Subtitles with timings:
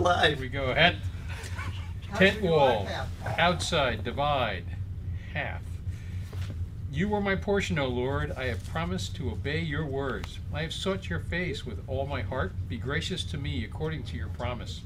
[0.00, 0.38] live.
[0.38, 0.72] Here we go.
[0.72, 0.96] Hat,
[2.16, 2.88] tent wall,
[3.38, 4.64] outside, divide,
[5.34, 5.62] half.
[6.90, 8.32] You were my portion, O Lord.
[8.32, 10.40] I have promised to obey your words.
[10.52, 12.52] I have sought your face with all my heart.
[12.68, 14.80] Be gracious to me according to your promise.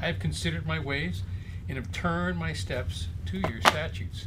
[0.00, 1.22] I have considered my ways
[1.68, 4.26] and have turned my steps to your statutes.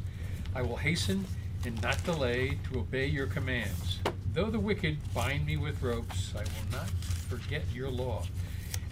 [0.56, 1.26] I will hasten
[1.66, 4.00] and not delay to obey your commands.
[4.34, 6.90] Though the wicked bind me with ropes, I will not
[7.30, 8.24] forget your law.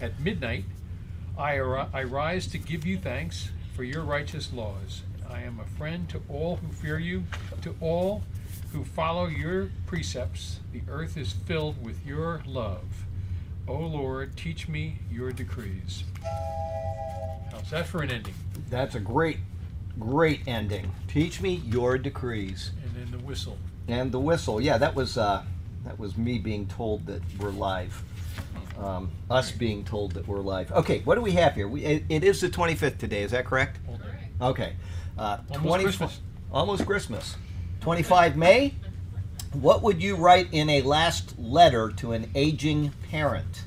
[0.00, 0.64] At midnight,
[1.36, 5.02] I, ar- I rise to give you thanks for your righteous laws.
[5.28, 7.24] I am a friend to all who fear you,
[7.62, 8.22] to all
[8.72, 10.60] who follow your precepts.
[10.72, 13.04] The earth is filled with your love.
[13.68, 16.04] O Lord, teach me your decrees.
[17.52, 18.34] How's that for an ending?
[18.70, 19.38] That's a great,
[19.98, 20.90] great ending.
[21.08, 22.70] Teach me your decrees.
[22.84, 23.58] And then the whistle.
[23.86, 24.60] And the whistle.
[24.60, 25.44] Yeah, that was uh,
[25.84, 28.02] that was me being told that we're live.
[28.80, 30.72] Um, us being told that we're live.
[30.72, 31.68] Okay, what do we have here?
[31.68, 33.22] We, it, it is the 25th today.
[33.22, 33.78] Is that correct?
[34.40, 34.74] Okay.
[35.18, 36.20] Uh, Almost 20 Christmas.
[36.50, 37.36] Almost Christmas.
[37.80, 38.74] 25 May.
[39.52, 43.64] What would you write in a last letter to an aging parent?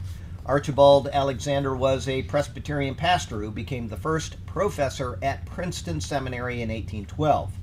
[0.47, 6.69] Archibald Alexander was a Presbyterian pastor who became the first professor at Princeton Seminary in
[6.69, 7.53] 1812.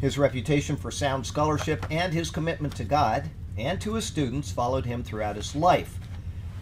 [0.00, 3.28] His reputation for sound scholarship and his commitment to God
[3.58, 5.99] and to his students followed him throughout his life.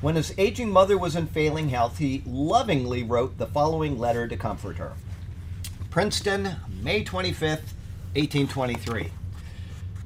[0.00, 4.36] When his aging mother was in failing health, he lovingly wrote the following letter to
[4.36, 4.92] comfort her.
[5.90, 7.74] Princeton, May 25th,
[8.14, 9.10] 1823.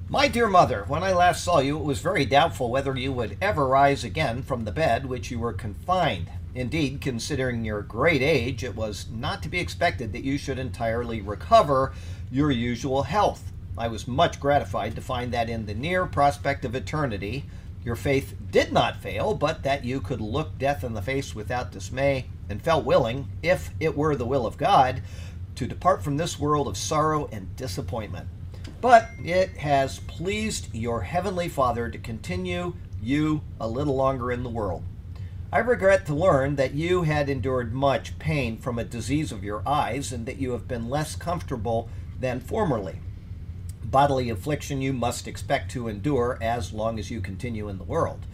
[0.08, 3.36] My dear mother, when I last saw you, it was very doubtful whether you would
[3.42, 6.30] ever rise again from the bed which you were confined.
[6.54, 11.20] Indeed, considering your great age, it was not to be expected that you should entirely
[11.20, 11.92] recover
[12.30, 13.52] your usual health.
[13.76, 17.44] I was much gratified to find that in the near prospect of eternity,
[17.84, 21.72] your faith did not fail, but that you could look death in the face without
[21.72, 25.02] dismay, and felt willing, if it were the will of God,
[25.56, 28.28] to depart from this world of sorrow and disappointment.
[28.80, 34.48] But it has pleased your heavenly Father to continue you a little longer in the
[34.48, 34.84] world.
[35.52, 39.62] I regret to learn that you had endured much pain from a disease of your
[39.68, 43.00] eyes and that you have been less comfortable than formerly.
[43.92, 48.24] Bodily affliction you must expect to endure as long as you continue in the world.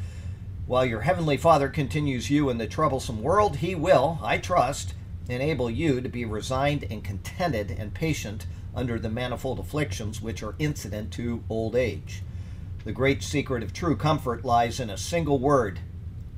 [0.67, 4.95] While your heavenly Father continues you in the troublesome world, he will, I trust,
[5.29, 10.55] enable you to be resigned and contented and patient under the manifold afflictions which are
[10.61, 12.23] incident to old age.
[12.85, 15.81] The great secret of true comfort lies in a single word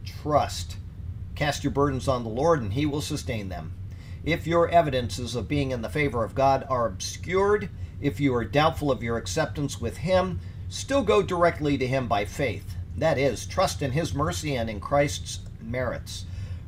[0.03, 0.79] trust.
[1.35, 3.75] Cast your burdens on the Lord, and He will sustain them.
[4.25, 7.69] If your evidences of being in the favor of God are obscured,
[8.01, 12.25] if you are doubtful of your acceptance with Him, still go directly to Him by
[12.25, 12.75] faith.
[12.97, 16.25] That is, trust in His mercy and in Christ's merits.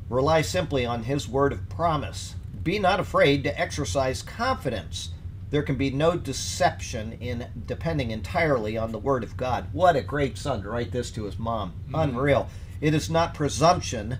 [0.08, 2.34] Rely simply on His word of promise.
[2.62, 5.10] Be not afraid to exercise confidence.
[5.50, 9.66] There can be no deception in depending entirely on the word of God.
[9.72, 11.72] What a great son to write this to his mom.
[11.86, 11.94] Mm-hmm.
[11.94, 12.48] Unreal.
[12.80, 14.18] It is not presumption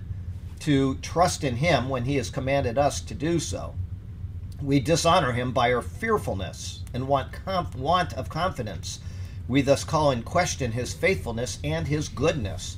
[0.59, 3.75] to trust in him when he has commanded us to do so.
[4.63, 7.35] We dishonor him by our fearfulness and want,
[7.75, 8.99] want of confidence.
[9.45, 12.77] We thus call in question his faithfulness and his goodness.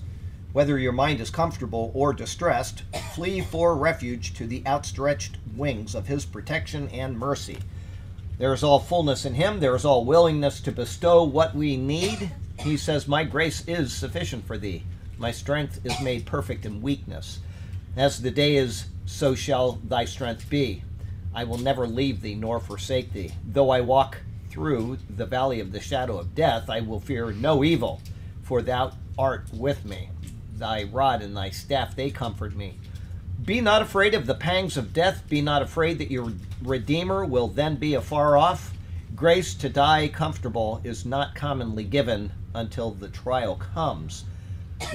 [0.51, 2.81] Whether your mind is comfortable or distressed,
[3.13, 7.59] flee for refuge to the outstretched wings of his protection and mercy.
[8.40, 12.31] There is all fullness in him, there is all willingness to bestow what we need.
[12.62, 14.85] He says, My grace is sufficient for thee.
[15.19, 17.41] My strength is made perfect in weakness.
[17.95, 20.81] As the day is, so shall thy strength be.
[21.35, 23.31] I will never leave thee nor forsake thee.
[23.46, 24.19] Though I walk
[24.50, 28.01] through the valley of the shadow of death, I will fear no evil,
[28.41, 30.09] for thou art with me.
[30.57, 32.79] Thy rod and thy staff, they comfort me.
[33.44, 35.28] Be not afraid of the pangs of death.
[35.28, 36.31] Be not afraid that your
[36.63, 38.74] Redeemer will then be afar off.
[39.13, 44.24] Grace to die comfortable is not commonly given until the trial comes.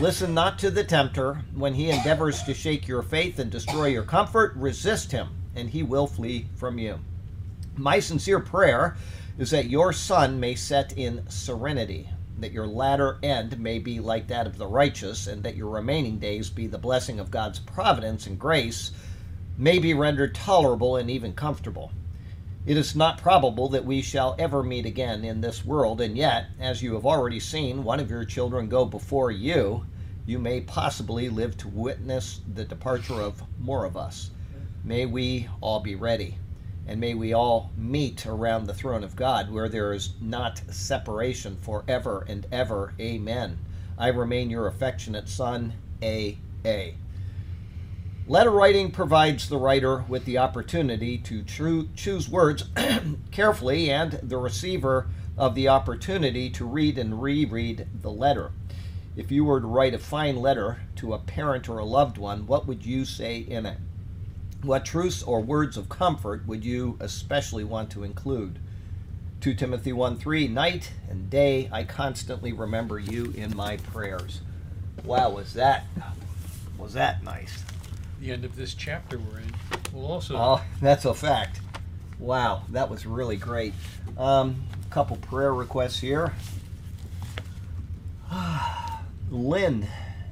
[0.01, 1.43] Listen not to the tempter.
[1.55, 5.83] When he endeavors to shake your faith and destroy your comfort, resist him, and he
[5.83, 6.99] will flee from you.
[7.77, 8.97] My sincere prayer
[9.39, 12.09] is that your sun may set in serenity,
[12.39, 16.19] that your latter end may be like that of the righteous, and that your remaining
[16.19, 18.93] days be the blessing of God's providence and grace,
[19.57, 21.93] may be rendered tolerable and even comfortable.
[22.67, 26.47] It is not probable that we shall ever meet again in this world, and yet,
[26.59, 29.87] as you have already seen one of your children go before you,
[30.27, 34.31] you may possibly live to witness the departure of more of us.
[34.83, 36.39] May we all be ready,
[36.87, 41.59] and may we all meet around the throne of God, where there is not separation
[41.61, 42.95] forever and ever.
[42.99, 43.59] Amen.
[43.99, 46.39] I remain your affectionate son, A.
[46.65, 46.95] A.
[48.27, 52.65] Letter writing provides the writer with the opportunity to choose words
[53.31, 58.53] carefully and the receiver of the opportunity to read and reread the letter.
[59.15, 62.47] If you were to write a fine letter to a parent or a loved one,
[62.47, 63.77] what would you say in it?
[64.63, 68.59] What truths or words of comfort would you especially want to include?
[69.41, 74.43] 2 Timothy 1 3 Night and day I constantly remember you in my prayers.
[75.05, 75.87] Wow, was that
[76.77, 77.65] was that nice?
[78.21, 79.55] The end of this chapter we're in
[79.95, 80.37] will also.
[80.37, 81.61] Oh, that's a fact.
[82.19, 83.73] Wow, that was really great.
[84.19, 86.35] Um, couple prayer requests here.
[89.31, 89.87] Lynn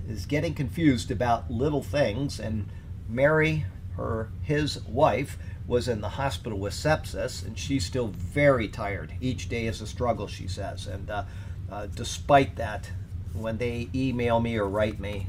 [0.07, 2.69] is getting confused about little things, and
[3.09, 3.65] Mary,
[3.99, 9.13] her his wife, was in the hospital with sepsis, and she's still very tired.
[9.21, 10.87] Each day is a struggle, she says.
[10.87, 11.25] And uh,
[11.71, 12.91] uh, despite that,
[13.35, 15.27] when they email me or write me,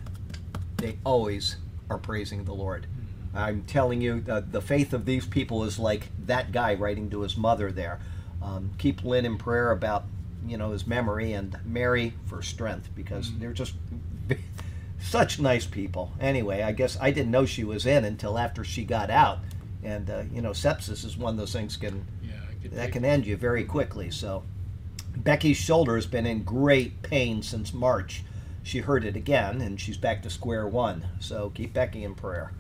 [0.78, 1.58] they always
[1.90, 2.88] are praising the Lord.
[3.36, 7.22] I'm telling you, uh, the faith of these people is like that guy writing to
[7.22, 8.00] his mother there.
[8.42, 10.06] Um, keep Lynn in prayer about,
[10.48, 13.74] you know, his memory and Mary for strength because they're just
[15.00, 16.12] such nice people.
[16.20, 19.40] Anyway, I guess I didn't know she was in until after she got out,
[19.84, 23.26] and uh, you know, sepsis is one of those things can yeah, that can end
[23.26, 24.12] you very quickly.
[24.12, 24.44] So,
[25.16, 28.24] Becky's shoulder has been in great pain since March.
[28.62, 31.06] She hurt it again, and she's back to square one.
[31.20, 32.52] So, keep Becky in prayer.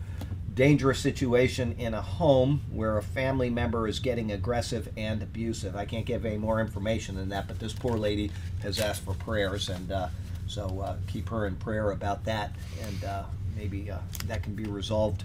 [0.54, 5.76] Dangerous situation in a home where a family member is getting aggressive and abusive.
[5.76, 8.32] I can't give any more information than that, but this poor lady
[8.62, 10.08] has asked for prayers, and uh,
[10.50, 12.52] so uh, keep her in prayer about that,
[12.82, 13.24] and uh,
[13.56, 15.24] maybe uh, that can be resolved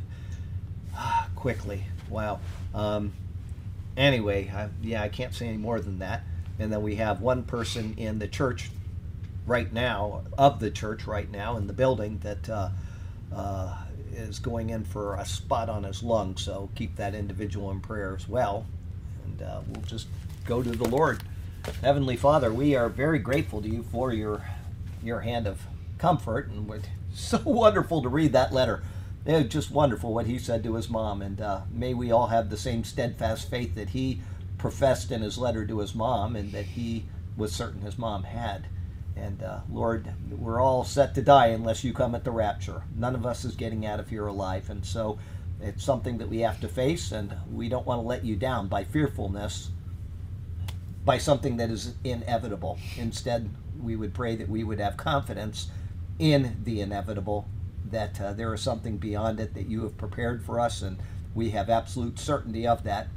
[1.34, 1.84] quickly.
[2.08, 2.40] Wow.
[2.74, 3.12] Um,
[3.96, 6.22] anyway, I, yeah, I can't say any more than that.
[6.58, 8.70] And then we have one person in the church
[9.46, 12.68] right now, of the church right now in the building, that uh,
[13.34, 13.76] uh,
[14.14, 16.36] is going in for a spot on his lung.
[16.36, 18.66] So keep that individual in prayer as well.
[19.24, 20.06] And uh, we'll just
[20.44, 21.22] go to the Lord.
[21.80, 24.44] Heavenly Father, we are very grateful to you for your
[25.06, 25.62] your hand of
[25.98, 28.82] comfort, and it's so wonderful to read that letter.
[29.24, 32.26] It was just wonderful what he said to his mom, and uh, may we all
[32.26, 34.20] have the same steadfast faith that he
[34.58, 37.04] professed in his letter to his mom, and that he
[37.36, 38.66] was certain his mom had.
[39.16, 42.82] And uh, Lord, we're all set to die unless you come at the rapture.
[42.96, 45.18] None of us is getting out of here alive, and so
[45.60, 48.68] it's something that we have to face, and we don't want to let you down
[48.68, 49.70] by fearfulness,
[51.04, 52.78] by something that is inevitable.
[52.96, 53.48] Instead,
[53.84, 55.68] we would pray that we would have confidence
[56.18, 57.46] in the inevitable,
[57.90, 60.98] that uh, there is something beyond it that you have prepared for us, and
[61.34, 63.08] we have absolute certainty of that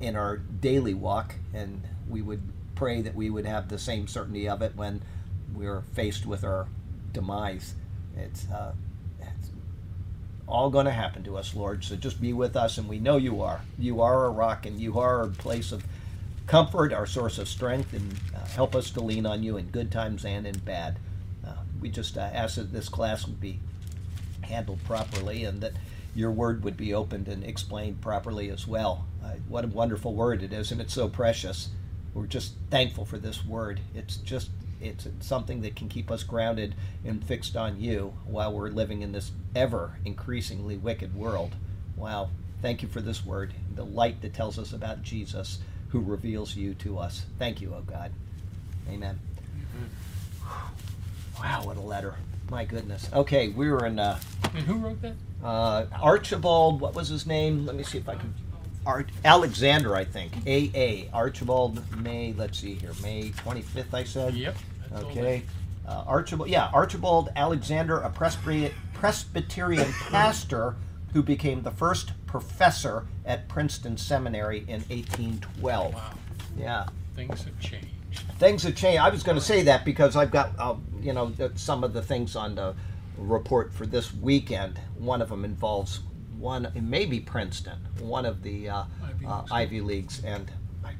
[0.00, 2.42] in our daily walk, and we would
[2.74, 5.02] pray that we would have the same certainty of it when
[5.54, 6.66] we're faced with our
[7.12, 7.74] demise.
[8.16, 8.72] It's, uh,
[9.20, 9.50] it's
[10.46, 11.82] all going to happen to us, Lord.
[11.82, 13.62] So just be with us, and we know you are.
[13.78, 15.84] You are a rock, and you are a place of
[16.46, 18.14] comfort, our source of strength, and
[18.56, 20.98] help us to lean on you in good times and in bad.
[21.46, 23.60] Uh, we just uh, ask that this class would be
[24.40, 25.74] handled properly and that
[26.14, 29.06] your word would be opened and explained properly as well.
[29.22, 31.68] Uh, what a wonderful word it is, and it's so precious.
[32.14, 33.80] We're just thankful for this word.
[33.94, 34.50] It's just
[34.80, 36.74] it's something that can keep us grounded
[37.04, 41.54] and fixed on you while we're living in this ever increasingly wicked world.
[41.94, 42.30] Wow.
[42.62, 46.74] Thank you for this word, the light that tells us about Jesus who reveals you
[46.74, 47.26] to us.
[47.38, 48.12] Thank you, oh God.
[48.88, 49.18] Amen.
[51.38, 52.14] Wow, what a letter.
[52.50, 53.08] My goodness.
[53.12, 54.18] Okay, we were in uh,
[54.54, 55.14] And who wrote that?
[55.42, 57.66] uh, Archibald, what was his name?
[57.66, 58.32] Let me see if I can.
[58.86, 60.32] Art, Alexander, I think.
[60.46, 61.10] A.A.
[61.12, 64.34] Archibald May, let's see here, May 25th, I said?
[64.34, 64.56] Yep.
[64.94, 65.42] Okay.
[65.86, 70.76] Uh, Archibald, yeah, Archibald Alexander, a Presbyterian, Presbyterian pastor
[71.12, 75.94] who became the first professor at Princeton Seminary in 1812.
[75.94, 76.10] Wow.
[76.56, 77.88] Yeah Things have changed.
[78.38, 79.00] Things have changed.
[79.00, 82.02] I was going to say that because I've got, uh, you know, some of the
[82.02, 82.74] things on the
[83.16, 84.78] report for this weekend.
[84.98, 86.00] One of them involves
[86.38, 89.52] one, maybe Princeton, one of the uh, Ivy uh, Leagues.
[89.52, 90.50] Ivy Leagues, and
[90.84, 90.92] I,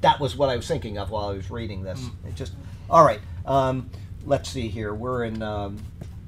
[0.00, 2.00] that was what I was thinking of while I was reading this.
[2.00, 2.28] Hmm.
[2.28, 2.54] It just,
[2.88, 3.20] all right.
[3.44, 3.90] Um,
[4.24, 4.94] let's see here.
[4.94, 5.76] We're in um,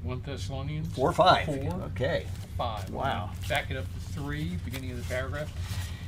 [0.03, 1.45] 1 Thessalonians four five.
[1.45, 1.55] 4,
[1.93, 2.25] Okay.
[2.57, 2.89] 5.
[2.91, 3.31] Wow.
[3.47, 5.51] Back it up to 3, beginning of the paragraph.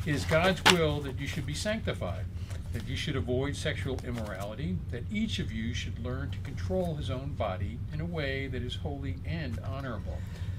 [0.06, 2.26] It is God's will that you should be sanctified,
[2.74, 7.10] that you should avoid sexual immorality, that each of you should learn to control his
[7.10, 10.18] own body in a way that is holy and honorable.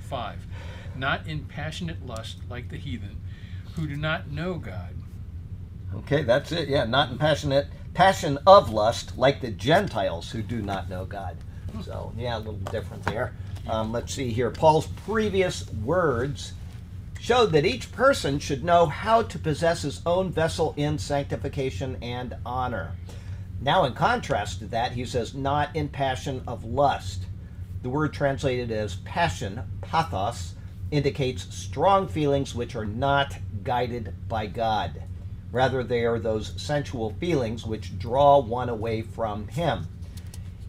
[0.09, 0.47] 5.
[0.97, 3.21] Not in passionate lust like the heathen,
[3.75, 4.95] who do not know God.
[5.95, 6.69] Okay, that's it.
[6.69, 11.37] Yeah, not in passionate passion of lust like the Gentiles who do not know God.
[11.83, 13.35] So yeah, a little different there.
[13.69, 14.51] Um, let's see here.
[14.51, 16.53] Paul's previous words
[17.23, 22.35] showed that each person should know how to possess his own vessel in sanctification and
[22.45, 22.91] honor.
[23.61, 27.27] Now, in contrast to that, he says, not in passion of lust.
[27.83, 30.57] The word translated as passion, pathos,
[30.91, 35.05] indicates strong feelings which are not guided by God.
[35.53, 39.87] Rather, they are those sensual feelings which draw one away from Him.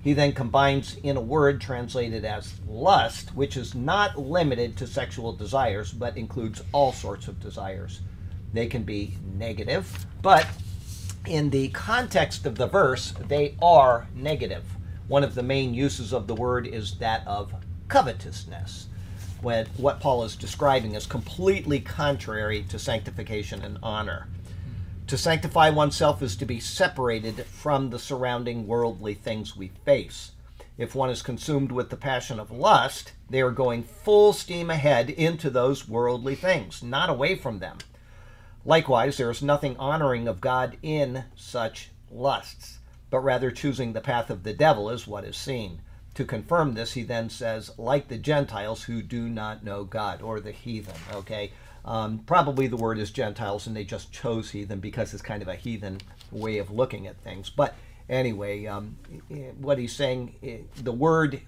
[0.03, 5.31] He then combines in a word translated as lust, which is not limited to sexual
[5.31, 8.01] desires, but includes all sorts of desires.
[8.51, 10.45] They can be negative, but
[11.25, 14.65] in the context of the verse, they are negative.
[15.07, 17.53] One of the main uses of the word is that of
[17.87, 18.87] covetousness.
[19.41, 24.27] When what Paul is describing is completely contrary to sanctification and honor.
[25.07, 30.31] To sanctify oneself is to be separated from the surrounding worldly things we face.
[30.77, 35.09] If one is consumed with the passion of lust, they are going full steam ahead
[35.09, 37.79] into those worldly things, not away from them.
[38.65, 42.79] Likewise, there is nothing honoring of God in such lusts,
[43.09, 45.81] but rather choosing the path of the devil is what is seen.
[46.15, 50.39] To confirm this, he then says, like the Gentiles who do not know God, or
[50.39, 51.51] the heathen, okay?
[51.85, 55.47] Um, probably the word is Gentiles, and they just chose heathen because it's kind of
[55.47, 55.99] a heathen
[56.31, 57.49] way of looking at things.
[57.49, 57.75] But
[58.09, 58.97] anyway, um,
[59.59, 61.41] what he's saying, the word,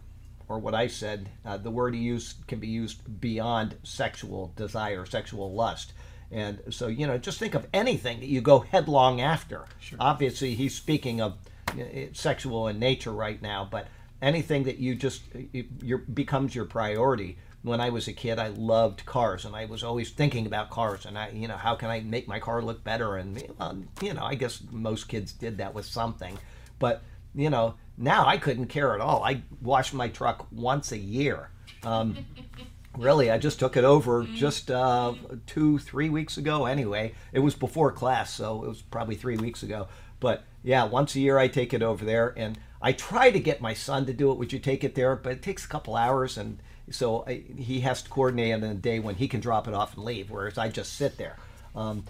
[0.49, 5.05] or what I said, uh, the word he used can be used beyond sexual desire,
[5.05, 5.93] sexual lust.
[6.31, 9.65] And so, you know, just think of anything that you go headlong after.
[9.79, 9.97] Sure.
[10.01, 11.37] Obviously, he's speaking of
[12.13, 13.87] sexual in nature right now, but
[14.21, 15.21] anything that you just
[15.81, 19.83] your becomes your priority when I was a kid, I loved cars, and I was
[19.83, 22.83] always thinking about cars, and I, you know, how can I make my car look
[22.83, 23.15] better?
[23.15, 26.37] And well, you know, I guess most kids did that with something,
[26.77, 27.01] but
[27.33, 29.23] you know, now I couldn't care at all.
[29.23, 31.49] I wash my truck once a year.
[31.81, 32.15] Um,
[32.97, 35.15] really, I just took it over just uh,
[35.47, 36.65] two, three weeks ago.
[36.65, 39.87] Anyway, it was before class, so it was probably three weeks ago.
[40.19, 43.59] But yeah, once a year I take it over there, and I try to get
[43.59, 44.37] my son to do it.
[44.37, 45.15] Would you take it there?
[45.15, 46.59] But it takes a couple hours, and
[46.91, 49.95] so I, he has to coordinate on a day when he can drop it off
[49.95, 51.37] and leave, whereas I just sit there.
[51.75, 52.05] Um,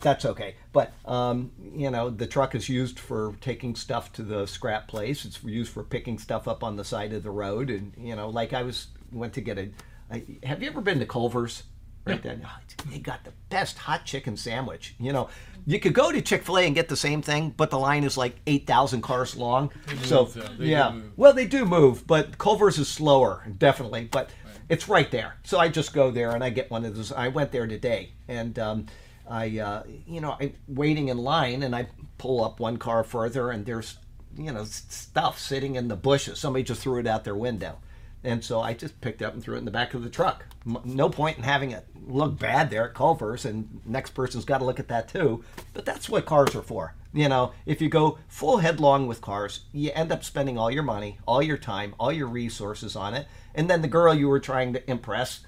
[0.00, 0.54] that's okay.
[0.72, 5.24] But um, you know, the truck is used for taking stuff to the scrap place.
[5.24, 8.28] It's used for picking stuff up on the side of the road, and you know,
[8.28, 9.70] like I was went to get a.
[10.10, 11.64] I, have you ever been to Culver's?
[12.06, 12.34] Right yeah.
[12.34, 12.50] there,
[12.90, 14.94] they got the best hot chicken sandwich.
[14.98, 15.28] You know,
[15.66, 18.04] you could go to Chick Fil A and get the same thing, but the line
[18.04, 19.70] is like eight thousand cars long.
[20.02, 24.08] so yeah, well they do move, but Culver's is slower, definitely.
[24.10, 24.54] But right.
[24.68, 27.12] it's right there, so I just go there and I get one of those.
[27.12, 28.86] I went there today, and um,
[29.30, 31.86] I, uh, you know, I'm waiting in line, and I
[32.18, 33.96] pull up one car further, and there's,
[34.36, 36.40] you know, stuff sitting in the bushes.
[36.40, 37.78] Somebody just threw it out their window.
[38.24, 40.10] And so I just picked it up and threw it in the back of the
[40.10, 40.44] truck.
[40.84, 44.64] No point in having it look bad there at Culver's, and next person's got to
[44.64, 45.44] look at that too.
[45.72, 46.94] But that's what cars are for.
[47.12, 50.82] You know, if you go full headlong with cars, you end up spending all your
[50.82, 54.40] money, all your time, all your resources on it, and then the girl you were
[54.40, 55.40] trying to impress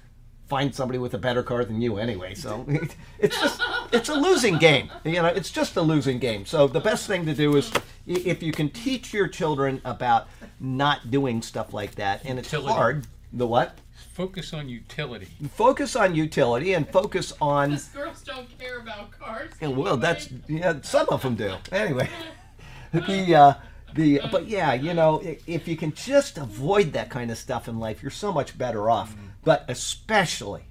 [0.47, 2.35] find somebody with a better car than you anyway.
[2.35, 2.65] So
[3.19, 4.91] it's just it's a losing game.
[5.03, 6.45] You know, it's just a losing game.
[6.45, 7.71] So the best thing to do is
[8.05, 10.27] if you can teach your children about
[10.59, 13.07] not doing stuff like that, and it's hard.
[13.31, 13.77] The what?
[14.13, 15.27] Focus on utility.
[15.55, 17.71] Focus on utility and focus on.
[17.71, 19.51] Because girls don't care about cars.
[19.59, 19.81] Anyway.
[19.81, 20.81] Well, that's yeah.
[20.81, 21.55] Some of them do.
[21.71, 22.09] Anyway,
[22.93, 23.35] the.
[23.35, 23.53] Uh,
[23.95, 27.77] the, but yeah, you know, if you can just avoid that kind of stuff in
[27.77, 29.11] life, you're so much better off.
[29.11, 30.63] Mm-hmm but especially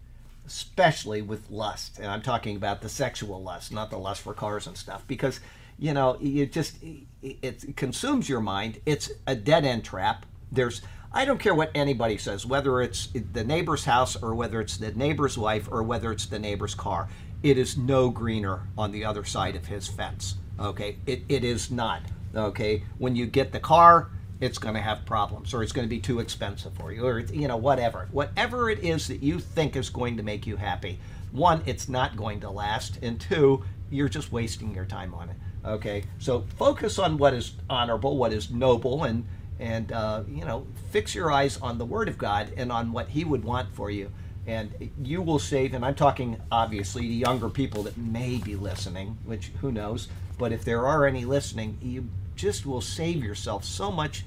[0.47, 4.67] especially with lust and i'm talking about the sexual lust not the lust for cars
[4.67, 5.41] and stuff because
[5.79, 6.77] you know you just
[7.23, 10.83] it consumes your mind it's a dead end trap there's
[11.14, 14.92] i don't care what anybody says whether it's the neighbor's house or whether it's the
[14.92, 17.09] neighbor's wife or whether it's the neighbor's car
[17.42, 20.97] it is no greener on the other side of his fence okay?
[21.07, 22.02] It, it is not
[22.35, 22.85] okay?
[22.99, 26.00] When you get the car it's going to have problems or it's going to be
[26.00, 28.09] too expensive for you or you know whatever.
[28.11, 30.99] Whatever it is that you think is going to make you happy.
[31.31, 35.37] One it's not going to last and two you're just wasting your time on it
[35.64, 36.04] okay?
[36.19, 39.26] So focus on what is honorable what is noble and
[39.62, 43.09] and uh, you know fix your eyes on the word of god and on what
[43.09, 44.11] he would want for you.
[44.45, 49.16] And you will save and i'm talking obviously to younger people that may be listening
[49.25, 50.09] which who knows?
[50.37, 54.25] But if there are any listening you just will save yourself so much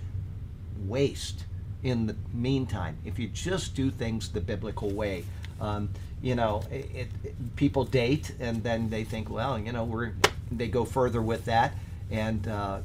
[0.85, 1.43] waste
[1.83, 5.25] in the meantime if you just do things the biblical way.
[5.59, 5.89] Um,
[6.21, 6.89] you know, it,
[7.23, 10.13] it, people date and then they think, well, you know, we're
[10.51, 11.73] they go further with that,
[12.09, 12.79] And uh,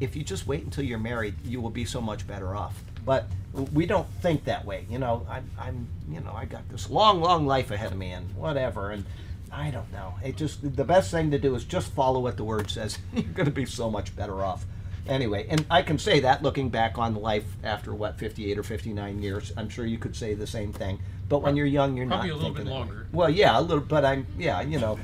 [0.00, 2.82] if you just wait until you're married, you will be so much better off.
[3.04, 3.26] But
[3.72, 4.86] we don't think that way.
[4.88, 8.10] You know, I'm, I'm, you know, I got this long, long life ahead of me,
[8.10, 8.90] and whatever.
[8.90, 9.04] And
[9.50, 10.14] I don't know.
[10.24, 12.98] It just the best thing to do is just follow what the word says.
[13.12, 14.64] You're going to be so much better off.
[15.08, 19.20] Anyway, and I can say that looking back on life after what 58 or 59
[19.20, 21.00] years, I'm sure you could say the same thing.
[21.28, 23.06] But when you're young, you're Probably not a little bit longer.
[23.12, 24.98] Well, yeah, a little, but I'm yeah, you know.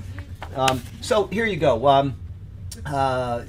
[0.55, 1.89] Um, so here you go.
[1.89, 2.17] Um,
[2.87, 3.43] uh,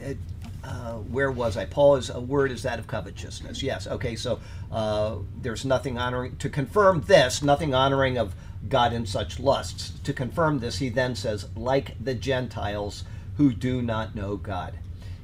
[0.63, 1.65] uh, where was I?
[1.65, 3.63] Paul is a word is that of covetousness.
[3.63, 3.87] Yes.
[3.87, 4.15] Okay.
[4.15, 4.39] So
[4.71, 7.41] uh, there's nothing honoring to confirm this.
[7.41, 8.35] Nothing honoring of
[8.67, 9.93] God in such lusts.
[10.03, 13.05] To confirm this, he then says, like the Gentiles
[13.37, 14.79] who do not know God.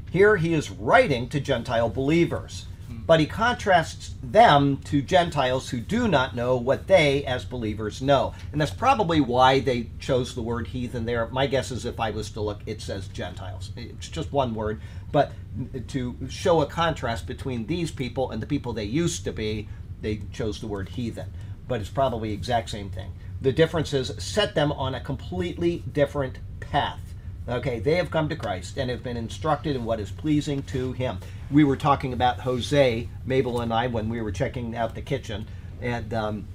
[0.09, 2.67] Here he is writing to Gentile believers,
[3.07, 8.33] but he contrasts them to Gentiles who do not know what they, as believers, know.
[8.51, 11.27] And that's probably why they chose the word heathen there.
[11.27, 13.71] My guess is if I was to look, it says Gentiles.
[13.75, 14.81] It's just one word,
[15.11, 15.31] but
[15.89, 19.67] to show a contrast between these people and the people they used to be,
[20.01, 21.31] they chose the word heathen.
[21.67, 23.11] But it's probably the exact same thing.
[23.41, 26.99] The differences set them on a completely different path.
[27.47, 30.93] Okay, they have come to Christ and have been instructed in what is pleasing to
[30.93, 31.19] Him.
[31.51, 35.47] We were talking about Jose, Mabel and I, when we were checking out the kitchen,
[35.81, 36.47] and um,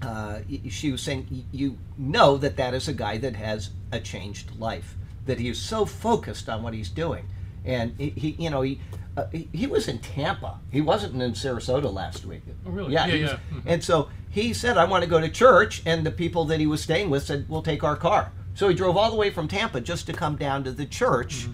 [0.00, 4.58] uh, she was saying, You know that that is a guy that has a changed
[4.58, 4.96] life,
[5.26, 7.26] that he is so focused on what he's doing.
[7.64, 8.80] And he, he you know, he,
[9.16, 10.58] uh, he, he was in Tampa.
[10.70, 12.42] He wasn't in Sarasota last week.
[12.66, 12.92] Oh, really?
[12.94, 13.38] Yeah, Yeah, yeah.
[13.52, 13.62] Mhm.
[13.66, 15.82] and so he said, I want to go to church.
[15.86, 18.32] And the people that he was staying with said, We'll take our car.
[18.54, 21.46] So he drove all the way from Tampa just to come down to the church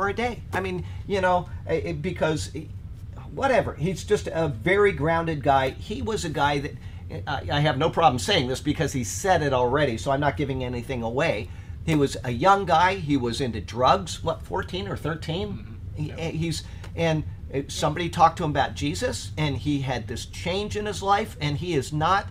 [0.00, 0.40] for a day.
[0.54, 2.62] I mean, you know, eh, eh, because eh,
[3.34, 3.74] whatever.
[3.74, 5.70] He's just a very grounded guy.
[5.70, 6.74] He was a guy that
[7.26, 10.38] I, I have no problem saying this because he said it already, so I'm not
[10.38, 11.50] giving anything away.
[11.84, 12.94] He was a young guy.
[12.94, 14.24] He was into drugs.
[14.24, 15.78] What, 14 or 13?
[15.96, 16.62] He- eh, he's
[16.96, 17.24] and
[17.68, 21.58] somebody talked to him about Jesus, and he had this change in his life, and
[21.58, 22.26] he is not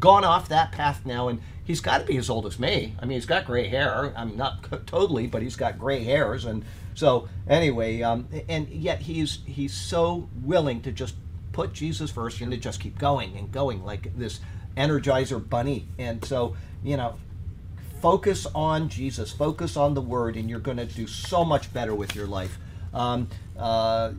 [0.00, 1.40] gone off that path now, and
[1.70, 2.94] he's got to be as old as me.
[3.00, 4.12] I mean, he's got gray hair.
[4.16, 9.38] I'm not totally, but he's got gray hairs, and so anyway, um, and yet he's
[9.46, 11.14] he's so willing to just
[11.52, 14.40] put Jesus first and to just keep going and going like this
[14.76, 17.14] Energizer bunny, and so you know.
[18.00, 19.30] Focus on Jesus.
[19.30, 22.56] Focus on the Word, and you're going to do so much better with your life.
[22.94, 23.28] Um,
[23.58, 24.12] uh,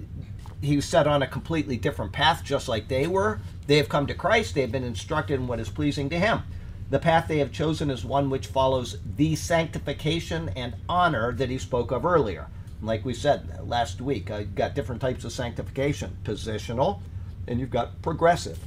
[0.61, 3.39] he was set on a completely different path, just like they were.
[3.65, 4.53] They have come to Christ.
[4.53, 6.43] They have been instructed in what is pleasing to Him.
[6.91, 11.57] The path they have chosen is one which follows the sanctification and honor that He
[11.57, 12.47] spoke of earlier.
[12.81, 16.99] Like we said last week, you've got different types of sanctification positional,
[17.47, 18.59] and you've got progressive.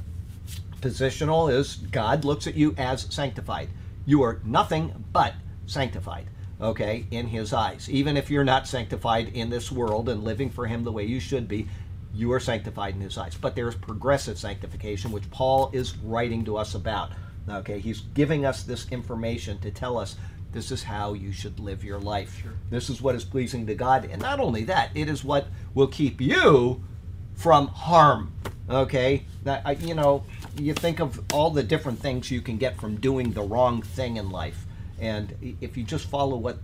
[0.81, 3.69] Positional is God looks at you as sanctified.
[4.07, 5.35] You are nothing but
[5.67, 6.25] sanctified,
[6.59, 7.87] okay, in His eyes.
[7.91, 11.19] Even if you're not sanctified in this world and living for Him the way you
[11.19, 11.67] should be,
[12.11, 13.35] you are sanctified in His eyes.
[13.35, 17.11] But there's progressive sanctification, which Paul is writing to us about.
[17.49, 20.15] Okay, he's giving us this information to tell us
[20.51, 22.43] this is how you should live your life.
[22.69, 24.07] This is what is pleasing to God.
[24.09, 26.81] And not only that, it is what will keep you
[27.35, 28.31] from harm.
[28.67, 30.23] Okay, that I, you know,
[30.57, 34.17] you think of all the different things you can get from doing the wrong thing
[34.17, 34.65] in life,
[34.99, 36.57] and if you just follow what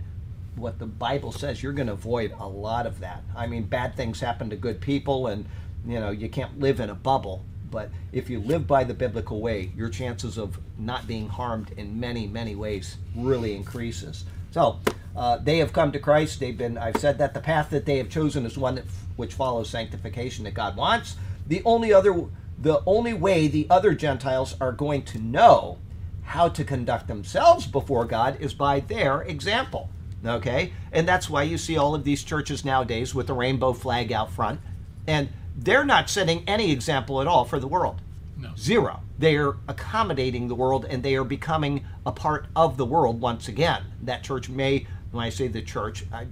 [0.55, 3.23] what the Bible says, you're going to avoid a lot of that.
[3.35, 5.45] I mean, bad things happen to good people, and
[5.85, 7.45] you know you can't live in a bubble.
[7.71, 11.99] But if you live by the biblical way, your chances of not being harmed in
[11.99, 14.25] many, many ways really increases.
[14.51, 14.79] So
[15.15, 16.39] uh, they have come to Christ.
[16.39, 16.77] They've been.
[16.77, 20.43] I've said that the path that they have chosen is one that, which follows sanctification
[20.43, 21.15] that God wants.
[21.47, 22.25] The only other,
[22.59, 25.79] the only way the other Gentiles are going to know
[26.23, 29.89] how to conduct themselves before God is by their example.
[30.23, 34.11] Okay, and that's why you see all of these churches nowadays with the rainbow flag
[34.11, 34.59] out front,
[35.07, 38.01] and they're not setting any example at all for the world.
[38.37, 38.51] No.
[38.57, 39.01] Zero.
[39.19, 43.47] They are accommodating the world and they are becoming a part of the world once
[43.47, 43.83] again.
[44.03, 46.27] That church may, when I say the church, I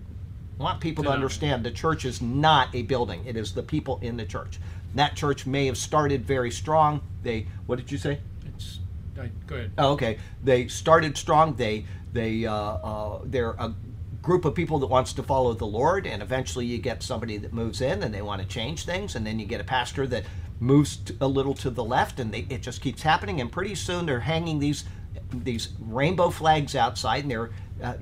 [0.58, 4.18] want people to understand the church is not a building, it is the people in
[4.18, 4.60] the church.
[4.96, 7.02] That church may have started very strong.
[7.22, 8.20] They, what did you say?
[8.48, 8.80] It's
[9.20, 9.72] I, go ahead.
[9.78, 10.18] Oh, okay.
[10.44, 11.56] They started strong.
[11.56, 13.74] They they uh, uh, they're a
[14.22, 17.54] group of people that wants to follow the Lord, and eventually you get somebody that
[17.54, 20.26] moves in and they want to change things, and then you get a pastor that
[20.60, 23.40] moves a little to the left, and they, it just keeps happening.
[23.40, 24.86] And pretty soon they're hanging these
[25.32, 27.50] these rainbow flags outside, and they're
[27.82, 27.94] uh,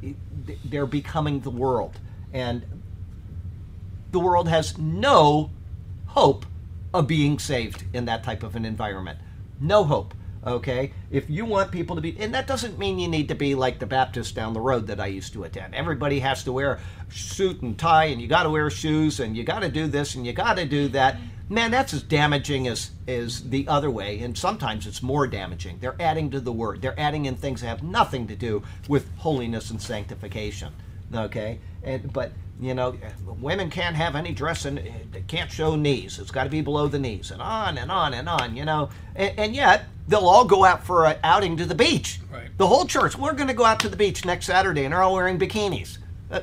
[0.65, 1.99] they're becoming the world,
[2.33, 2.65] and
[4.11, 5.51] the world has no
[6.07, 6.45] hope
[6.93, 9.19] of being saved in that type of an environment.
[9.59, 10.13] No hope.
[10.47, 10.93] Okay?
[11.11, 13.79] If you want people to be, and that doesn't mean you need to be like
[13.79, 15.75] the Baptist down the road that I used to attend.
[15.75, 16.79] Everybody has to wear
[17.09, 20.15] suit and tie, and you got to wear shoes, and you got to do this,
[20.15, 21.17] and you got to do that.
[21.49, 25.79] Man, that's as damaging as, as the other way, and sometimes it's more damaging.
[25.79, 29.09] They're adding to the word, they're adding in things that have nothing to do with
[29.17, 30.73] holiness and sanctification.
[31.13, 31.59] Okay?
[31.83, 32.97] And, but you know,
[33.39, 34.77] women can't have any dress and
[35.11, 36.19] they can't show knees.
[36.19, 38.55] It's got to be below the knees, and on and on and on.
[38.55, 42.19] You know, and, and yet they'll all go out for an outing to the beach.
[42.31, 42.49] Right.
[42.57, 43.17] The whole church.
[43.17, 45.97] We're going to go out to the beach next Saturday, and they're all wearing bikinis.
[46.29, 46.41] Uh,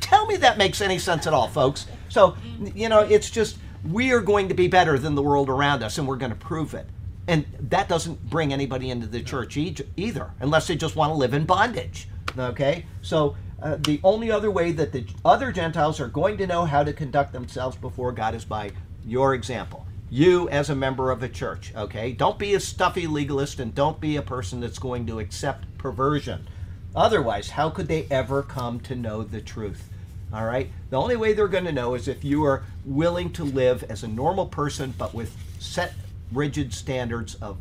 [0.00, 1.86] tell me that makes any sense at all, folks.
[2.08, 2.36] So,
[2.74, 3.58] you know, it's just
[3.88, 6.38] we are going to be better than the world around us, and we're going to
[6.38, 6.86] prove it.
[7.26, 11.14] And that doesn't bring anybody into the church e- either, unless they just want to
[11.14, 12.08] live in bondage.
[12.38, 12.86] Okay?
[13.02, 16.84] So, uh, the only other way that the other Gentiles are going to know how
[16.84, 18.70] to conduct themselves before God is by
[19.04, 19.84] your example.
[20.10, 22.12] You as a member of a church, okay?
[22.12, 26.48] Don't be a stuffy legalist and don't be a person that's going to accept perversion.
[26.96, 29.90] Otherwise, how could they ever come to know the truth?
[30.32, 30.70] All right?
[30.90, 34.02] The only way they're going to know is if you are willing to live as
[34.02, 35.94] a normal person but with set
[36.32, 37.56] rigid standards of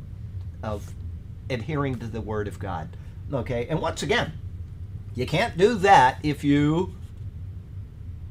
[0.64, 0.92] of
[1.50, 2.90] adhering to the word of God.
[3.32, 3.68] Okay?
[3.70, 4.34] And once again,
[5.16, 6.96] you can't do that if you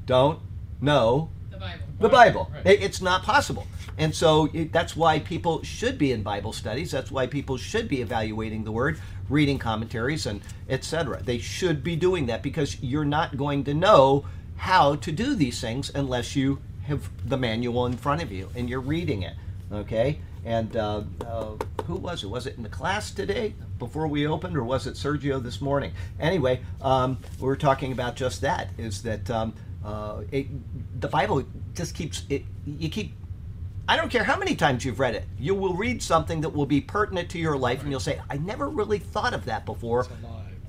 [0.07, 0.41] don't
[0.81, 1.85] know The Bible.
[2.01, 2.51] the Bible.
[2.53, 2.83] Right.
[2.83, 3.67] It's not possible.
[3.99, 6.91] And so that's why people should be in Bible studies.
[6.91, 11.23] That's why people should be evaluating the Word, reading commentaries, and etc.
[11.23, 15.61] They should be doing that because you're not going to know how to do these
[15.61, 19.35] things unless you have the manual in front of you and you're reading it.
[19.73, 20.21] Okay?
[20.45, 21.57] And uh, uh,
[21.87, 22.29] who was it?
[22.29, 25.93] Was it in the class today before we opened, or was it Sergio this morning?
[26.21, 28.71] Anyway, um, we are talking about just that.
[28.79, 29.55] Is that um,
[29.85, 30.47] uh, it,
[31.01, 32.45] the Bible just keeps it?
[32.65, 33.13] You keep.
[33.89, 35.25] I don't care how many times you've read it.
[35.39, 38.37] You will read something that will be pertinent to your life, and you'll say, "I
[38.37, 40.07] never really thought of that before."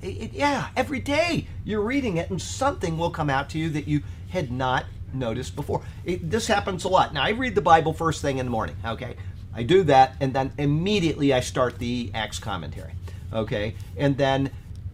[0.00, 3.68] It- it- yeah, every day you're reading it, and something will come out to you
[3.70, 5.82] that you had not noticed before.
[6.04, 7.12] It, this happens a lot.
[7.12, 8.76] Now, I read the Bible first thing in the morning.
[8.84, 9.16] Okay,
[9.52, 12.92] I do that, and then immediately I start the Acts commentary.
[13.32, 14.50] Okay, and then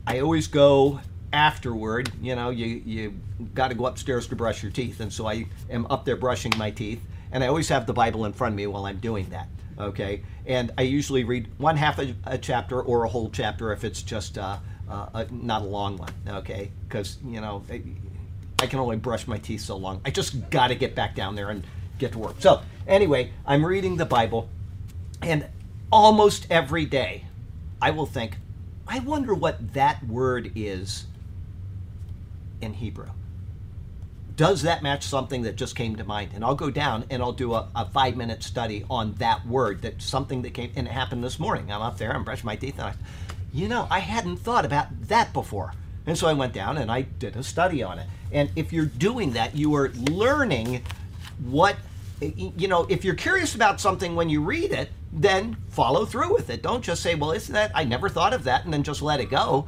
[0.07, 1.01] I always go
[1.33, 2.11] afterward.
[2.23, 3.15] You know, you you
[3.55, 6.53] got to go upstairs to brush your teeth, and so I am up there brushing
[6.57, 7.03] my teeth,
[7.35, 9.49] and I always have the Bible in front of me while I'm doing that.
[9.79, 13.85] Okay, and I usually read one half a, a chapter or a whole chapter if
[13.85, 14.57] it's just uh,
[14.89, 16.13] uh, a, not a long one.
[16.27, 17.63] Okay, because you know.
[17.71, 17.83] I,
[18.61, 20.01] I can only brush my teeth so long.
[20.05, 21.67] I just got to get back down there and
[21.99, 22.37] get to work.
[22.39, 24.49] So, anyway, I'm reading the Bible,
[25.21, 25.47] and
[25.93, 27.25] almost every day
[27.83, 28.39] I will think,
[28.87, 31.05] I wonder what that word is
[32.61, 33.11] in Hebrew.
[34.37, 36.33] Does that match something that just came to mind?
[36.35, 39.83] And I'll go down and I'll do a, a five minute study on that word,
[39.83, 41.71] that something that came, and it happened this morning.
[41.71, 42.95] I'm up there, I'm brushing my teeth, and I,
[43.53, 45.73] you know, I hadn't thought about that before.
[46.07, 48.09] And so I went down and I did a study on it.
[48.33, 50.83] And if you're doing that, you are learning
[51.39, 51.77] what,
[52.21, 56.51] you know, if you're curious about something when you read it, then follow through with
[56.51, 56.61] it.
[56.61, 59.21] Don't just say, well, isn't that, I never thought of that, and then just let
[59.21, 59.67] it go.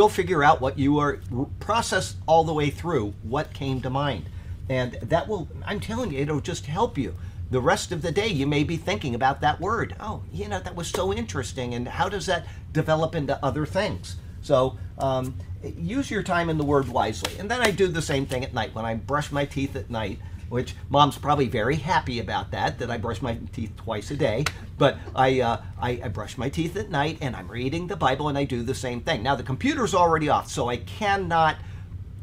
[0.00, 1.18] Go figure out what you are,
[1.58, 4.30] process all the way through what came to mind.
[4.70, 7.14] And that will, I'm telling you, it'll just help you.
[7.50, 9.94] The rest of the day, you may be thinking about that word.
[10.00, 11.74] Oh, you know, that was so interesting.
[11.74, 14.16] And how does that develop into other things?
[14.40, 17.38] So um, use your time in the Word wisely.
[17.38, 18.74] And then I do the same thing at night.
[18.74, 20.18] When I brush my teeth at night,
[20.50, 24.44] which mom's probably very happy about that, that I brush my teeth twice a day.
[24.76, 28.28] But I, uh, I, I brush my teeth at night and I'm reading the Bible
[28.28, 29.22] and I do the same thing.
[29.22, 31.56] Now the computer's already off, so I cannot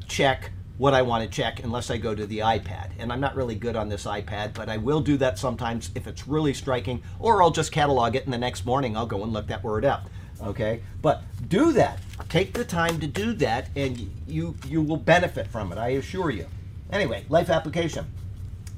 [0.08, 2.92] check what I want to check unless I go to the iPad.
[3.00, 6.06] And I'm not really good on this iPad, but I will do that sometimes if
[6.06, 9.34] it's really striking, or I'll just catalog it and the next morning I'll go and
[9.34, 10.10] look that word up.
[10.44, 10.82] Okay?
[11.02, 12.00] But do that.
[12.30, 16.30] Take the time to do that and you you will benefit from it, I assure
[16.30, 16.46] you.
[16.92, 18.06] Anyway, life application.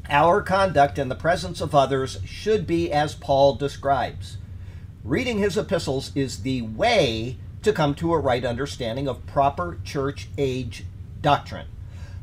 [0.09, 4.37] Our conduct in the presence of others should be as Paul describes.
[5.03, 10.29] Reading his epistles is the way to come to a right understanding of proper church
[10.37, 10.85] age
[11.21, 11.67] doctrine.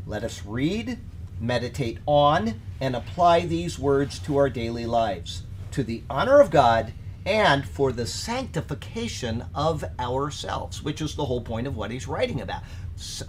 [0.06, 0.98] Let us read,
[1.40, 6.92] meditate on, and apply these words to our daily lives, to the honor of God
[7.24, 12.40] and for the sanctification of ourselves, which is the whole point of what he's writing
[12.40, 12.62] about.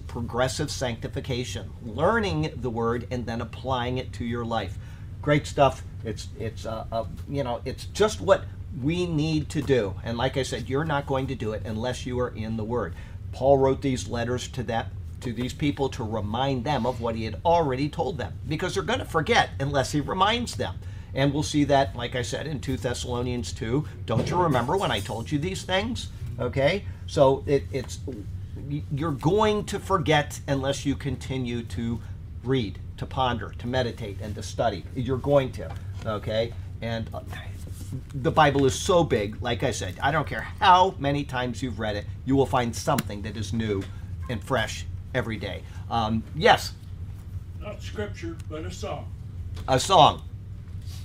[0.07, 4.77] Progressive sanctification, learning the word and then applying it to your life.
[5.21, 5.83] Great stuff.
[6.05, 8.45] It's it's uh, uh, you know it's just what
[8.81, 9.95] we need to do.
[10.03, 12.63] And like I said, you're not going to do it unless you are in the
[12.63, 12.95] Word.
[13.31, 14.87] Paul wrote these letters to that
[15.21, 18.83] to these people to remind them of what he had already told them because they're
[18.83, 20.75] going to forget unless he reminds them.
[21.13, 23.85] And we'll see that, like I said, in 2 Thessalonians 2.
[24.05, 26.09] Don't you remember when I told you these things?
[26.39, 26.85] Okay?
[27.07, 27.99] So it, it's
[28.91, 31.99] you're going to forget unless you continue to
[32.43, 34.83] read, to ponder, to meditate, and to study.
[34.95, 35.73] You're going to.
[36.05, 36.53] Okay?
[36.81, 37.21] And uh,
[38.13, 41.79] the Bible is so big, like I said, I don't care how many times you've
[41.79, 43.83] read it, you will find something that is new
[44.29, 45.63] and fresh every day.
[45.89, 46.73] Um, yes,
[47.59, 49.11] Not scripture, but a song.
[49.67, 50.23] a song.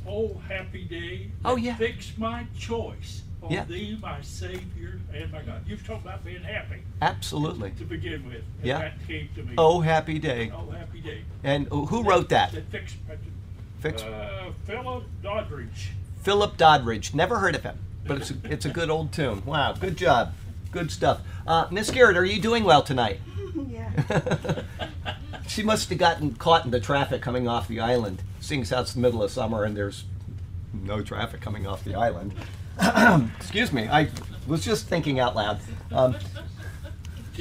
[0.07, 1.31] Oh, happy day.
[1.45, 1.77] Oh, yeah.
[1.77, 3.65] Fix my choice on Yeah.
[3.65, 5.63] thee, my Savior and my God.
[5.67, 7.73] You've talked about being happy Absolutely.
[7.73, 8.37] to begin with.
[8.59, 8.79] And Yeah.
[8.79, 9.55] that came to me.
[9.59, 10.51] Oh, happy day.
[10.55, 11.23] Oh, happy day.
[11.43, 12.53] And who wrote that?
[12.53, 12.95] That fix,
[13.81, 15.89] Fix- uh, Philip Doddridge.
[16.23, 17.15] Philip Doddridge.
[17.15, 19.45] Never heard of him, but it's a, it's a good old tune.
[19.45, 20.35] Wow, good job.
[20.71, 21.21] Good stuff.
[21.47, 23.21] Uh, Miss Garrett, are you doing well tonight?
[23.69, 24.63] Yeah.
[25.49, 28.81] she must have gotten caught in the traffic coming off the island, seeing as how
[28.83, 30.05] it's the middle of summer and there's
[30.73, 32.33] no traffic coming off the island.
[33.37, 34.09] Excuse me, I
[34.47, 35.61] was just thinking out loud.
[35.91, 36.17] Um,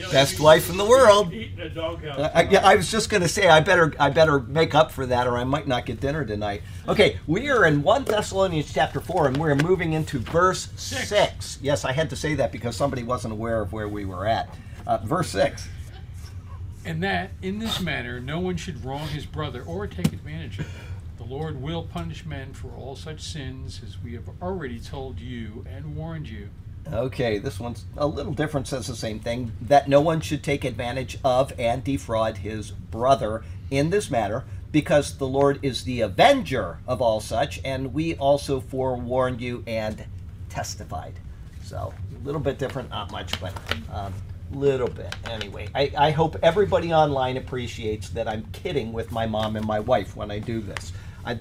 [0.09, 1.33] Best wife in the world.
[1.33, 2.17] Eating a doghouse.
[2.33, 4.89] I, I- yeah, I was just going to say I better I better make up
[4.89, 6.61] for that, or I might not get dinner tonight.
[6.87, 11.09] Okay, we are in one Thessalonians chapter four, and we're moving into verse six.
[11.09, 11.59] Six.
[11.61, 14.49] Yes, I had to say that because somebody wasn't aware of where we were at.
[14.87, 15.67] Uh, verse six.
[16.85, 20.65] And that, in this manner, no one should wrong his brother or take advantage of
[20.67, 20.85] him.
[21.21, 25.63] The Lord will punish men for all such sins as we have already told you
[25.69, 26.49] and warned you.
[26.91, 28.67] Okay, this one's a little different.
[28.67, 33.43] Says the same thing that no one should take advantage of and defraud his brother
[33.69, 38.59] in this matter, because the Lord is the avenger of all such, and we also
[38.59, 40.03] forewarned you and
[40.49, 41.13] testified.
[41.63, 43.53] So a little bit different, not much, but
[43.93, 44.11] um,
[44.51, 45.15] little bit.
[45.29, 49.79] Anyway, I, I hope everybody online appreciates that I'm kidding with my mom and my
[49.79, 50.91] wife when I do this.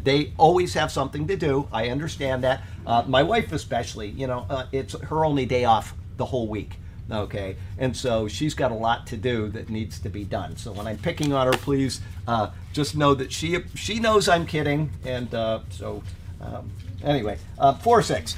[0.02, 1.68] They always have something to do.
[1.72, 2.62] I understand that.
[2.86, 6.76] Uh, my wife, especially, you know, uh, it's her only day off the whole week.
[7.10, 10.56] Okay, and so she's got a lot to do that needs to be done.
[10.56, 14.46] So when I'm picking on her, please uh, just know that she she knows I'm
[14.46, 14.90] kidding.
[15.04, 16.04] And uh, so
[16.40, 16.70] um,
[17.02, 18.36] anyway, uh, four six.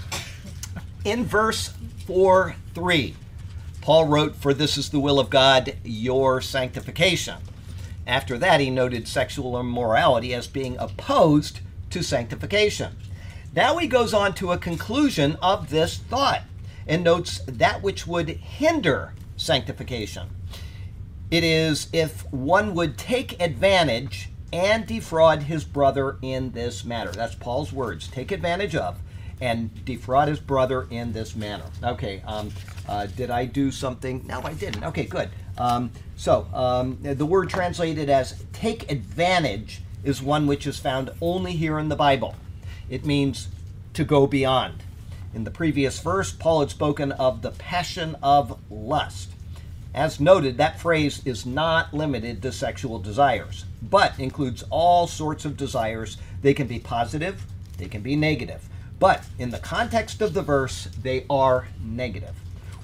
[1.05, 1.75] In verse
[2.07, 3.15] four three,
[3.83, 7.37] Paul wrote, "For this is the will of God, your sanctification."
[8.07, 11.61] After that, he noted sexual immorality as being opposed
[11.91, 12.97] to sanctification.
[13.55, 16.43] Now he goes on to a conclusion of this thought
[16.87, 20.29] and notes that which would hinder sanctification.
[21.31, 27.11] It is if one would take advantage and defraud his brother in this matter.
[27.11, 28.09] That's Paul's words.
[28.09, 28.99] Take advantage of
[29.41, 31.65] and defraud his brother in this manner.
[31.83, 32.53] Okay, um,
[32.89, 34.25] uh, did I do something?
[34.27, 34.85] No, I didn't.
[34.85, 35.31] Okay, good.
[35.59, 41.53] Um, so, um, the word translated as take advantage is one which is found only
[41.53, 42.35] here in the Bible.
[42.89, 43.49] It means
[43.95, 44.83] to go beyond.
[45.35, 49.31] In the previous verse, Paul had spoken of the passion of lust.
[49.95, 55.57] As noted, that phrase is not limited to sexual desires, but includes all sorts of
[55.57, 56.17] desires.
[56.41, 57.45] They can be positive,
[57.77, 58.69] they can be negative.
[58.99, 62.35] But in the context of the verse, they are negative.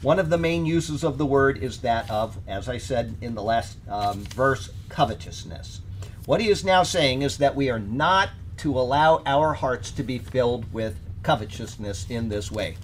[0.00, 3.34] One of the main uses of the word is that of, as I said in
[3.34, 5.80] the last um, verse, covetousness.
[6.24, 10.04] What he is now saying is that we are not to allow our hearts to
[10.04, 12.76] be filled with covetousness in this way.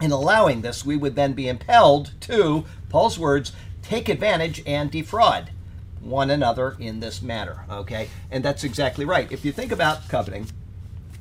[0.00, 3.52] In allowing this, we would then be impelled to, Paul's words,
[3.82, 5.50] take advantage and defraud
[6.00, 7.64] one another in this matter.
[7.70, 8.08] Okay?
[8.32, 9.30] And that's exactly right.
[9.30, 10.48] If you think about coveting,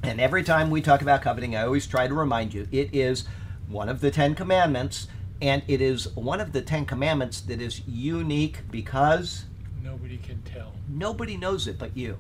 [0.02, 3.26] and every time we talk about coveting, I always try to remind you it is
[3.72, 5.08] one of the Ten Commandments,
[5.42, 9.46] and it is one of the Ten Commandments that is unique because
[9.84, 10.74] Nobody can tell.
[10.88, 12.18] nobody knows it but you.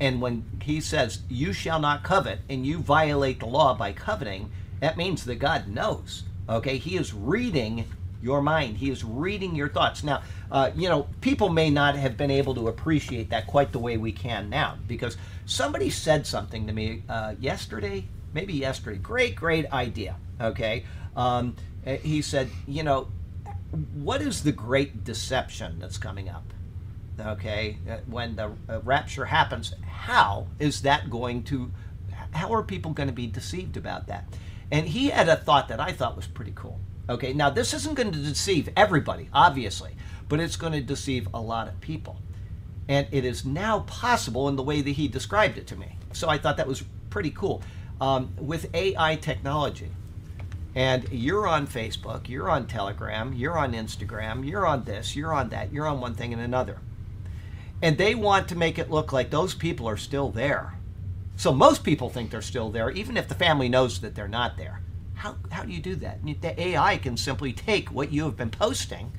[0.00, 4.50] And when he says, You shall not covet, and you violate the law by coveting,
[4.80, 6.24] that means that God knows.
[6.48, 6.76] Okay?
[6.78, 7.86] He is reading
[8.22, 10.02] your mind, He is reading your thoughts.
[10.04, 13.78] Now, uh, you know, people may not have been able to appreciate that quite the
[13.78, 18.98] way we can now because somebody said something to me uh, yesterday, maybe yesterday.
[18.98, 20.16] Great, great idea.
[20.40, 20.84] Okay?
[21.16, 23.08] Um, eh, he said, You know,
[23.94, 26.52] what is the great deception that's coming up?
[27.20, 27.78] okay?
[27.88, 31.70] Uh, when the uh, rapture happens how is that going to
[32.32, 34.24] how are people going to be deceived about that?
[34.70, 37.32] And he had a thought that i thought was pretty cool okay?
[37.32, 39.92] Now this isn't going to deceive everybody obviously
[40.28, 42.20] but it's going to deceive a lot of people.
[42.88, 45.96] And it is now possible in the way that he described it to me.
[46.12, 47.62] So i thought that was pretty cool.
[48.00, 49.90] Um, with ai technology
[50.76, 55.48] and you're on Facebook, you're on Telegram, you're on Instagram, you're on this, you're on
[55.48, 56.76] that, you're on one thing and another.
[57.80, 60.74] And they want to make it look like those people are still there.
[61.34, 64.58] So most people think they're still there, even if the family knows that they're not
[64.58, 64.82] there.
[65.14, 66.18] How, how do you do that?
[66.22, 69.12] The AI can simply take what you have been posting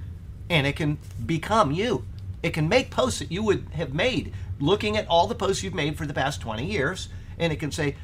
[0.52, 2.06] and it can become you.
[2.44, 5.74] It can make posts that you would have made looking at all the posts you've
[5.74, 7.96] made for the past 20 years and it can say,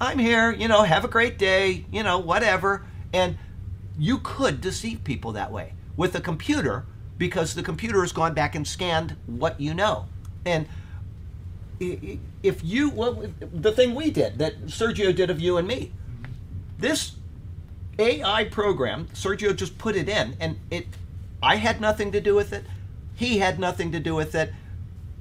[0.00, 2.84] I'm here, you know, have a great day, you know, whatever.
[3.12, 3.36] And
[3.98, 6.84] you could deceive people that way with a computer
[7.16, 10.06] because the computer has gone back and scanned what you know.
[10.44, 10.66] And
[11.80, 15.92] if you, well, the thing we did that Sergio did of you and me,
[16.78, 17.16] this
[17.98, 20.86] AI program, Sergio just put it in, and it,
[21.42, 22.64] I had nothing to do with it.
[23.16, 24.52] He had nothing to do with it.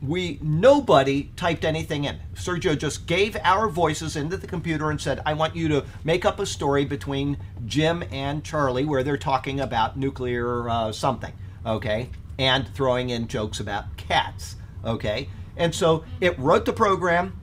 [0.01, 2.19] We nobody typed anything in.
[2.35, 6.23] Sergio just gave our voices into the computer and said, "I want you to make
[6.23, 11.33] up a story between Jim and Charlie where they're talking about nuclear uh, something,
[11.65, 14.55] okay, and throwing in jokes about cats,
[14.85, 17.39] okay." And so it wrote the program,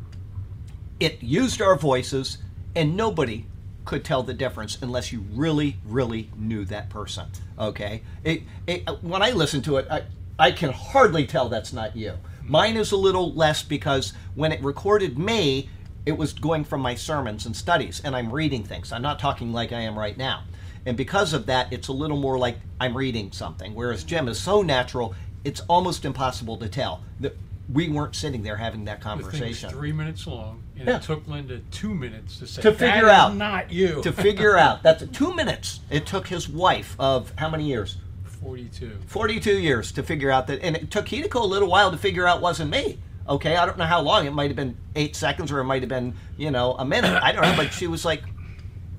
[1.00, 2.38] it used our voices,
[2.76, 3.46] and nobody
[3.84, 7.26] could tell the difference unless you really, really knew that person.
[7.58, 10.04] Okay, it, it, when I listen to it, I,
[10.38, 12.14] I can hardly tell that's not you.
[12.46, 15.70] Mine is a little less because when it recorded me,
[16.06, 18.92] it was going from my sermons and studies, and I'm reading things.
[18.92, 20.42] I'm not talking like I am right now.
[20.84, 23.74] And because of that, it's a little more like I'm reading something.
[23.74, 27.34] Whereas Jim is so natural, it's almost impossible to tell that
[27.72, 29.70] we weren't sitting there having that conversation.
[29.70, 30.96] three minutes long, and Yeah.
[30.96, 34.02] it took Linda two minutes to say To "That figure out- not you.
[34.02, 37.96] to figure out that's two minutes it took his wife of how many years
[38.44, 38.98] forty-two.
[39.06, 42.26] 42 years to figure out that and it took hideko a little while to figure
[42.28, 45.50] out wasn't me okay i don't know how long it might have been eight seconds
[45.50, 48.04] or it might have been you know a minute i don't know but she was
[48.04, 48.22] like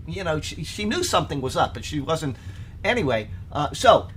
[0.07, 2.35] you know she, she knew something was up but she wasn't
[2.83, 4.07] anyway uh, so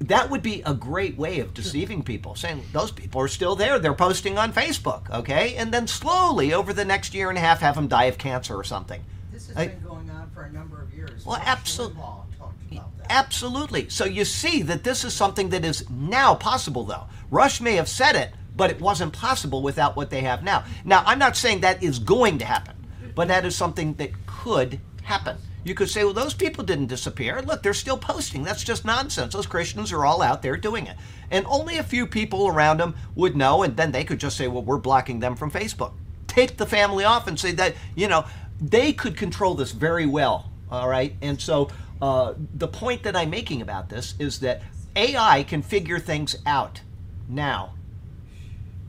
[0.00, 3.78] that would be a great way of deceiving people saying those people are still there
[3.78, 7.60] they're posting on facebook okay and then slowly over the next year and a half
[7.60, 10.50] have them die of cancer or something This has I- been going on for a
[10.52, 11.24] number of years.
[11.26, 12.97] Well, Rush absol- Limbaugh talked about that.
[13.08, 13.88] Absolutely.
[13.88, 17.04] So you see that this is something that is now possible, though.
[17.30, 20.64] Rush may have said it, but it wasn't possible without what they have now.
[20.84, 22.76] Now, I'm not saying that is going to happen,
[23.14, 25.38] but that is something that could happen.
[25.64, 27.42] You could say, well, those people didn't disappear.
[27.42, 28.42] Look, they're still posting.
[28.42, 29.34] That's just nonsense.
[29.34, 30.96] Those Christians are all out there doing it.
[31.30, 34.48] And only a few people around them would know, and then they could just say,
[34.48, 35.92] well, we're blocking them from Facebook.
[36.26, 38.24] Take the family off and say that, you know,
[38.60, 40.50] they could control this very well.
[40.70, 41.14] All right.
[41.22, 44.62] And so uh, the point that I'm making about this is that
[44.94, 46.80] AI can figure things out
[47.28, 47.74] now.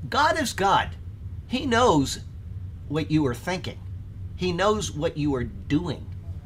[0.10, 0.90] God is God.
[1.48, 2.20] He knows
[2.88, 3.80] what you are thinking.
[4.36, 6.06] He knows what you are doing.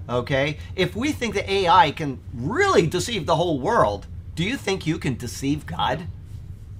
[0.10, 0.58] Okay?
[0.76, 4.97] If we think that AI can really deceive the whole world, do you think you
[4.97, 6.08] can deceive God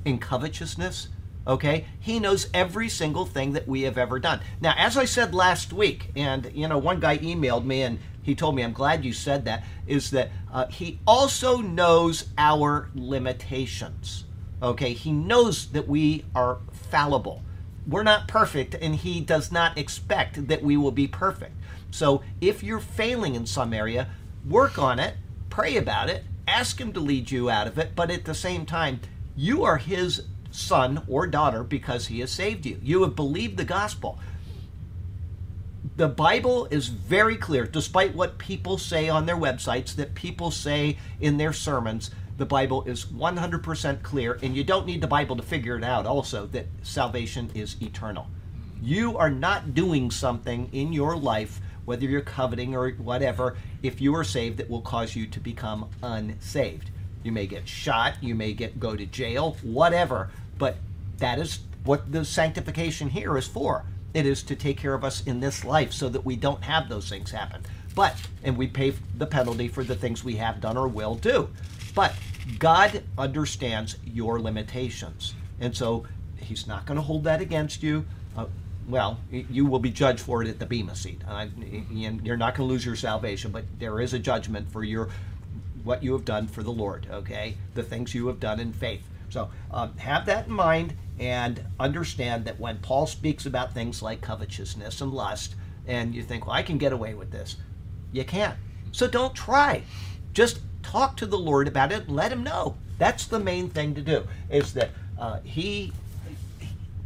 [0.06, 1.10] in covetousness?
[1.46, 1.86] Okay?
[2.00, 4.42] He knows every single thing that we have ever done.
[4.60, 8.36] Now, as I said last week, and you know, one guy emailed me and he
[8.36, 14.24] told me, I'm glad you said that, is that uh, he also knows our limitations.
[14.62, 14.94] Okay?
[14.94, 16.60] He knows that we are
[16.90, 17.44] fallible.
[17.86, 21.54] We're not perfect, and he does not expect that we will be perfect.
[21.92, 24.08] So if you're failing in some area,
[24.48, 25.16] work on it,
[25.50, 28.66] pray about it, ask him to lead you out of it, but at the same
[28.66, 29.02] time,
[29.36, 32.80] you are his son or daughter because he has saved you.
[32.82, 34.18] You have believed the gospel.
[35.96, 40.98] The Bible is very clear, despite what people say on their websites, that people say
[41.22, 42.10] in their sermons.
[42.38, 46.08] The Bible is 100% clear, and you don't need the Bible to figure it out
[46.08, 48.28] also that salvation is eternal.
[48.82, 54.16] You are not doing something in your life, whether you're coveting or whatever, if you
[54.16, 56.90] are saved, that will cause you to become unsaved.
[57.22, 60.78] You may get shot, you may get go to jail, whatever, but
[61.18, 63.86] that is what the sanctification here is for.
[64.14, 66.90] It is to take care of us in this life so that we don't have
[66.90, 67.64] those things happen.
[67.96, 71.50] But and we pay the penalty for the things we have done or will do.
[71.96, 72.14] But
[72.60, 75.34] God understands your limitations.
[75.60, 76.06] And so
[76.38, 78.06] he's not going to hold that against you.
[78.36, 78.46] Uh,
[78.88, 81.22] well, you will be judged for it at the Bema seat.
[81.28, 84.84] Uh, and you're not going to lose your salvation, but there is a judgment for
[84.84, 85.10] your
[85.84, 87.58] what you have done for the Lord, okay?
[87.74, 89.04] The things you have done in faith.
[89.30, 94.22] So um, have that in mind and understand that when Paul speaks about things like
[94.22, 95.56] covetousness and lust,
[95.88, 97.58] and you think, well, I can get away with this,
[98.12, 98.58] you can't.
[98.92, 99.84] So don't try.
[100.34, 102.76] Just talk to the Lord about it and let Him know.
[102.98, 104.28] That's the main thing to do.
[104.50, 105.92] Is that uh, He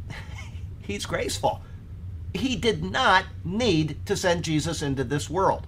[0.82, 1.62] He's graceful.
[2.34, 5.66] He did not need to send Jesus into this world.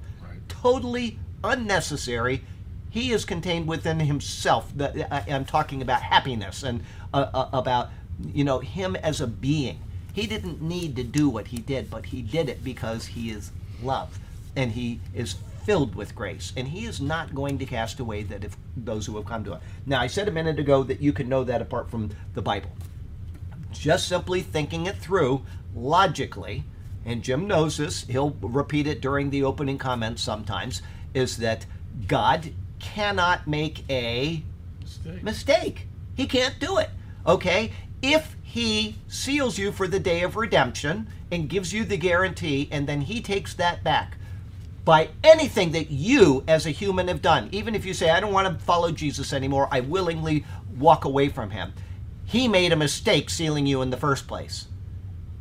[0.47, 2.43] Totally unnecessary.
[2.89, 4.72] He is contained within himself.
[4.80, 7.89] I- I'm talking about happiness and uh, uh, about
[8.34, 9.80] you know him as a being.
[10.13, 13.51] He didn't need to do what he did, but he did it because he is
[13.82, 14.20] love
[14.55, 18.43] and he is filled with grace and he is not going to cast away that
[18.43, 19.61] if those who have come to him.
[19.86, 22.72] Now I said a minute ago that you can know that apart from the Bible.
[23.72, 25.45] Just simply thinking it through
[25.76, 26.63] logically,
[27.05, 30.82] and Jim knows this, he'll repeat it during the opening comments sometimes,
[31.13, 31.65] is that
[32.07, 34.43] God cannot make a
[34.82, 35.24] Mistake.
[35.24, 35.88] mistake.
[36.15, 36.89] He can't do it.
[37.28, 37.72] Okay?
[38.02, 42.88] If he seals you for the day of redemption and gives you the guarantee, and
[42.88, 44.18] then he takes that back
[44.86, 48.34] by anything that you as a human have done, even if you say, I don't
[48.34, 50.45] want to follow Jesus anymore, I willingly
[50.78, 51.74] walk away from him.
[52.26, 54.68] He made a mistake sealing you in the first place.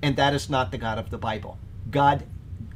[0.03, 1.59] And that is not the God of the Bible.
[1.91, 2.25] God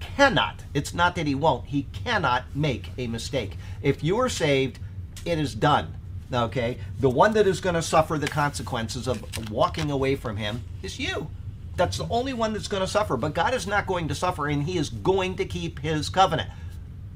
[0.00, 3.56] cannot, it's not that he won't, he cannot make a mistake.
[3.82, 4.78] If you are saved,
[5.24, 5.94] it is done.
[6.34, 6.78] Okay?
[7.00, 10.98] The one that is going to suffer the consequences of walking away from him is
[10.98, 11.28] you.
[11.76, 13.16] That's the only one that's going to suffer.
[13.16, 16.50] But God is not going to suffer, and he is going to keep his covenant.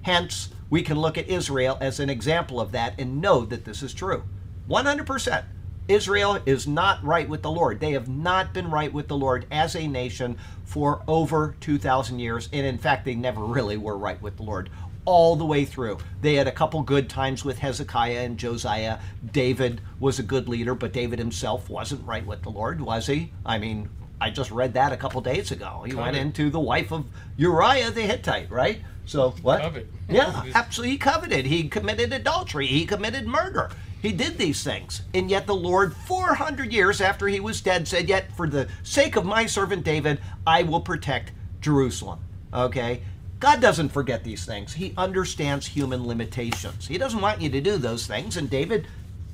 [0.02, 3.82] Hence, we can look at Israel as an example of that and know that this
[3.82, 4.24] is true.
[4.68, 5.44] 100%.
[5.88, 7.78] Israel is not right with the Lord.
[7.78, 12.48] They have not been right with the Lord as a nation for over 2,000 years.
[12.52, 14.68] And in fact, they never really were right with the Lord
[15.06, 15.98] all the way through.
[16.20, 18.98] They had a couple good times with Hezekiah and Josiah.
[19.32, 23.32] David was a good leader, but David himself wasn't right with the Lord, was he?
[23.46, 23.88] I mean,
[24.20, 25.84] I just read that a couple days ago.
[25.86, 28.80] He went into the wife of Uriah the Hittite, right?
[29.06, 29.62] So what?
[29.62, 29.86] Covet.
[30.08, 30.92] Yeah, absolutely.
[30.92, 31.46] He coveted.
[31.46, 32.66] He committed adultery.
[32.66, 33.70] He committed murder.
[34.02, 35.02] He did these things.
[35.14, 39.16] And yet the Lord, 400 years after he was dead, said, Yet for the sake
[39.16, 42.20] of my servant David, I will protect Jerusalem.
[42.52, 43.02] Okay?
[43.46, 44.74] God doesn't forget these things.
[44.74, 46.88] He understands human limitations.
[46.88, 48.36] He doesn't want you to do those things.
[48.36, 48.88] And David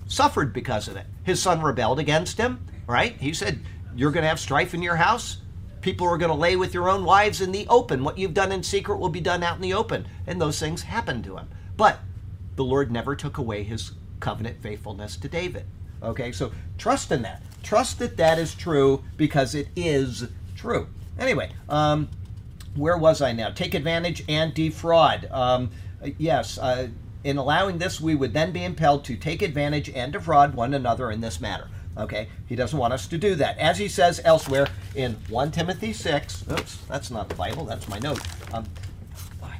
[0.07, 1.07] suffered because of it.
[1.25, 3.17] His son rebelled against him, right?
[3.17, 3.61] He said,
[3.97, 5.39] You're going to have strife in your house.
[5.81, 8.05] People are going to lay with your own wives in the open.
[8.05, 10.07] What you've done in secret will be done out in the open.
[10.27, 11.49] And those things happened to him.
[11.79, 12.01] But
[12.57, 15.65] the Lord never took away his covenant faithfulness to David.
[16.03, 17.43] Okay, so trust in that.
[17.63, 20.89] Trust that that is true because it is true.
[21.19, 22.11] Anyway, um,
[22.75, 23.51] where was I now?
[23.51, 25.29] Take advantage and defraud.
[25.31, 25.71] Um,
[26.19, 26.89] yes, uh,
[27.25, 31.11] in allowing this, we would then be impelled to take advantage and defraud one another
[31.11, 31.69] in this matter.
[31.97, 33.59] Okay, he doesn't want us to do that.
[33.59, 37.99] As he says elsewhere in 1 Timothy 6, oops, that's not the Bible, that's my
[37.99, 38.21] note.
[38.53, 38.65] Um,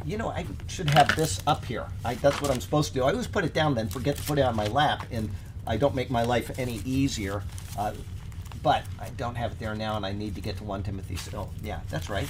[0.05, 1.87] you know, I should have this up here.
[2.05, 3.05] I, that's what I'm supposed to do.
[3.05, 5.31] I always put it down, then forget to put it on my lap, and
[5.67, 7.43] I don't make my life any easier.
[7.79, 7.93] Uh,
[8.63, 11.19] but I don't have it there now, and I need to get to 1 Timothy.
[11.37, 12.29] Oh, yeah, that's right.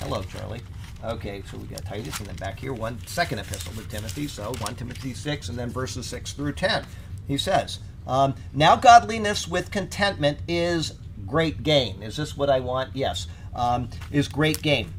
[0.00, 0.60] Hello, Charlie.
[1.04, 4.28] Okay, so we got Titus, and then back here, one second epistle to Timothy.
[4.28, 6.84] So 1 Timothy 6, and then verses 6 through 10.
[7.26, 10.94] He says, um, Now godliness with contentment is
[11.26, 12.02] great gain.
[12.02, 12.94] Is this what I want?
[12.94, 13.26] Yes.
[13.54, 14.92] Um, is great gain.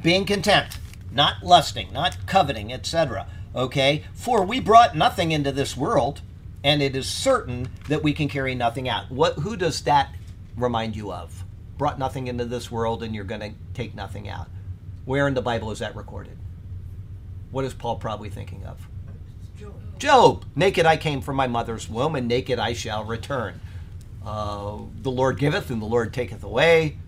[0.00, 0.78] Being content,
[1.10, 3.26] not lusting, not coveting, etc.
[3.54, 4.04] Okay?
[4.14, 6.22] For we brought nothing into this world,
[6.62, 9.10] and it is certain that we can carry nothing out.
[9.10, 10.14] What who does that
[10.56, 11.39] remind you of?
[11.80, 14.48] Brought nothing into this world and you're going to take nothing out.
[15.06, 16.36] Where in the Bible is that recorded?
[17.52, 18.86] What is Paul probably thinking of?
[19.98, 23.62] Job, naked I came from my mother's womb, and naked I shall return.
[24.22, 26.98] Uh, the Lord giveth, and the Lord taketh away.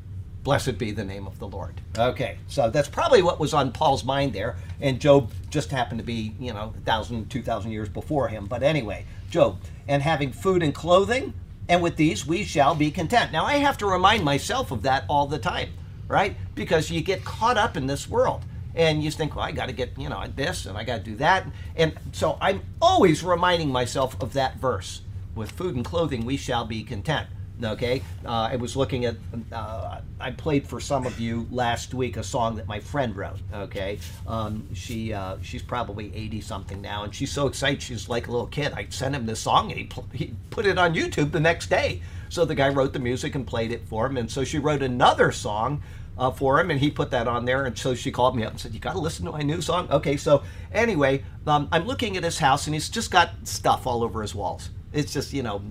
[0.43, 1.79] Blessed be the name of the Lord.
[1.99, 6.07] Okay, so that's probably what was on Paul's mind there, and Job just happened to
[6.07, 8.47] be, you know, a thousand, two thousand years before him.
[8.47, 11.35] But anyway, Job, and having food and clothing,
[11.69, 13.33] and with these we shall be content.
[13.33, 15.71] Now I have to remind myself of that all the time,
[16.09, 16.37] right?
[16.55, 18.45] Because you get caught up in this world
[18.75, 21.03] and you think, well, I got to get, you know, this and I got to
[21.03, 21.47] do that.
[21.77, 25.03] And so I'm always reminding myself of that verse
[25.35, 27.29] with food and clothing, we shall be content.
[27.63, 29.17] Okay, uh, I was looking at.
[29.53, 33.39] Uh, I played for some of you last week a song that my friend wrote.
[33.53, 38.27] Okay, um, she uh, she's probably eighty something now, and she's so excited she's like
[38.27, 38.73] a little kid.
[38.73, 41.69] I sent him this song, and he pl- he put it on YouTube the next
[41.71, 42.03] day.
[42.31, 44.83] So the guy wrote the music and played it for him, and so she wrote
[44.83, 45.83] another song
[46.19, 47.65] uh, for him, and he put that on there.
[47.65, 49.61] And so she called me up and said, "You got to listen to my new
[49.61, 50.43] song." Okay, so
[50.73, 54.35] anyway, um, I'm looking at his house, and he's just got stuff all over his
[54.35, 54.71] walls.
[54.93, 55.63] It's just you know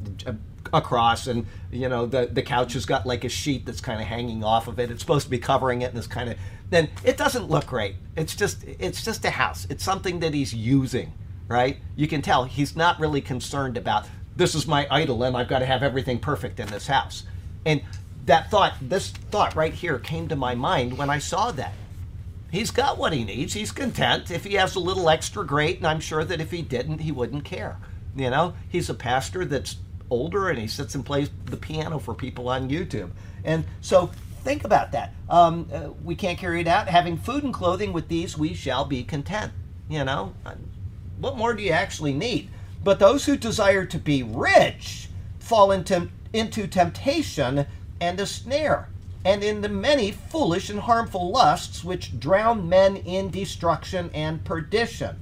[0.73, 4.07] across, and you know the the couch has got like a sheet that's kind of
[4.07, 4.91] hanging off of it.
[4.91, 6.37] It's supposed to be covering it, and it's kind of
[6.69, 7.95] then it doesn't look great.
[8.15, 9.67] It's just it's just a house.
[9.69, 11.13] It's something that he's using,
[11.47, 11.77] right?
[11.95, 15.59] You can tell he's not really concerned about this is my idol, and I've got
[15.59, 17.23] to have everything perfect in this house.
[17.65, 17.81] And
[18.25, 21.73] that thought, this thought right here, came to my mind when I saw that.
[22.51, 23.53] He's got what he needs.
[23.53, 24.29] He's content.
[24.29, 25.77] If he has a little extra, great.
[25.77, 27.77] And I'm sure that if he didn't, he wouldn't care.
[28.15, 29.77] You know, he's a pastor that's
[30.11, 33.09] older and he sits and plays the piano for people on YouTube.
[33.43, 34.11] And so
[34.43, 35.13] think about that.
[35.29, 36.87] Um, uh, we can't carry it out.
[36.87, 39.51] Having food and clothing with these, we shall be content.
[39.89, 40.53] You know, Uh,
[41.19, 42.49] what more do you actually need?
[42.83, 45.09] But those who desire to be rich
[45.39, 47.65] fall into, into temptation
[47.99, 48.89] and a snare,
[49.23, 55.21] and into many foolish and harmful lusts which drown men in destruction and perdition.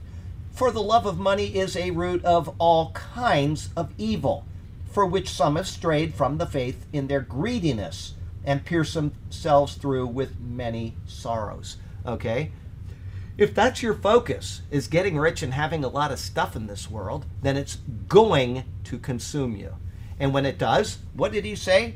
[0.53, 4.45] For the love of money is a root of all kinds of evil,
[4.89, 8.13] for which some have strayed from the faith in their greediness
[8.43, 11.77] and pierced themselves through with many sorrows.
[12.05, 12.51] Okay?
[13.37, 16.89] If that's your focus, is getting rich and having a lot of stuff in this
[16.89, 17.77] world, then it's
[18.07, 19.75] going to consume you.
[20.19, 21.95] And when it does, what did he say?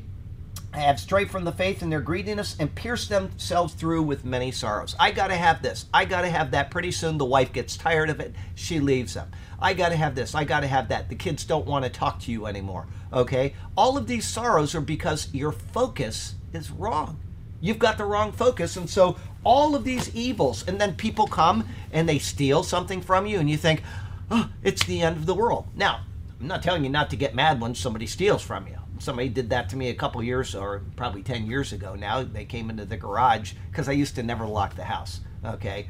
[0.79, 4.95] have strayed from the faith in their greediness and pierced themselves through with many sorrows.
[4.99, 5.85] I got to have this.
[5.93, 6.71] I got to have that.
[6.71, 8.33] Pretty soon the wife gets tired of it.
[8.55, 9.29] She leaves them.
[9.63, 10.35] I got to have this.
[10.35, 11.07] I got to have that.
[11.07, 12.85] The kids don't want to talk to you anymore.
[13.13, 13.55] Okay?
[13.77, 17.17] All of these sorrows are because your focus is wrong.
[17.61, 18.75] You've got the wrong focus.
[18.75, 23.25] And so all of these evils, and then people come and they steal something from
[23.25, 23.81] you, and you think,
[24.29, 25.65] oh, it's the end of the world.
[25.75, 26.01] Now,
[26.41, 29.49] I'm not telling you not to get mad when somebody steals from you somebody did
[29.49, 32.85] that to me a couple years or probably 10 years ago now they came into
[32.85, 35.87] the garage because i used to never lock the house okay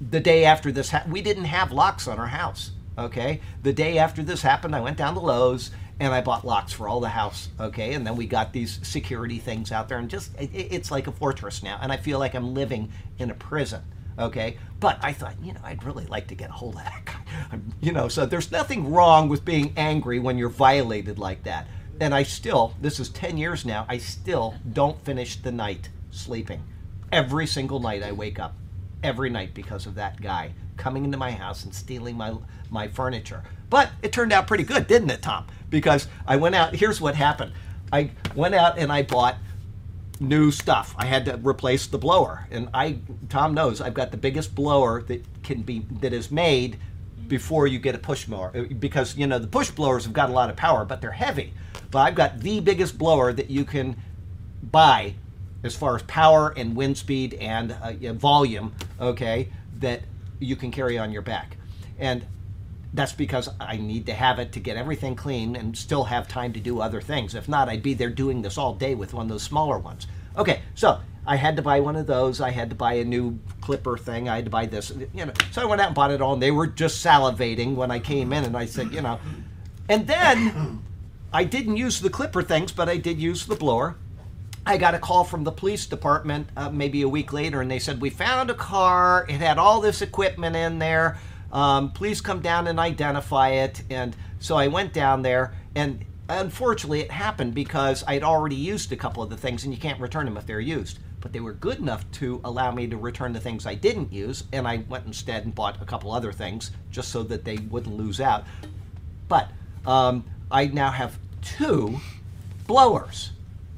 [0.00, 3.40] the day after this ha- we didn't have locks on our house okay?
[3.62, 5.70] The day after this happened i went down to lowes
[6.00, 7.94] and i bought locks for all the house okay?
[7.94, 11.12] And then we got these security things out there and just it, it's like a
[11.12, 13.82] fortress now and i feel like i'm living in a prison
[14.18, 14.58] okay?
[14.80, 17.14] But i thought you know i'd really like to get a hold of that guy
[17.80, 18.08] you know?
[18.08, 21.66] So there's nothing wrong with being angry when you're violated like that.
[22.00, 26.62] And I still, this is 10 years now, I still don't finish the night sleeping.
[27.12, 28.54] Every single night I wake up,
[29.04, 32.34] every night because of that guy coming into my house and stealing my
[32.70, 33.44] my furniture.
[33.70, 35.46] But it turned out pretty good, didn't it, Tom?
[35.70, 37.52] Because I went out, here's what happened.
[37.92, 39.36] I went out and I bought
[40.20, 40.94] new stuff.
[40.96, 42.46] I had to replace the blower.
[42.50, 42.98] And I
[43.28, 46.78] Tom knows I've got the biggest blower that can be that is made
[47.28, 50.28] before you get a push mower uh, because you know the push blowers have got
[50.28, 51.54] a lot of power but they're heavy
[51.90, 53.96] but I've got the biggest blower that you can
[54.62, 55.14] buy
[55.64, 59.48] as far as power and wind speed and uh, volume, okay,
[59.78, 60.02] that
[60.38, 61.56] you can carry on your back.
[61.98, 62.24] And
[62.92, 66.52] that's because I need to have it to get everything clean and still have time
[66.52, 67.34] to do other things.
[67.34, 70.06] If not, I'd be there doing this all day with one of those smaller ones.
[70.36, 72.40] Okay, so I had to buy one of those.
[72.40, 74.28] I had to buy a new clipper thing.
[74.28, 75.32] I had to buy this, you know.
[75.50, 77.98] So I went out and bought it all, and they were just salivating when I
[77.98, 79.18] came in, and I said, you know.
[79.88, 80.82] And then
[81.32, 83.96] I didn't use the clipper things, but I did use the blower.
[84.66, 87.78] I got a call from the police department uh, maybe a week later, and they
[87.78, 89.26] said, We found a car.
[89.28, 91.18] It had all this equipment in there.
[91.52, 93.82] Um, please come down and identify it.
[93.90, 98.96] And so I went down there, and unfortunately, it happened because I'd already used a
[98.96, 100.98] couple of the things, and you can't return them if they're used.
[101.20, 104.44] But they were good enough to allow me to return the things I didn't use,
[104.52, 107.96] and I went instead and bought a couple other things just so that they wouldn't
[107.96, 108.44] lose out.
[109.28, 109.50] But
[109.86, 112.00] um, I now have two
[112.66, 113.30] blowers.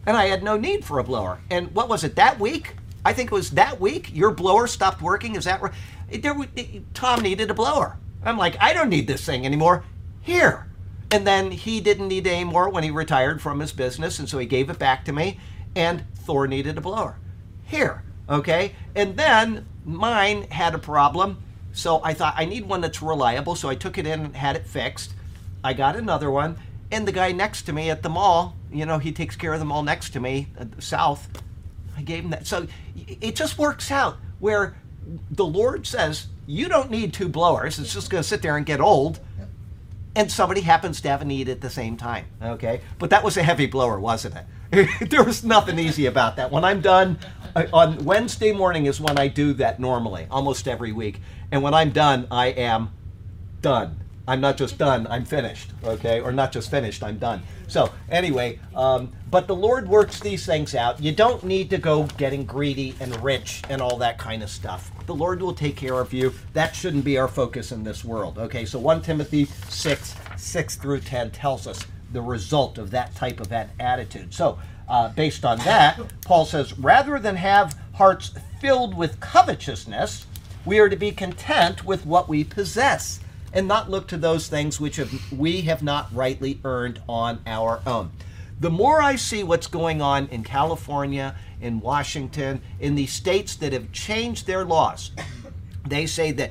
[0.07, 1.41] And I had no need for a blower.
[1.51, 2.77] And what was it, that week?
[3.05, 5.35] I think it was that week your blower stopped working.
[5.35, 5.73] Is that right?
[6.11, 6.35] There,
[6.95, 7.99] Tom needed a blower.
[8.25, 9.85] I'm like, I don't need this thing anymore.
[10.23, 10.67] Here.
[11.11, 14.19] And then he didn't need it anymore when he retired from his business.
[14.19, 15.39] And so he gave it back to me.
[15.75, 17.19] And Thor needed a blower.
[17.65, 18.03] Here.
[18.29, 18.75] Okay.
[18.95, 21.43] And then mine had a problem.
[21.73, 23.55] So I thought I need one that's reliable.
[23.55, 25.15] So I took it in and had it fixed.
[25.63, 26.59] I got another one
[26.91, 29.59] and the guy next to me at the mall, you know, he takes care of
[29.59, 31.29] them all next to me, uh, south.
[31.97, 32.47] I gave him that.
[32.47, 34.77] So it just works out where
[35.31, 37.79] the Lord says, you don't need two blowers.
[37.79, 39.20] It's just going to sit there and get old.
[40.14, 42.24] And somebody happens to have a need at the same time.
[42.43, 42.81] Okay.
[42.99, 44.47] But that was a heavy blower, wasn't it?
[45.11, 46.51] there was nothing easy about that.
[46.51, 47.18] When I'm done,
[47.72, 51.20] on Wednesday morning is when I do that normally, almost every week.
[51.51, 52.91] And when I'm done, I am
[53.61, 54.01] done.
[54.29, 56.20] I'm not just done, I'm finished, okay?
[56.20, 57.43] Or not just finished, I'm done.
[57.68, 61.01] So, anyway, um, but the Lord works these things out.
[61.01, 64.91] You don't need to go getting greedy and rich and all that kind of stuff.
[65.07, 66.33] The Lord will take care of you.
[66.55, 68.64] That shouldn't be our focus in this world, okay?
[68.64, 73.53] So, 1 Timothy 6, 6 through 10 tells us the result of that type of
[73.53, 74.35] an attitude.
[74.35, 74.59] So,
[74.89, 80.27] uh, based on that, Paul says, rather than have hearts filled with covetousness,
[80.64, 83.20] we are to be content with what we possess
[83.57, 87.81] and not look to those things which have, we have not rightly earned on our
[87.87, 88.11] own.
[88.61, 93.73] The more I see what's going on in California, in Washington, in the states that
[93.73, 95.11] have changed their laws,
[95.89, 96.51] they say that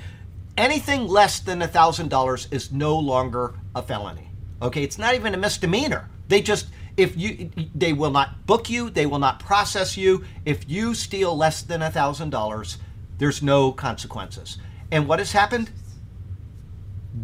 [0.57, 4.31] anything less than $1,000 is no longer a felony.
[4.61, 6.09] Okay, it's not even a misdemeanor.
[6.27, 10.23] They just, If you, they will not book you, they will not process you.
[10.43, 12.77] If you steal less than a thousand dollars,
[13.19, 14.57] there's no consequences.
[14.91, 15.69] And what has happened?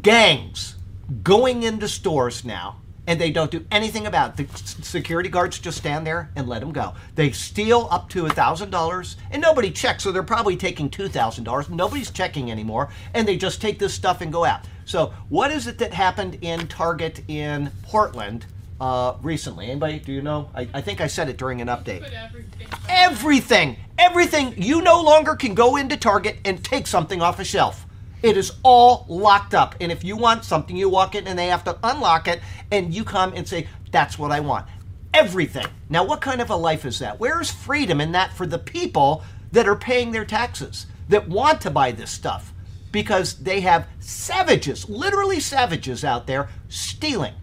[0.01, 0.75] Gangs
[1.23, 2.77] going into stores now,
[3.07, 4.47] and they don't do anything about it.
[4.47, 6.93] The security guards just stand there and let them go.
[7.15, 11.09] They steal up to a thousand dollars, and nobody checks, so they're probably taking two
[11.09, 11.69] thousand dollars.
[11.69, 14.61] Nobody's checking anymore, and they just take this stuff and go out.
[14.85, 18.45] So, what is it that happened in Target in Portland
[18.79, 19.69] uh, recently?
[19.69, 19.99] Anybody?
[19.99, 20.49] Do you know?
[20.55, 22.67] I, I think I said it during an update everything.
[22.87, 24.53] everything, everything.
[24.61, 27.85] You no longer can go into Target and take something off a shelf.
[28.23, 29.75] It is all locked up.
[29.81, 32.41] And if you want something, you walk in and they have to unlock it,
[32.71, 34.67] and you come and say, That's what I want.
[35.13, 35.67] Everything.
[35.89, 37.19] Now, what kind of a life is that?
[37.19, 41.61] Where is freedom in that for the people that are paying their taxes, that want
[41.61, 42.53] to buy this stuff?
[42.91, 47.33] Because they have savages, literally savages out there stealing.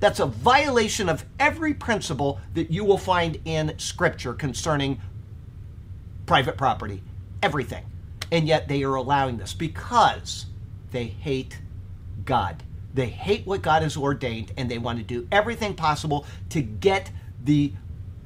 [0.00, 5.00] That's a violation of every principle that you will find in Scripture concerning
[6.26, 7.02] private property,
[7.42, 7.84] everything.
[8.30, 10.46] And yet they are allowing this because
[10.90, 11.58] they hate
[12.24, 12.62] God.
[12.94, 17.10] They hate what God has ordained and they want to do everything possible to get
[17.44, 17.72] the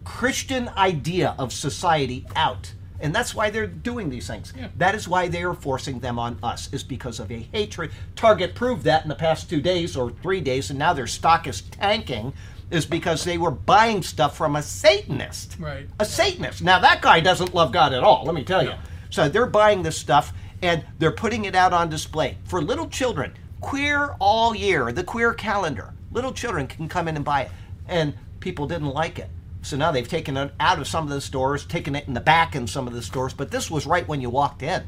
[0.05, 2.73] Christian idea of society out.
[3.01, 4.53] And that's why they're doing these things.
[4.57, 4.69] Yeah.
[4.77, 7.91] That is why they are forcing them on us, is because of a hatred.
[8.15, 11.49] Target proved that in the past two days or three days, and now their stock
[11.49, 12.33] is tanking,
[12.71, 15.57] is because they were buying stuff from a Satanist.
[15.59, 15.89] Right.
[15.99, 16.63] A Satanist.
[16.63, 18.71] Now, that guy doesn't love God at all, let me tell you.
[18.71, 18.79] No.
[19.13, 20.33] So they're buying this stuff
[20.63, 23.35] and they're putting it out on display for little children.
[23.61, 25.93] Queer all year, the queer calendar.
[26.11, 27.51] Little children can come in and buy it.
[27.87, 29.29] And people didn't like it.
[29.61, 32.21] So now they've taken it out of some of the stores, taken it in the
[32.21, 34.83] back in some of the stores, but this was right when you walked in.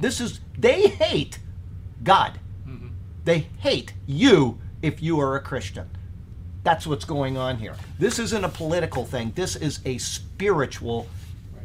[0.00, 1.38] This is, they hate
[2.04, 2.38] God.
[2.68, 2.88] Mm-hmm.
[3.24, 5.88] They hate you if you are a Christian.
[6.64, 7.74] That's what's going on here.
[7.98, 9.32] This isn't a political thing.
[9.34, 11.08] This is a spiritual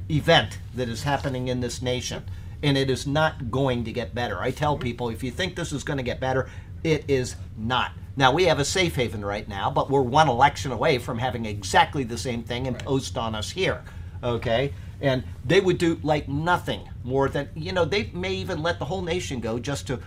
[0.10, 2.24] event that is happening in this nation.
[2.64, 4.40] And it is not going to get better.
[4.40, 6.50] I tell people if you think this is going to get better,
[6.84, 7.92] it is not.
[8.18, 11.46] Now, we have a safe haven right now, but we're one election away from having
[11.46, 13.84] exactly the same thing imposed on us here.
[14.24, 14.74] Okay?
[15.02, 18.86] And they would do like nothing more than, you know, they may even let the
[18.86, 20.00] whole nation go just to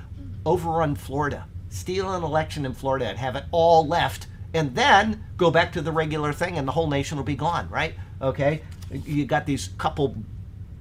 [0.47, 5.51] overrun Florida, steal an election in Florida and have it all left, and then go
[5.51, 7.95] back to the regular thing and the whole nation will be gone, right?
[8.23, 8.63] Okay?
[8.91, 10.16] You got these couple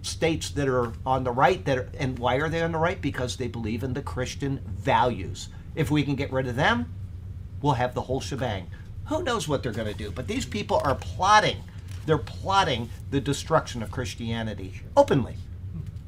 [0.01, 3.01] states that are on the right that are, and why are they on the right?
[3.01, 5.49] Because they believe in the Christian values.
[5.75, 6.93] If we can get rid of them,
[7.61, 8.67] we'll have the whole shebang.
[9.05, 10.11] Who knows what they're going to do?
[10.11, 11.57] But these people are plotting.
[12.05, 15.35] They're plotting the destruction of Christianity openly.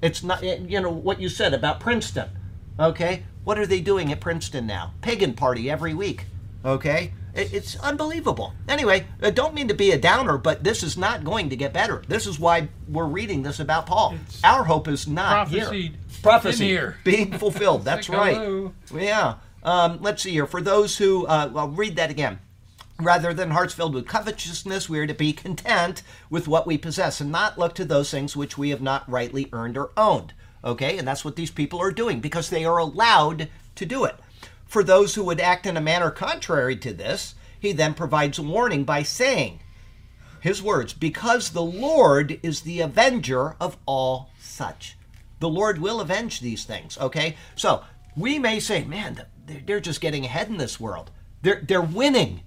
[0.02, 2.30] It's not, eh, you know, what you said about Princeton.
[2.80, 3.24] Okay?
[3.44, 4.94] What are they doing at Princeton now?
[5.02, 6.26] Pagan party every week.
[6.64, 7.14] Okay?
[7.36, 8.54] It- It's unbelievable.
[8.68, 11.74] Anyway, I don't mean to be a downer, but this is not going to get
[11.74, 12.04] better.
[12.08, 14.16] This is why we're reading this about Paul.
[14.28, 15.92] It's Our hope is not here.
[16.22, 16.98] Prophecy here.
[17.04, 17.86] being fulfilled.
[17.86, 18.36] That's like, right.
[18.36, 18.74] hello.
[18.94, 19.36] Yeah.
[19.64, 20.46] Um, let's see here.
[20.48, 22.40] For those who, uh, I'll read that again.
[23.02, 27.22] Rather than hearts filled with covetousness, we are to be content with what we possess
[27.22, 30.34] and not look to those things which we have not rightly earned or owned.
[30.66, 30.98] Okay?
[30.98, 34.16] And that's what these people are doing because they are allowed to do it.
[34.70, 38.44] For those who would act in a manner contrary to this, he then provides a
[38.44, 39.60] warning by saying,
[40.42, 44.96] his words, because the Lord is the avenger of all such.
[45.40, 47.36] The Lord will avenge these things, okay?
[47.56, 47.84] So
[48.16, 51.10] we may say, man, they're they're just getting ahead in this world.
[51.42, 52.42] They're, they're winning.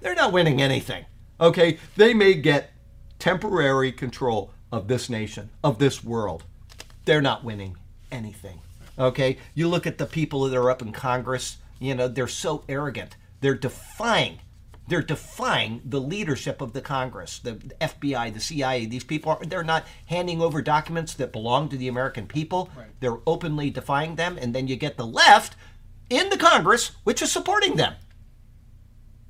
[0.00, 1.04] They're not winning anything,
[1.40, 1.78] okay?
[1.96, 2.72] They may get
[3.20, 6.42] temporary control of this nation, of this world.
[7.04, 7.76] They're not winning
[8.10, 8.60] anything,
[8.98, 9.38] okay?
[9.54, 13.16] You look at the people that are up in Congress, you know, they're so arrogant.
[13.40, 14.40] They're defying
[14.88, 18.86] they're defying the leadership of the Congress, the FBI, the CIA.
[18.86, 22.70] These people are they're not handing over documents that belong to the American people.
[22.76, 22.86] Right.
[23.00, 25.56] They're openly defying them, and then you get the left
[26.08, 27.94] in the Congress, which is supporting them.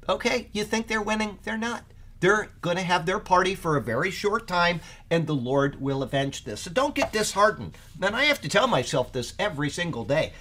[0.08, 1.38] Okay, you think they're winning?
[1.42, 1.84] They're not.
[2.20, 4.80] They're going to have their party for a very short time,
[5.10, 6.62] and the Lord will avenge this.
[6.62, 7.76] So don't get disheartened.
[8.00, 10.32] And I have to tell myself this every single day.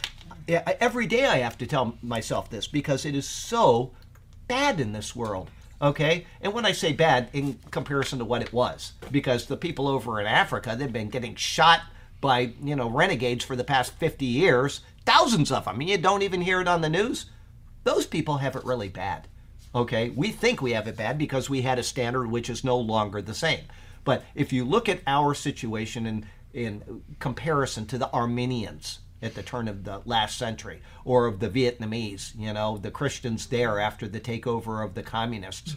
[0.47, 3.91] Every day I have to tell myself this because it is so
[4.47, 5.49] bad in this world.
[5.81, 6.25] Okay?
[6.41, 10.19] And when I say bad, in comparison to what it was, because the people over
[10.19, 11.81] in Africa, they've been getting shot
[12.19, 15.81] by, you know, renegades for the past 50 years, thousands of them.
[15.81, 17.25] You don't even hear it on the news.
[17.83, 19.27] Those people have it really bad.
[19.75, 20.09] Okay?
[20.09, 23.21] We think we have it bad because we had a standard which is no longer
[23.21, 23.65] the same.
[24.03, 29.43] But if you look at our situation in, in comparison to the Armenians at the
[29.43, 34.07] turn of the last century, or of the Vietnamese, you know, the Christians there after
[34.07, 35.75] the takeover of the communists,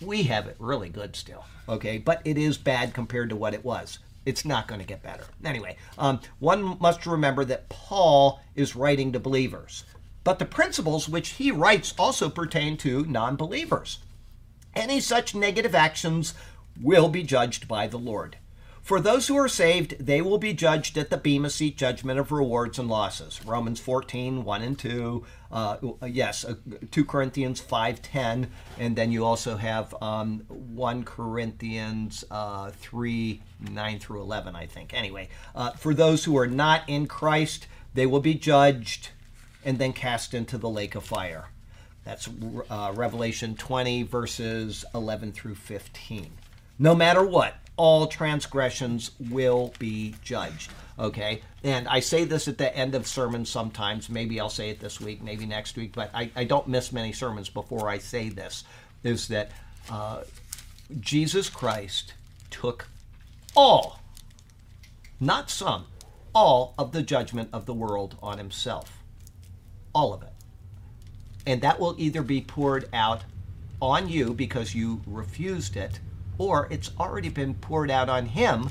[0.00, 1.98] we have it really good still, okay?
[1.98, 3.98] But it is bad compared to what it was.
[4.26, 5.24] It's not going to get better.
[5.44, 9.84] Anyway, um, one must remember that Paul is writing to believers,
[10.24, 14.00] but the principles which he writes also pertain to non believers.
[14.74, 16.34] Any such negative actions
[16.80, 18.36] will be judged by the Lord.
[18.90, 22.32] For those who are saved, they will be judged at the Bema Seat judgment of
[22.32, 23.40] rewards and losses.
[23.46, 25.24] Romans 14, 1 and 2.
[25.52, 25.76] Uh,
[26.08, 26.56] yes, uh,
[26.90, 28.48] 2 Corinthians 5.10.
[28.80, 34.92] And then you also have um, 1 Corinthians uh, 3, 9 through 11, I think.
[34.92, 39.10] Anyway, uh, for those who are not in Christ, they will be judged
[39.64, 41.50] and then cast into the lake of fire.
[42.02, 42.28] That's
[42.68, 46.32] uh, Revelation 20, verses 11 through 15.
[46.76, 50.70] No matter what, all transgressions will be judged.
[50.98, 51.40] Okay?
[51.64, 54.10] And I say this at the end of sermons sometimes.
[54.10, 57.12] Maybe I'll say it this week, maybe next week, but I, I don't miss many
[57.12, 58.64] sermons before I say this
[59.02, 59.52] is that
[59.90, 60.24] uh,
[61.00, 62.12] Jesus Christ
[62.50, 62.86] took
[63.56, 64.02] all,
[65.18, 65.86] not some,
[66.34, 69.02] all of the judgment of the world on himself.
[69.94, 70.34] All of it.
[71.46, 73.22] And that will either be poured out
[73.80, 75.98] on you because you refused it
[76.40, 78.70] or it's already been poured out on him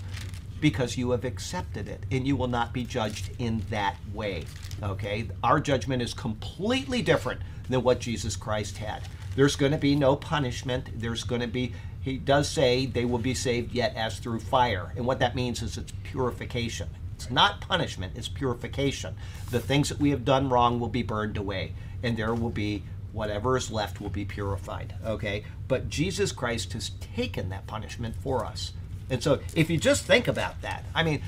[0.59, 4.43] because you have accepted it and you will not be judged in that way.
[4.82, 5.30] Okay?
[5.43, 9.03] Our judgment is completely different than what Jesus Christ had.
[9.36, 10.89] There's going to be no punishment.
[10.99, 14.91] There's going to be, he does say they will be saved yet as through fire.
[14.97, 16.89] And what that means is it's purification.
[17.13, 19.15] It's not punishment, it's purification.
[19.51, 22.84] The things that we have done wrong will be burned away, and there will be
[23.12, 24.95] whatever is left will be purified.
[25.05, 25.43] Okay?
[25.68, 28.74] But Jesus Christ has taken that punishment for us.
[29.10, 31.22] And so if you just think about that, I mean,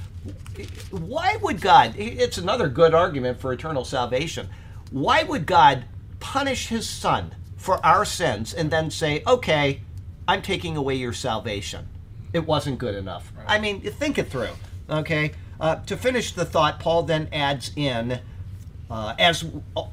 [0.91, 4.49] why would God, it's another good argument for eternal salvation.
[4.91, 5.85] Why would God
[6.19, 9.81] punish his son for our sins and then say, okay,
[10.27, 11.87] I'm taking away your salvation?
[12.33, 13.31] It wasn't good enough.
[13.35, 13.45] Right.
[13.47, 14.53] I mean, think it through.
[14.89, 15.31] Okay?
[15.59, 18.19] Uh, to finish the thought, Paul then adds in
[18.91, 19.45] uh, as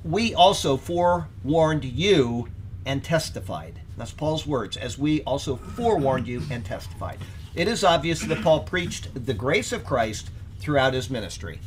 [0.02, 2.48] we also forewarned you
[2.84, 3.80] and testified.
[3.96, 7.18] That's Paul's words, as we also forewarned you and testified.
[7.54, 11.60] It is obvious that Paul preached the grace of Christ throughout his ministry,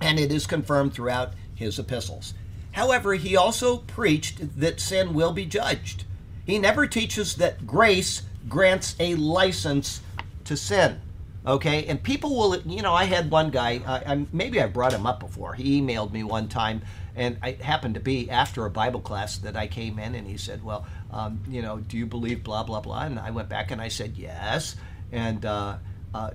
[0.00, 2.34] and it is confirmed throughout his epistles.
[2.72, 6.04] However, he also preached that sin will be judged.
[6.44, 10.00] He never teaches that grace grants a license
[10.44, 11.00] to sin.
[11.46, 15.04] Okay, and people will, you know, I had one guy, I, maybe I brought him
[15.04, 15.52] up before.
[15.52, 16.80] He emailed me one time,
[17.14, 20.38] and it happened to be after a Bible class that I came in, and he
[20.38, 23.02] said, Well, um, you know, do you believe blah, blah, blah?
[23.02, 24.76] And I went back and I said, Yes.
[25.12, 25.76] And uh,
[26.14, 26.30] uh,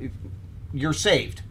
[0.72, 1.42] you're saved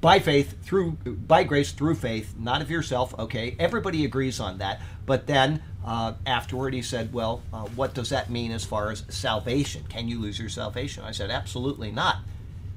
[0.00, 3.14] by faith, through by grace, through faith, not of yourself.
[3.18, 4.80] Okay, everybody agrees on that.
[5.04, 9.04] But then uh, afterward, he said, Well, uh, what does that mean as far as
[9.10, 9.84] salvation?
[9.90, 11.04] Can you lose your salvation?
[11.04, 12.16] I said, Absolutely not.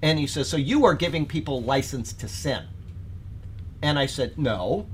[0.02, 2.64] And he says, So you are giving people license to sin.
[3.82, 4.88] And I said, No,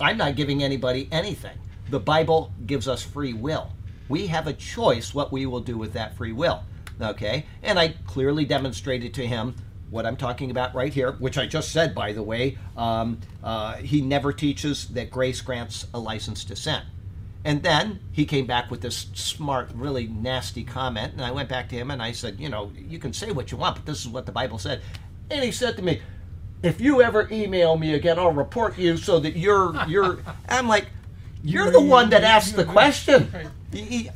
[0.00, 1.58] I'm not giving anybody anything.
[1.90, 3.70] The Bible gives us free will.
[4.08, 6.62] We have a choice what we will do with that free will.
[7.00, 7.46] Okay?
[7.62, 9.54] And I clearly demonstrated to him
[9.90, 12.56] what I'm talking about right here, which I just said, by the way.
[12.76, 16.82] Um, uh, he never teaches that grace grants a license to sin.
[17.44, 21.14] And then he came back with this smart, really nasty comment.
[21.14, 23.50] And I went back to him and I said, You know, you can say what
[23.50, 24.82] you want, but this is what the Bible said.
[25.30, 26.02] And he said to me,
[26.62, 30.18] If you ever email me again, I'll report you so that you're, you're,
[30.48, 30.88] I'm like,
[31.42, 33.32] You're the one that asked the question.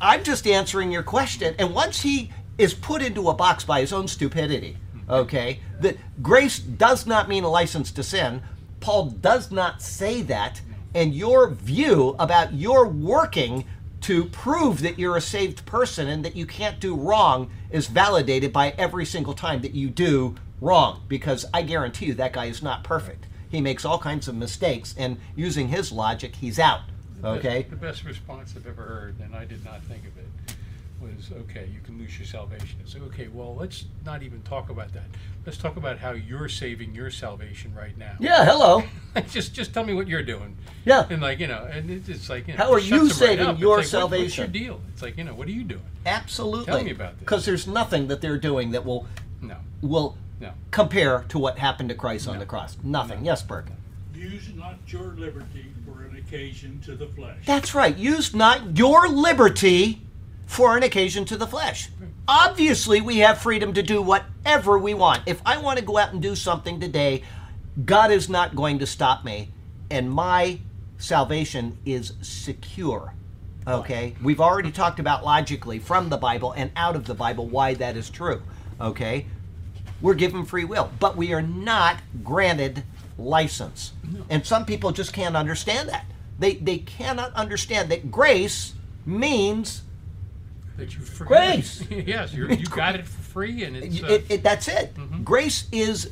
[0.01, 1.55] I'm just answering your question.
[1.59, 4.77] And once he is put into a box by his own stupidity,
[5.09, 8.43] okay, that grace does not mean a license to sin,
[8.81, 10.61] Paul does not say that
[10.95, 13.65] and your view about your working
[14.03, 18.53] to prove that you're a saved person and that you can't do wrong is validated
[18.53, 22.63] by every single time that you do wrong because I guarantee you that guy is
[22.63, 23.27] not perfect.
[23.49, 26.81] He makes all kinds of mistakes and using his logic, he's out.
[27.25, 27.63] Okay?
[27.63, 30.27] The best, the best response I've ever heard, and I did not think of it,
[31.05, 32.79] was okay, you can lose your salvation.
[32.81, 35.05] It's like, okay, well, let's not even talk about that.
[35.47, 38.13] Let's talk about how you're saving your salvation right now.
[38.19, 38.83] Yeah, hello.
[39.31, 40.57] just just tell me what you're doing.
[40.85, 41.07] Yeah.
[41.11, 43.79] And like, you know, and it's like, you know, how are you saving right your
[43.79, 44.21] like, salvation?
[44.21, 44.81] What, what's your deal?
[44.93, 45.83] It's like, you know, what are you doing?
[46.07, 46.67] Absolutely.
[46.67, 47.21] Tell me about this.
[47.21, 49.07] Because there's nothing that they're doing that will
[49.41, 50.53] no will no.
[50.71, 52.33] compare to what happened to Christ no.
[52.33, 52.77] on the cross.
[52.83, 53.21] Nothing.
[53.21, 53.27] No.
[53.27, 53.77] Yes, Perkin.
[54.15, 57.45] Use not your liberty for an occasion to the flesh.
[57.45, 57.97] That's right.
[57.97, 60.01] Use not your liberty
[60.47, 61.91] for an occasion to the flesh.
[62.27, 65.23] Obviously, we have freedom to do whatever we want.
[65.27, 67.23] If I want to go out and do something today,
[67.85, 69.51] God is not going to stop me,
[69.91, 70.61] and my
[70.99, 73.15] salvation is secure.
[73.67, 74.15] Okay?
[74.23, 77.97] We've already talked about logically from the Bible and out of the Bible why that
[77.97, 78.43] is true.
[78.81, 79.27] Okay?
[80.01, 82.85] We're given free will, but we are not granted
[83.17, 83.93] license.
[84.29, 86.05] And some people just can't understand that.
[86.39, 88.75] They, they cannot understand that grace
[89.07, 89.83] means
[90.77, 91.29] That you forgive.
[91.29, 91.85] Grace.
[91.91, 94.03] yes, you're, you got it for free, and it's.
[94.03, 94.93] Uh, it, it, that's it.
[95.25, 96.11] Grace is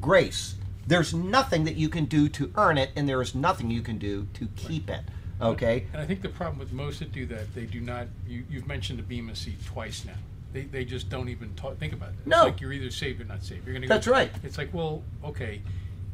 [0.00, 0.56] grace.
[0.86, 3.98] There's nothing that you can do to earn it, and there is nothing you can
[3.98, 5.02] do to keep it.
[5.40, 5.86] Okay?
[5.92, 8.06] And I think the problem with most that do that, they do not.
[8.26, 10.12] You, you've mentioned the Bema seat twice now.
[10.52, 12.16] They, they just don't even talk, think about it.
[12.18, 12.44] It's No.
[12.44, 13.66] like you're either saved or not saved.
[13.66, 13.86] You're gonna.
[13.88, 14.30] That's go, right.
[14.42, 15.62] It's like, well, okay,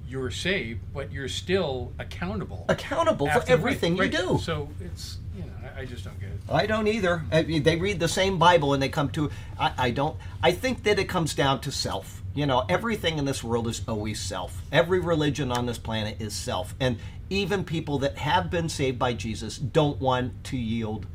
[0.08, 2.64] you're saved, but you're still accountable.
[2.68, 4.28] Accountable for everything right, you right.
[4.28, 4.38] do.
[4.38, 5.18] So it's
[5.76, 6.40] I, just don't get it.
[6.48, 7.22] I don't either.
[7.32, 9.30] Uh, I mean, They read the same Bible and they come to.
[9.58, 10.16] I, I don't.
[10.42, 12.22] I think that it comes down to self.
[12.34, 14.62] You know, everything in this world is always self.
[14.70, 16.74] Every religion on this planet is self.
[16.80, 16.98] And
[17.30, 21.06] even people that have been saved by Jesus don't want to yield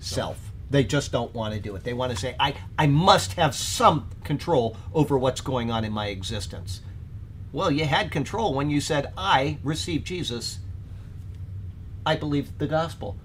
[0.00, 0.52] self.
[0.70, 1.84] They just don't want to do it.
[1.84, 5.92] They want to say, I, I must have some control over what's going on in
[5.92, 6.80] my existence.
[7.52, 10.58] Well, you had control when you said, I received Jesus.
[12.04, 13.16] I believe the gospel.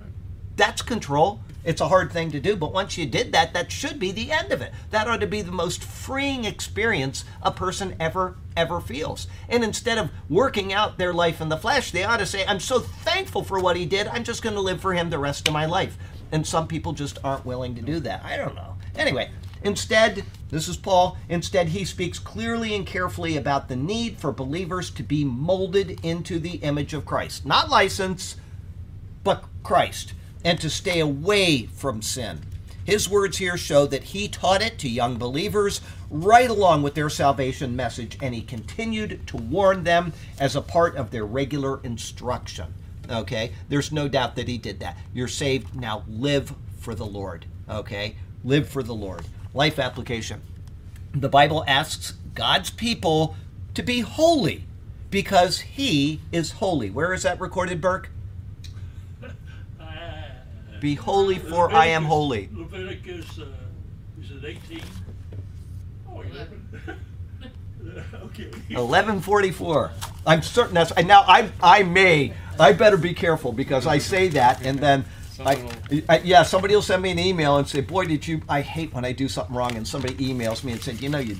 [0.59, 1.39] That's control.
[1.63, 4.29] It's a hard thing to do, but once you did that, that should be the
[4.29, 4.73] end of it.
[4.89, 9.27] That ought to be the most freeing experience a person ever, ever feels.
[9.47, 12.59] And instead of working out their life in the flesh, they ought to say, I'm
[12.59, 14.07] so thankful for what he did.
[14.07, 15.97] I'm just going to live for him the rest of my life.
[16.33, 18.25] And some people just aren't willing to do that.
[18.25, 18.75] I don't know.
[18.95, 19.31] Anyway,
[19.63, 21.15] instead, this is Paul.
[21.29, 26.37] Instead, he speaks clearly and carefully about the need for believers to be molded into
[26.37, 27.45] the image of Christ.
[27.45, 28.35] Not license,
[29.23, 30.13] but Christ,
[30.43, 32.39] and to stay away from sin.
[32.85, 37.09] His words here show that he taught it to young believers right along with their
[37.09, 42.73] salvation message, and he continued to warn them as a part of their regular instruction.
[43.09, 43.51] Okay?
[43.67, 44.97] There's no doubt that he did that.
[45.13, 47.45] You're saved, now live for the Lord.
[47.69, 48.15] Okay?
[48.43, 49.25] Live for the Lord.
[49.53, 50.41] Life application.
[51.13, 53.35] The Bible asks God's people
[53.73, 54.63] to be holy
[55.11, 56.89] because he is holy.
[56.89, 58.09] Where is that recorded, Burke?
[60.79, 62.49] Be holy, for I am holy.
[62.53, 63.45] Leviticus, uh,
[64.21, 64.81] is it 18?
[66.11, 66.69] Oh, 11.
[68.25, 68.45] okay.
[68.75, 69.91] 1144.
[70.27, 74.27] I'm certain that's and now I I may I better be careful because I say
[74.29, 75.05] that and then
[75.39, 75.65] I,
[76.09, 78.93] I- yeah somebody will send me an email and say boy did you I hate
[78.93, 81.37] when I do something wrong and somebody emails me and said you know you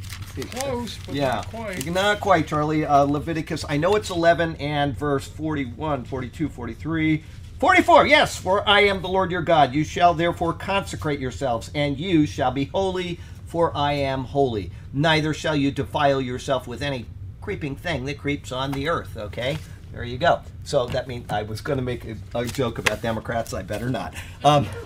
[0.52, 1.86] Close, but yeah not quite.
[1.88, 7.24] not quite Charlie uh, Leviticus I know it's 11 and verse 41 42 43
[7.60, 12.00] 44 yes for I am the Lord your God you shall therefore consecrate yourselves and
[12.00, 17.06] you shall be holy for I am holy neither shall you defile yourself with any
[17.42, 19.58] creeping thing that creeps on the earth okay
[19.92, 23.02] there you go so that means I was going to make a, a joke about
[23.02, 24.66] Democrats I better not um,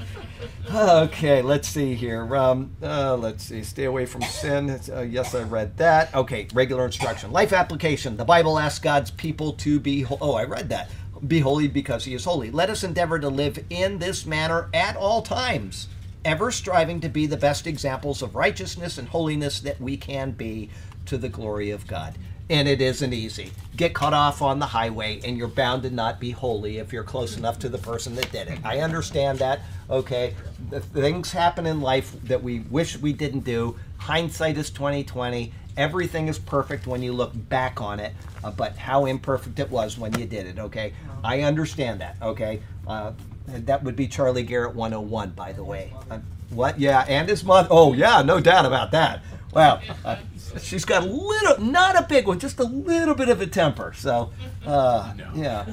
[0.73, 2.35] Okay, let's see here.
[2.35, 3.63] Um, uh, let's see.
[3.63, 4.79] Stay away from sin.
[4.91, 6.13] Uh, yes, I read that.
[6.15, 7.31] Okay, regular instruction.
[7.31, 8.17] Life application.
[8.17, 10.01] The Bible asks God's people to be.
[10.01, 10.89] Ho- oh, I read that.
[11.25, 12.51] Be holy because He is holy.
[12.51, 15.87] Let us endeavor to live in this manner at all times,
[16.25, 20.69] ever striving to be the best examples of righteousness and holiness that we can be
[21.05, 22.17] to the glory of God.
[22.49, 23.51] And it isn't easy.
[23.77, 27.03] Get cut off on the highway, and you're bound to not be holy if you're
[27.03, 28.59] close enough to the person that did it.
[28.65, 29.61] I understand that.
[29.89, 30.35] Okay,
[30.69, 33.77] the things happen in life that we wish we didn't do.
[33.97, 35.53] Hindsight is 2020.
[35.75, 38.13] Everything is perfect when you look back on it,
[38.43, 40.59] uh, but how imperfect it was when you did it.
[40.59, 40.93] Okay,
[41.23, 42.17] I understand that.
[42.21, 43.13] Okay, uh,
[43.47, 45.91] that would be Charlie Garrett 101, by the way.
[46.11, 46.19] Uh,
[46.51, 46.79] what?
[46.79, 47.67] Yeah, and his mother.
[47.71, 49.23] Oh, yeah, no doubt about that.
[49.53, 49.81] Wow.
[50.03, 50.17] Uh,
[50.61, 53.93] she's got a little, not a big one, just a little bit of a temper.
[53.95, 54.31] So,
[54.65, 55.65] uh, yeah,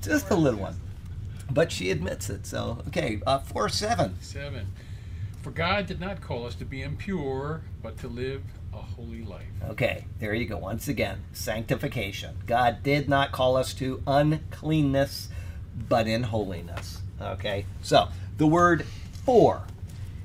[0.00, 0.76] just a little one.
[1.50, 2.46] But she admits it.
[2.46, 4.16] So, okay, uh, four seven.
[4.20, 4.66] Seven.
[5.42, 8.42] For God did not call us to be impure, but to live
[8.76, 9.46] a holy life.
[9.70, 10.58] Okay, there you go.
[10.58, 12.36] Once again, sanctification.
[12.46, 15.28] God did not call us to uncleanness,
[15.88, 17.00] but in holiness.
[17.20, 18.84] Okay, so the word
[19.24, 19.62] for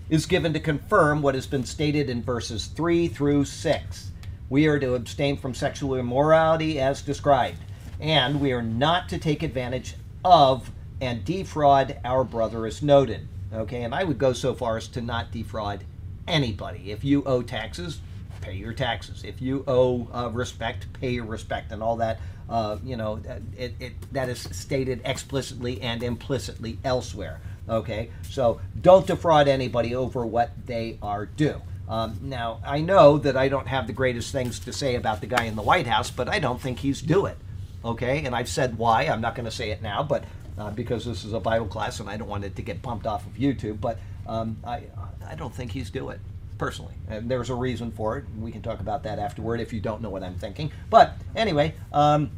[0.09, 4.11] is given to confirm what has been stated in verses 3 through 6.
[4.49, 7.59] We are to abstain from sexual immorality as described,
[8.01, 9.95] and we are not to take advantage
[10.25, 13.27] of and defraud our brother as noted.
[13.53, 15.85] Okay, and I would go so far as to not defraud
[16.27, 16.91] anybody.
[16.91, 18.01] If you owe taxes,
[18.41, 19.23] pay your taxes.
[19.23, 22.19] If you owe uh, respect, pay your respect, and all that.
[22.49, 23.21] Uh, you know,
[23.57, 27.39] it, it that is stated explicitly and implicitly elsewhere.
[27.69, 31.61] Okay, so don't defraud anybody over what they are due.
[31.87, 35.27] Um, now, I know that I don't have the greatest things to say about the
[35.27, 37.37] guy in the White House, but I don't think he's due it.
[37.83, 39.03] Okay, and I've said why.
[39.03, 40.23] I'm not going to say it now, but
[40.57, 43.07] uh, because this is a Bible class and I don't want it to get pumped
[43.07, 43.81] off of YouTube.
[43.81, 44.83] But um, I,
[45.25, 46.19] I don't think he's do it
[46.61, 46.93] personally.
[47.07, 48.25] And there's a reason for it.
[48.39, 50.71] We can talk about that afterward if you don't know what I'm thinking.
[50.91, 52.29] But anyway, um,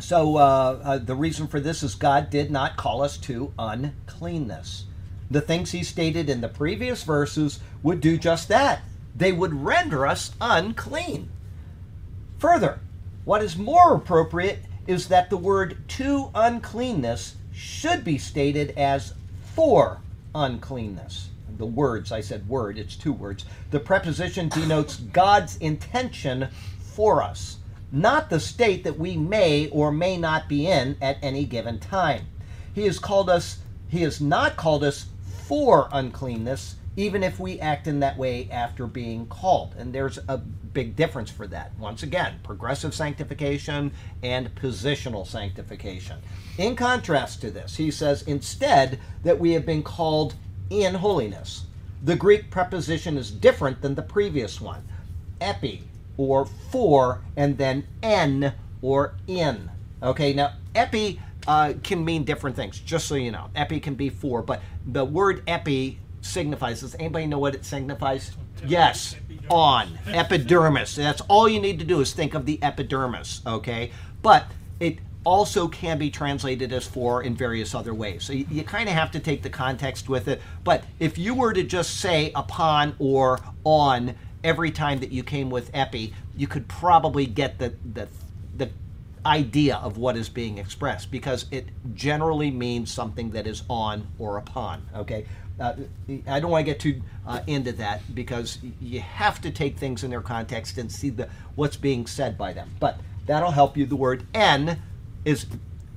[0.00, 4.86] so uh, uh, the reason for this is God did not call us to uncleanness.
[5.30, 8.82] The things he stated in the previous verses would do just that.
[9.14, 11.30] They would render us unclean.
[12.40, 12.80] Further,
[13.24, 14.58] what is more appropriate
[14.88, 19.14] is that the word to uncleanness should be stated as
[19.54, 20.00] for
[20.34, 21.28] uncleanness.
[21.58, 23.44] The words, I said word, it's two words.
[23.70, 26.48] The preposition denotes God's intention
[26.78, 27.58] for us,
[27.90, 32.26] not the state that we may or may not be in at any given time.
[32.74, 35.06] He has called us, he has not called us
[35.46, 39.74] for uncleanness, even if we act in that way after being called.
[39.78, 41.72] And there's a big difference for that.
[41.78, 43.92] Once again, progressive sanctification
[44.22, 46.18] and positional sanctification.
[46.58, 50.34] In contrast to this, he says instead that we have been called
[50.72, 51.64] in holiness.
[52.02, 54.82] The Greek preposition is different than the previous one
[55.40, 55.84] epi
[56.16, 59.70] or for, and then en or in.
[60.02, 63.50] Okay, now epi uh, can mean different things, just so you know.
[63.54, 66.80] Epi can be for, but the word epi signifies.
[66.80, 68.32] Does anybody know what it signifies?
[68.64, 69.16] Yes,
[69.48, 70.94] on epidermis.
[70.94, 73.42] That's all you need to do is think of the epidermis.
[73.46, 73.90] Okay,
[74.22, 74.46] but
[74.80, 78.24] it also can be translated as for in various other ways.
[78.24, 80.40] So you, you kind of have to take the context with it.
[80.64, 84.14] But if you were to just say upon or on
[84.44, 88.08] every time that you came with epi, you could probably get the the
[88.56, 88.70] the
[89.24, 94.38] idea of what is being expressed because it generally means something that is on or
[94.38, 94.84] upon.
[94.96, 95.26] Okay,
[95.60, 95.74] uh,
[96.26, 100.02] I don't want to get too uh, into that because you have to take things
[100.02, 102.70] in their context and see the what's being said by them.
[102.80, 103.86] But that'll help you.
[103.86, 104.82] The word "en"
[105.24, 105.46] is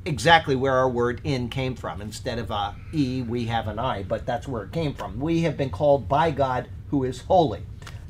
[0.05, 2.01] exactly where our word "in" came from.
[2.01, 5.19] Instead of a "e," we have an "i," but that's where it came from.
[5.19, 7.63] We have been called by God, who is holy.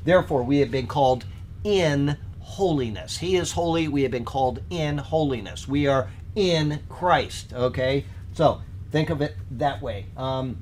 [0.04, 1.24] Therefore, we have been called
[1.64, 3.18] in holiness.
[3.18, 3.88] He is holy.
[3.88, 5.66] We have been called in holiness.
[5.66, 7.52] We are in Christ.
[7.52, 8.04] Okay,
[8.34, 8.60] so
[8.90, 10.06] think of it that way.
[10.16, 10.58] Um,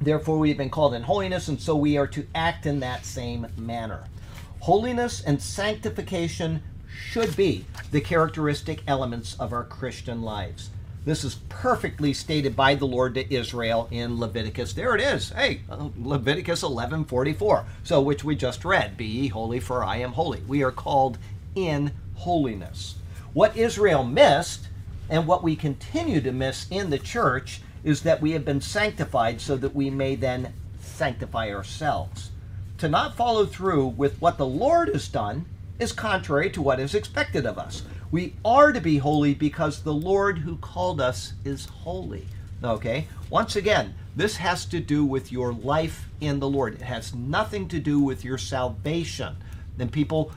[0.00, 3.06] Therefore, we have been called in holiness, and so we are to act in that
[3.06, 4.04] same manner.
[4.60, 6.62] Holiness and sanctification
[6.94, 10.70] should be the characteristic elements of our Christian lives.
[11.04, 14.72] This is perfectly stated by the Lord to Israel in Leviticus.
[14.72, 15.30] There it is.
[15.30, 17.66] Hey, uh, Leviticus 11:44.
[17.82, 21.18] So which we just read, "Be ye holy for I am holy." We are called
[21.54, 22.94] in holiness.
[23.34, 24.68] What Israel missed
[25.10, 29.42] and what we continue to miss in the church is that we have been sanctified
[29.42, 32.30] so that we may then sanctify ourselves.
[32.78, 35.44] To not follow through with what the Lord has done
[35.78, 37.82] is contrary to what is expected of us.
[38.10, 42.26] We are to be holy because the Lord who called us is holy.
[42.62, 43.08] Okay?
[43.30, 46.74] Once again, this has to do with your life in the Lord.
[46.74, 49.36] It has nothing to do with your salvation.
[49.76, 50.32] Then people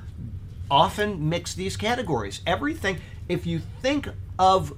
[0.70, 2.42] often mix these categories.
[2.46, 4.10] Everything, if you think
[4.40, 4.74] of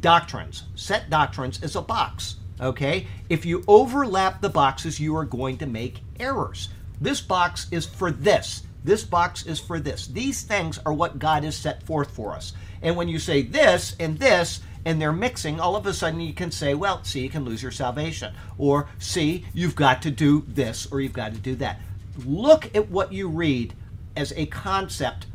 [0.00, 3.06] doctrines, set doctrines as a box, okay?
[3.28, 6.68] If you overlap the boxes, you are going to make errors.
[7.00, 8.62] This box is for this.
[8.88, 10.06] This box is for this.
[10.06, 12.54] These things are what God has set forth for us.
[12.80, 16.32] And when you say this and this, and they're mixing, all of a sudden you
[16.32, 18.32] can say, well, see, you can lose your salvation.
[18.56, 21.80] Or, see, you've got to do this or you've got to do that.
[22.24, 23.74] Look at what you read
[24.16, 25.26] as a concept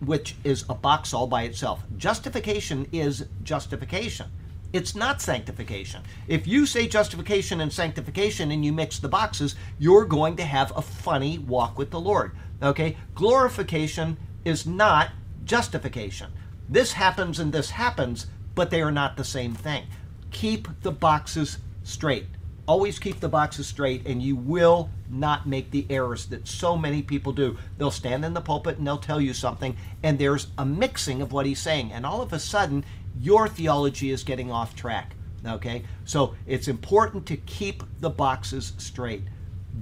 [0.00, 1.84] which is a box all by itself.
[1.96, 4.26] Justification is justification.
[4.72, 6.02] It's not sanctification.
[6.26, 10.76] If you say justification and sanctification and you mix the boxes, you're going to have
[10.76, 12.32] a funny walk with the Lord.
[12.62, 12.96] Okay?
[13.14, 15.10] Glorification is not
[15.44, 16.32] justification.
[16.68, 19.84] This happens and this happens, but they are not the same thing.
[20.30, 22.26] Keep the boxes straight.
[22.66, 27.00] Always keep the boxes straight, and you will not make the errors that so many
[27.00, 27.56] people do.
[27.78, 31.32] They'll stand in the pulpit and they'll tell you something, and there's a mixing of
[31.32, 32.84] what he's saying, and all of a sudden,
[33.20, 35.14] your theology is getting off track.
[35.46, 35.84] Okay?
[36.04, 39.22] So it's important to keep the boxes straight.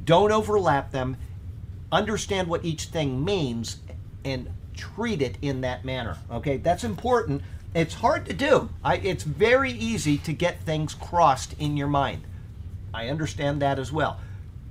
[0.05, 1.17] Don't overlap them.
[1.95, 3.77] Understand what each thing means
[4.25, 6.19] and treat it in that manner.
[6.29, 6.57] Okay?
[6.57, 7.43] That's important.
[7.73, 8.69] It's hard to do.
[8.83, 12.23] I, it's very easy to get things crossed in your mind.
[12.93, 14.19] I understand that as well.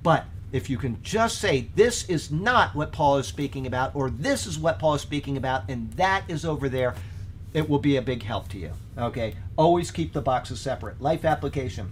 [0.02, 4.10] But if you can just say, this is not what Paul is speaking about, or
[4.10, 6.94] this is what Paul is speaking about, and that is over there,
[7.54, 8.72] it will be a big help to you.
[8.98, 9.34] Okay?
[9.56, 11.00] Always keep the boxes separate.
[11.00, 11.90] Life application.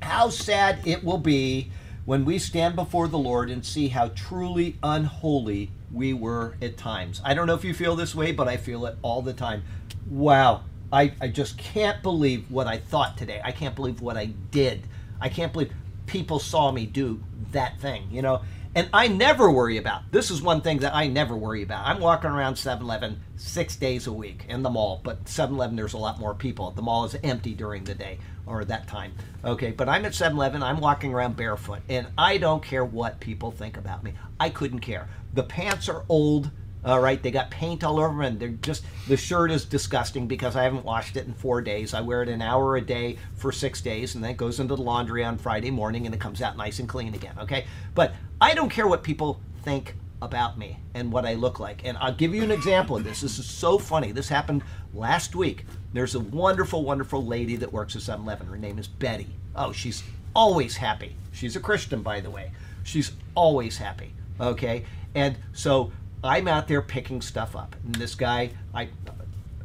[0.00, 1.70] How sad it will be
[2.04, 7.20] when we stand before the Lord and see how truly unholy we were at times.
[7.24, 9.62] I don't know if you feel this way, but I feel it all the time.
[10.08, 13.40] Wow, I, I just can't believe what I thought today.
[13.42, 14.82] I can't believe what I did.
[15.20, 15.72] I can't believe
[16.06, 18.42] people saw me do that thing, you know?
[18.76, 21.86] And I never worry about this is one thing that I never worry about.
[21.86, 25.76] I'm walking around 7 Eleven six days a week in the mall, but 7 Eleven,
[25.76, 26.72] there's a lot more people.
[26.72, 29.12] The mall is empty during the day or that time.
[29.44, 33.20] Okay, but I'm at 7 Eleven, I'm walking around barefoot, and I don't care what
[33.20, 34.12] people think about me.
[34.38, 35.08] I couldn't care.
[35.32, 36.50] The pants are old.
[36.84, 40.26] All right, they got paint all over them, and they're just the shirt is disgusting
[40.26, 41.94] because I haven't washed it in four days.
[41.94, 44.76] I wear it an hour a day for six days, and then it goes into
[44.76, 47.36] the laundry on Friday morning, and it comes out nice and clean again.
[47.40, 47.64] Okay,
[47.94, 51.84] but I don't care what people think about me and what I look like.
[51.84, 53.20] And I'll give you an example of this.
[53.20, 54.12] This is so funny.
[54.12, 54.62] This happened
[54.92, 55.66] last week.
[55.92, 58.46] There's a wonderful, wonderful lady that works at 7 Eleven.
[58.46, 59.28] Her name is Betty.
[59.54, 60.02] Oh, she's
[60.34, 61.16] always happy.
[61.32, 62.52] She's a Christian, by the way.
[62.82, 64.12] She's always happy.
[64.40, 64.84] Okay?
[65.14, 67.76] And so I'm out there picking stuff up.
[67.84, 68.88] And this guy, I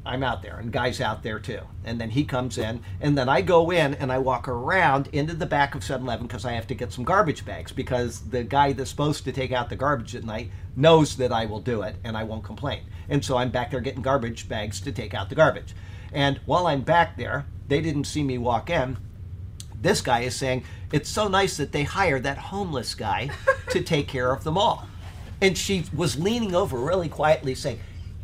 [0.10, 1.60] I'm out there, and guy's out there too.
[1.84, 5.36] And then he comes in, and then I go in and I walk around into
[5.36, 8.43] the back of 7 Eleven because I have to get some garbage bags because the
[8.43, 11.84] guy that's supposed to take out the garbage at night knows that I will do
[11.84, 12.86] it and I won't complain.
[13.07, 15.76] And so I'm back there getting garbage bags to take out the garbage.
[16.12, 18.97] And while I'm back there, they didn't see me walk in.
[19.80, 23.30] This guy is saying, It's so nice that they hired that homeless guy
[23.70, 24.88] to take care of them all.
[25.39, 27.80] And she was leaning over really quietly saying,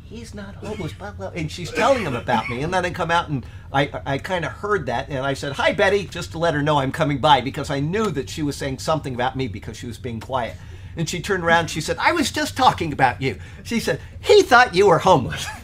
[0.06, 1.32] he's not homeless, blah, blah.
[1.36, 2.62] And she's telling him about me.
[2.62, 5.10] And then I come out and I, I kind of heard that.
[5.10, 7.80] And I said, Hi, Betty, just to let her know I'm coming by because I
[7.80, 10.56] knew that she was saying something about me because she was being quiet.
[10.98, 13.38] And she turned around and she said, I was just talking about you.
[13.64, 15.46] She said, He thought you were homeless.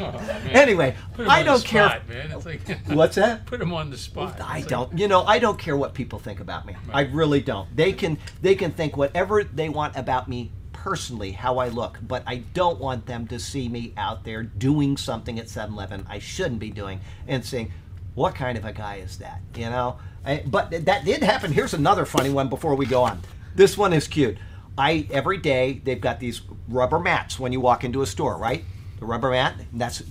[0.00, 0.16] Oh,
[0.50, 0.96] anyway,
[1.28, 1.88] I don't care.
[1.88, 2.32] spot, man.
[2.32, 3.46] It's like, What's that?
[3.46, 4.40] Put him on the spot.
[4.40, 4.98] I It's like- don't.
[4.98, 6.74] You know, I don't care what people think about me.
[6.92, 7.68] I really don't.
[7.76, 10.50] They can they can think whatever they want about me
[10.86, 14.96] personally, how I look, but I don't want them to see me out there doing
[14.96, 17.70] something at 7-Eleven I shouldn't be doing and saying,
[18.16, 19.98] "What kind of a guy is that?" You know.
[20.26, 21.52] I, but that did happen.
[21.52, 23.20] Here's another funny one before we go on.
[23.54, 24.36] This one is cute.
[24.76, 28.64] I every day they've got these rubber mats when you walk into a store, right?
[28.98, 29.54] The rubber mat.
[29.70, 30.02] and That's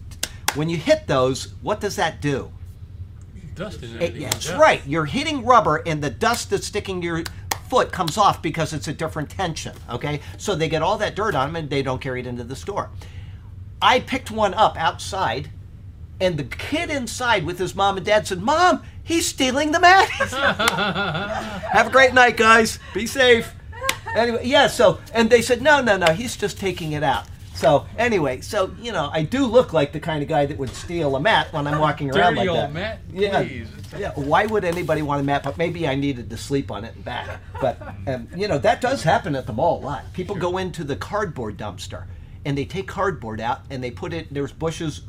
[0.55, 1.53] when you hit those.
[1.61, 2.49] What does that do?
[3.55, 4.57] Dust in It- that's Dust.
[4.57, 4.81] right.
[4.87, 7.23] You're hitting rubber, and the dust that's sticking to your
[7.71, 9.73] foot comes off because it's a different tension.
[9.89, 12.43] Okay, so they get all that dirt on them, and they don't carry it into
[12.43, 12.89] the store.
[13.81, 15.49] I picked one up outside,
[16.19, 20.09] and the kid inside with his mom and dad said, "Mom, he's stealing the mat."
[21.71, 22.77] Have a great night, guys.
[22.93, 23.55] Be safe.
[24.15, 24.67] Anyway, yeah.
[24.67, 26.07] So, and they said, "No, no, no.
[26.07, 27.25] He's just taking it out."
[27.61, 30.71] So anyway, so you know, I do look like the kind of guy that would
[30.71, 32.73] steal a mat when I'm walking around Dirty like old that.
[32.73, 33.43] Matt, Yeah.
[33.43, 33.67] please.
[33.99, 35.43] Yeah, why would anybody want a mat?
[35.43, 37.39] But maybe I needed to sleep on it and back.
[37.61, 40.11] But um, you know that does happen at the mall a lot.
[40.13, 42.05] People go into the cardboard dumpster
[42.45, 44.33] and they take cardboard out and they put it.
[44.33, 45.01] There's bushes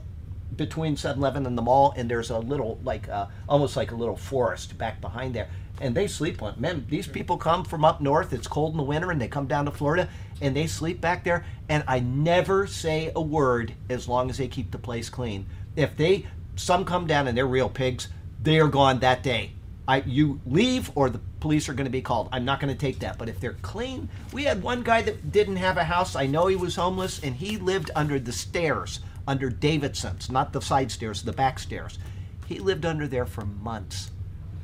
[0.54, 4.16] between 7-Eleven and the mall, and there's a little like uh, almost like a little
[4.16, 5.48] forest back behind there.
[5.80, 6.52] And they sleep on.
[6.52, 6.60] it.
[6.60, 8.34] Man, these people come from up north.
[8.34, 10.08] It's cold in the winter, and they come down to Florida,
[10.42, 11.46] and they sleep back there.
[11.68, 15.46] And I never say a word as long as they keep the place clean.
[15.76, 16.26] If they
[16.56, 18.08] some come down and they're real pigs,
[18.42, 19.52] they are gone that day.
[19.88, 22.28] I you leave or the police are going to be called.
[22.32, 23.18] I'm not going to take that.
[23.18, 26.14] But if they're clean, we had one guy that didn't have a house.
[26.14, 30.60] I know he was homeless and he lived under the stairs, under Davidson's, not the
[30.60, 31.98] side stairs, the back stairs.
[32.46, 34.10] He lived under there for months.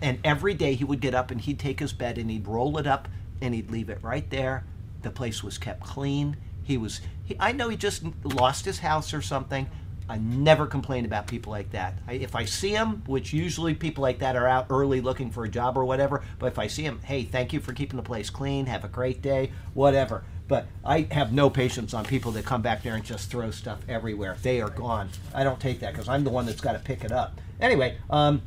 [0.01, 2.79] And every day he would get up and he'd take his bed and he'd roll
[2.79, 3.09] it up
[3.41, 4.65] and he'd leave it right there.
[5.03, 6.37] The place was kept clean.
[6.65, 9.69] He was he, I know he just lost his house or something.
[10.11, 11.99] I never complain about people like that.
[12.07, 15.45] I, if I see them, which usually people like that are out early looking for
[15.45, 18.03] a job or whatever, but if I see them, hey, thank you for keeping the
[18.03, 18.67] place clean.
[18.67, 20.25] Have a great day, whatever.
[20.49, 23.81] But I have no patience on people that come back there and just throw stuff
[23.87, 24.39] everywhere.
[24.43, 25.11] They are gone.
[25.35, 27.39] I don't take that because I'm the one that's got to pick it up.
[27.61, 28.41] Anyway, um,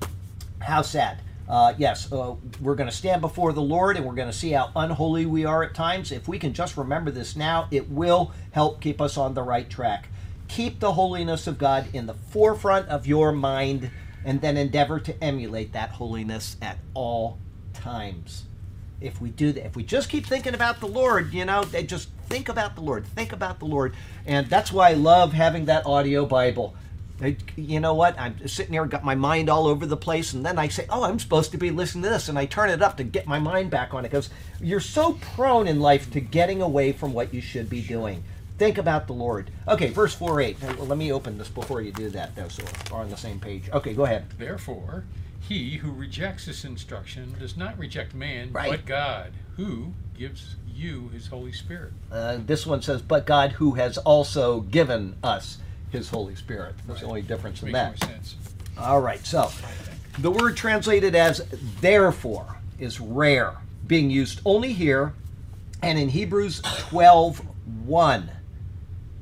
[0.59, 1.19] how sad.
[1.47, 4.51] Uh, yes, uh, we're going to stand before the Lord and we're going to see
[4.51, 6.11] how unholy we are at times.
[6.11, 9.69] If we can just remember this now, it will help keep us on the right
[9.69, 10.07] track.
[10.47, 13.91] Keep the holiness of God in the forefront of your mind
[14.23, 17.37] and then endeavor to emulate that holiness at all
[17.73, 18.45] times.
[18.99, 22.09] If we do that, if we just keep thinking about the Lord, you know, just
[22.29, 23.95] think about the Lord, think about the Lord.
[24.25, 26.75] And that's why I love having that audio Bible.
[27.21, 28.19] I- you know what?
[28.19, 31.03] I'm sitting here, got my mind all over the place, and then I say, "Oh,
[31.03, 33.39] I'm supposed to be listening to this," and I turn it up to get my
[33.39, 34.29] mind back on it because
[34.59, 38.23] you're so prone in life to getting away from what you should be doing.
[38.57, 39.49] Think about the Lord.
[39.67, 40.57] Okay, verse four eight.
[40.61, 43.39] Well, let me open this before you do that, though, so we're on the same
[43.39, 43.63] page.
[43.73, 44.25] Okay, go ahead.
[44.37, 45.03] Therefore,
[45.39, 48.69] he who rejects this instruction does not reject man, Right.
[48.69, 51.93] but God, who gives you his Holy Spirit.
[52.11, 55.57] Uh, this one says, "But God, who has also given us
[55.91, 56.75] His Holy Spirit.
[56.87, 58.07] That's the only difference in Makes that.
[58.07, 58.35] more sense.
[58.77, 59.49] All right, so
[60.19, 61.45] the word translated as
[61.79, 63.55] therefore is rare,
[63.87, 65.13] being used only here
[65.81, 67.41] and in Hebrews 12
[67.85, 68.31] 1.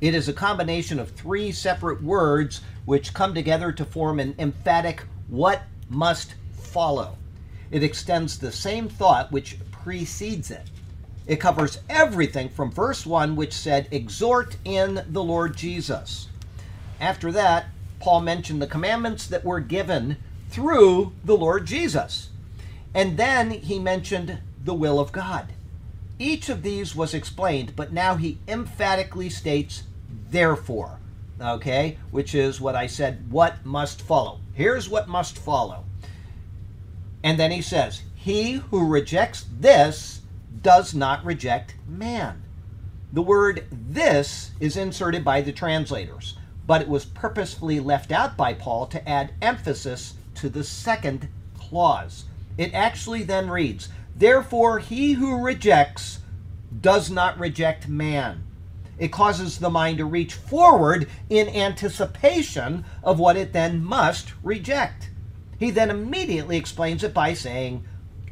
[0.01, 5.03] It is a combination of three separate words which come together to form an emphatic
[5.27, 7.17] what must follow.
[7.71, 10.69] It extends the same thought which precedes it.
[11.27, 16.28] It covers everything from verse 1, which said, Exhort in the Lord Jesus.
[16.99, 17.67] After that,
[17.99, 20.17] Paul mentioned the commandments that were given
[20.49, 22.29] through the Lord Jesus.
[22.93, 25.53] And then he mentioned the will of God.
[26.17, 29.83] Each of these was explained, but now he emphatically states,
[30.29, 30.99] therefore,
[31.39, 34.39] okay, which is what I said, what must follow.
[34.53, 35.85] Here's what must follow.
[37.23, 40.21] And then he says, He who rejects this
[40.61, 42.43] does not reject man.
[43.13, 46.35] The word this is inserted by the translators,
[46.69, 51.27] but it was purposefully left out by Paul to add emphasis to the second
[51.57, 52.25] clause.
[52.59, 56.19] It actually then reads, Therefore, he who rejects
[56.79, 58.43] does not reject man.
[58.99, 65.09] It causes the mind to reach forward in anticipation of what it then must reject.
[65.57, 67.83] He then immediately explains it by saying,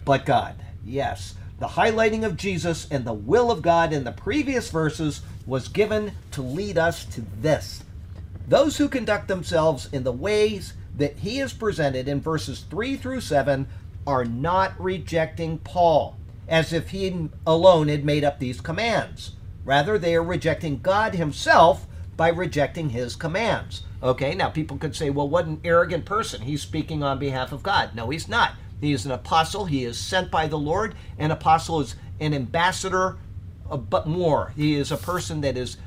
[0.06, 0.54] But God.
[0.86, 5.70] Yes, the highlighting of Jesus and the will of God in the previous verses was
[5.70, 7.82] given to lead us to this.
[8.48, 13.22] Those who conduct themselves in the ways that he is presented in verses 3 through
[13.22, 13.68] 7
[14.06, 16.18] are not rejecting Paul,
[16.48, 19.34] as if he alone had made up these commands.
[19.66, 23.84] Rather, they are rejecting God himself by rejecting his commands.
[24.02, 26.42] Okay, now people could say, well, what an arrogant person.
[26.42, 27.96] He's speaking on behalf of God.
[27.96, 28.54] No, he's not.
[28.80, 29.66] He is an apostle.
[29.66, 30.96] He is sent by the Lord.
[31.18, 33.18] An apostle is an ambassador,
[33.70, 34.54] uh, but more.
[34.56, 35.78] He is a person that is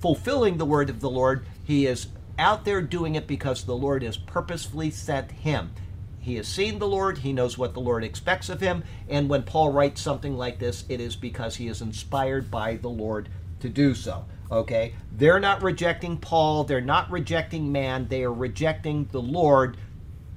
[0.00, 1.46] fulfilling the word of the Lord.
[1.70, 5.70] He is out there doing it because the Lord has purposefully sent him.
[6.18, 9.44] He has seen the Lord, he knows what the Lord expects of him, and when
[9.44, 13.28] Paul writes something like this, it is because he is inspired by the Lord
[13.60, 14.24] to do so.
[14.50, 14.96] Okay?
[15.12, 19.76] They're not rejecting Paul, they're not rejecting man, they are rejecting the Lord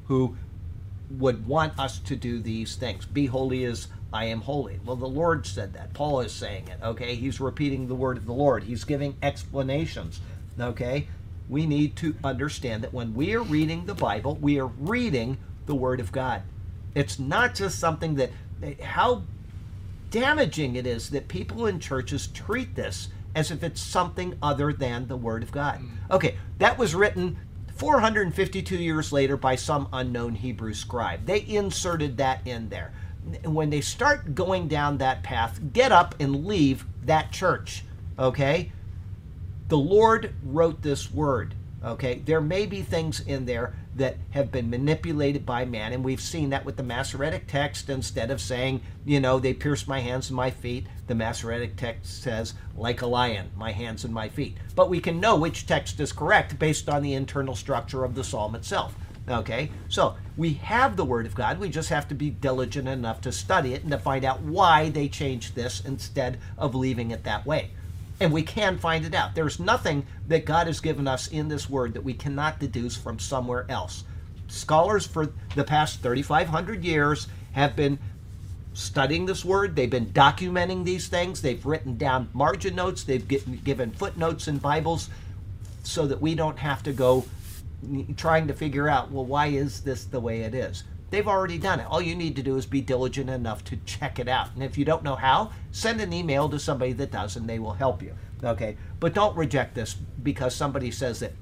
[0.05, 0.37] who
[1.09, 3.07] would want us to do these things.
[3.07, 4.79] Be holy as I am holy.
[4.85, 5.95] Well, the Lord said that.
[5.95, 7.15] Paul is saying it, okay?
[7.15, 8.65] He's repeating the word of the Lord.
[8.65, 10.21] He's giving explanations,
[10.59, 11.07] okay?
[11.53, 15.75] We need to understand that when we are reading the Bible, we are reading the
[15.75, 16.41] word of God.
[16.95, 18.31] It's not just something that
[18.81, 19.21] how
[20.09, 25.07] damaging it is that people in churches treat this as if it's something other than
[25.07, 25.79] the word of God.
[25.79, 26.15] Mm.
[26.15, 27.37] Okay, that was written
[27.75, 31.27] 452 years later by some unknown Hebrew scribe.
[31.27, 32.93] They inserted that in there.
[33.45, 37.85] When they start going down that path, get up and leave that church.
[38.17, 38.71] Okay?
[39.67, 41.55] The Lord wrote this word.
[41.83, 42.21] Okay?
[42.25, 46.49] There may be things in there that have been manipulated by man, and we've seen
[46.49, 47.89] that with the Masoretic text.
[47.89, 52.23] Instead of saying, you know, they pierced my hands and my feet, the Masoretic text
[52.23, 54.57] says, like a lion, my hands and my feet.
[54.75, 58.23] But we can know which text is correct based on the internal structure of the
[58.23, 58.95] psalm itself.
[59.29, 61.57] Okay, so we have the Word of God.
[61.57, 64.89] We just have to be diligent enough to study it and to find out why
[64.89, 67.71] they changed this instead of leaving it that way.
[68.23, 69.35] And we can find it out.
[69.35, 73.19] There's nothing that God has given us in this Word that we cannot deduce from
[73.19, 74.05] somewhere else.
[74.47, 77.99] Scholars for the past 3,500 years have been
[78.73, 79.75] studying this word.
[79.75, 81.41] They've been documenting these things.
[81.41, 83.03] They've written down margin notes.
[83.03, 85.09] They've given footnotes in Bibles
[85.83, 87.25] so that we don't have to go
[88.15, 90.85] trying to figure out, well, why is this the way it is?
[91.13, 91.85] They've already done it.
[91.91, 94.49] All you need to do is be diligent enough to check it out.
[94.55, 97.59] And if you don't know how, send an email to somebody that does and they
[97.59, 98.15] will help you.
[98.43, 98.77] Okay?
[98.99, 101.33] But don't reject this because somebody says that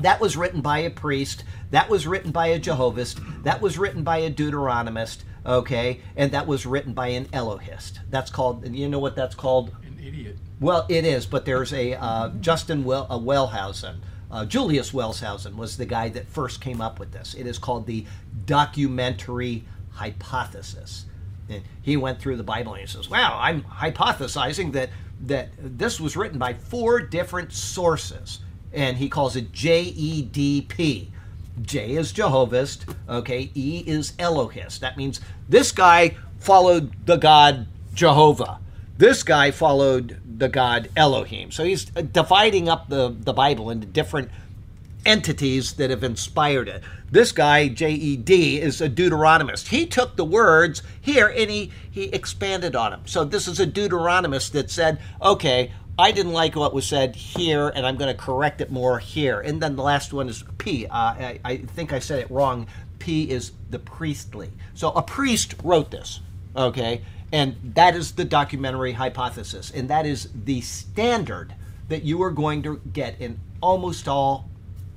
[0.00, 4.02] that was written by a priest, that was written by a Jehovahist, that was written
[4.02, 6.00] by a Deuteronomist, okay?
[6.16, 8.00] And that was written by an Elohist.
[8.08, 9.76] That's called, you know what that's called?
[9.84, 10.38] An idiot.
[10.58, 13.96] Well, it is, but there's a uh, Justin well, uh, Wellhausen.
[14.32, 17.34] Uh, Julius Wellhausen was the guy that first came up with this.
[17.34, 18.06] It is called the
[18.46, 21.04] documentary hypothesis.
[21.50, 24.88] And he went through the Bible and he says, "Wow, I'm hypothesizing that
[25.24, 28.38] that this was written by four different sources."
[28.72, 31.08] And he calls it JEDP.
[31.60, 33.50] J is Jehovahist, okay?
[33.54, 34.80] E is Elohist.
[34.80, 38.61] That means this guy followed the God Jehovah.
[39.02, 41.50] This guy followed the God Elohim.
[41.50, 44.30] So he's dividing up the, the Bible into different
[45.04, 46.84] entities that have inspired it.
[47.10, 49.66] This guy, J.E.D., is a Deuteronomist.
[49.66, 53.02] He took the words here and he, he expanded on them.
[53.06, 57.70] So this is a Deuteronomist that said, okay, I didn't like what was said here,
[57.70, 59.40] and I'm going to correct it more here.
[59.40, 60.86] And then the last one is P.
[60.86, 62.68] Uh, I, I think I said it wrong.
[63.00, 64.52] P is the priestly.
[64.74, 66.20] So a priest wrote this,
[66.54, 67.02] okay?
[67.32, 69.70] And that is the documentary hypothesis.
[69.70, 71.54] And that is the standard
[71.88, 74.48] that you are going to get in almost all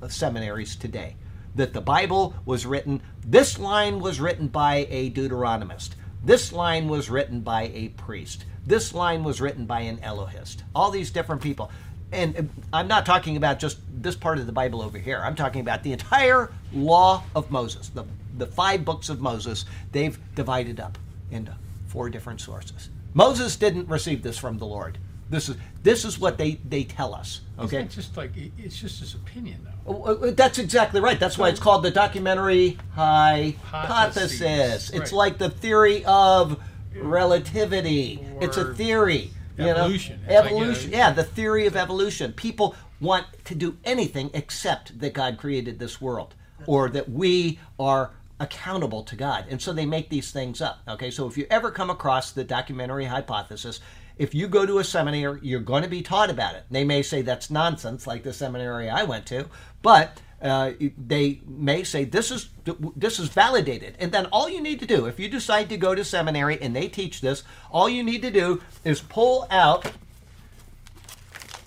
[0.08, 1.16] seminaries today.
[1.54, 5.90] That the Bible was written, this line was written by a Deuteronomist.
[6.22, 8.44] This line was written by a priest.
[8.66, 10.64] This line was written by an Elohist.
[10.74, 11.70] All these different people.
[12.12, 12.42] And uh,
[12.72, 15.22] I'm not talking about just this part of the Bible over here.
[15.24, 18.04] I'm talking about the entire law of Moses, the,
[18.36, 19.64] the five books of Moses.
[19.92, 20.98] They've divided up
[21.30, 21.54] into
[21.86, 22.90] four different sources.
[23.14, 24.98] Moses didn't receive this from the Lord.
[25.28, 27.40] This is this is what they they tell us.
[27.58, 27.80] Okay.
[27.82, 29.70] It's just like it's just his opinion, though.
[29.92, 31.18] Oh, oh, oh, That's exactly right.
[31.18, 34.40] That's why it's called the documentary hypothesis.
[34.40, 35.12] Hypothesis, It's right.
[35.12, 36.60] like the theory of
[36.94, 38.20] relativity.
[38.40, 39.30] it's a Or theory.
[39.58, 39.70] you know?
[39.70, 40.20] evolution.
[40.28, 40.90] Like, Evolution.
[40.92, 42.32] yeah, the theory of evolution.
[42.32, 46.34] People want to do anything except that God created this world
[46.66, 49.46] or that we are accountable to God.
[49.48, 50.80] And so they make these things up.
[50.88, 53.80] Okay, so if you ever come across the documentary hypothesis,
[54.18, 56.64] if you go to a seminary, you're going to be taught about it.
[56.70, 59.46] They may say that's nonsense, like the seminary I went to,
[59.82, 62.50] but uh, they may say this is
[62.94, 65.94] this is validated, and then all you need to do, if you decide to go
[65.94, 69.90] to seminary and they teach this, all you need to do is pull out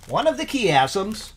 [0.08, 1.34] one of the chiasms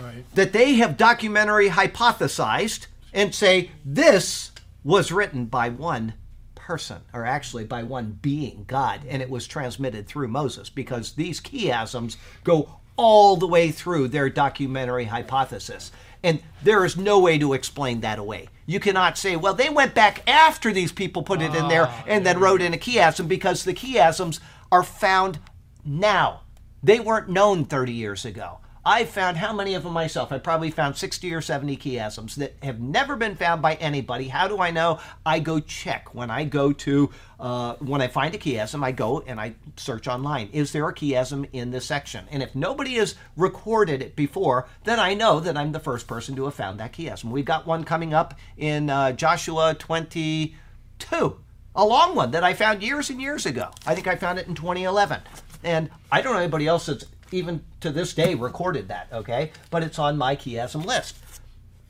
[0.00, 0.24] Right.
[0.36, 4.49] that they have documentary hypothesized and say this
[4.84, 6.14] was written by one
[6.54, 11.40] person, or actually by one being, God, and it was transmitted through Moses because these
[11.40, 15.90] chiasms go all the way through their documentary hypothesis.
[16.22, 18.48] And there is no way to explain that away.
[18.66, 22.04] You cannot say, well, they went back after these people put it in there ah,
[22.06, 24.38] and then wrote in a chiasm because the chiasms
[24.70, 25.38] are found
[25.84, 26.42] now.
[26.82, 28.58] They weren't known 30 years ago.
[28.90, 30.32] I found how many of them myself?
[30.32, 34.26] I probably found 60 or 70 chiasms that have never been found by anybody.
[34.26, 34.98] How do I know?
[35.24, 36.12] I go check.
[36.12, 37.08] When I go to,
[37.38, 40.48] uh, when I find a chiasm, I go and I search online.
[40.52, 42.26] Is there a chiasm in this section?
[42.32, 46.34] And if nobody has recorded it before, then I know that I'm the first person
[46.34, 47.26] to have found that chiasm.
[47.26, 51.36] We've got one coming up in uh, Joshua 22
[51.76, 53.70] a long one that I found years and years ago.
[53.86, 55.20] I think I found it in 2011.
[55.62, 59.52] And I don't know anybody else that's even to this day recorded that, okay?
[59.70, 61.16] But it's on my chiasm list.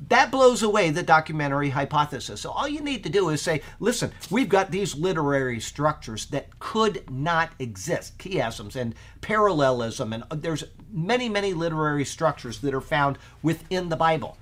[0.09, 2.41] That blows away the documentary hypothesis.
[2.41, 6.59] So all you need to do is say, listen, we've got these literary structures that
[6.59, 13.19] could not exist, chiasms and parallelism, and there's many, many literary structures that are found
[13.43, 14.39] within the Bible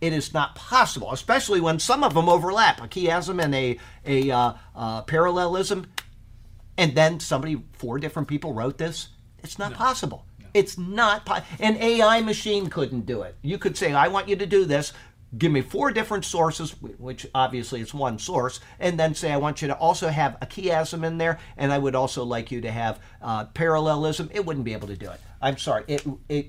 [0.00, 4.30] it is not possible, especially when some of them overlap, a chiasm and a, a
[4.30, 5.86] uh, uh, parallelism,
[6.76, 9.08] and then somebody, four different people wrote this.
[9.42, 10.24] It's not possible.
[10.54, 13.36] It's not, po- an AI machine couldn't do it.
[13.42, 14.92] You could say, I want you to do this.
[15.36, 19.60] Give me four different sources, which obviously it's one source, and then say, I want
[19.60, 22.70] you to also have a chiasm in there, and I would also like you to
[22.70, 24.30] have uh, parallelism.
[24.32, 25.20] It wouldn't be able to do it.
[25.42, 25.84] I'm sorry.
[25.86, 26.46] It, it,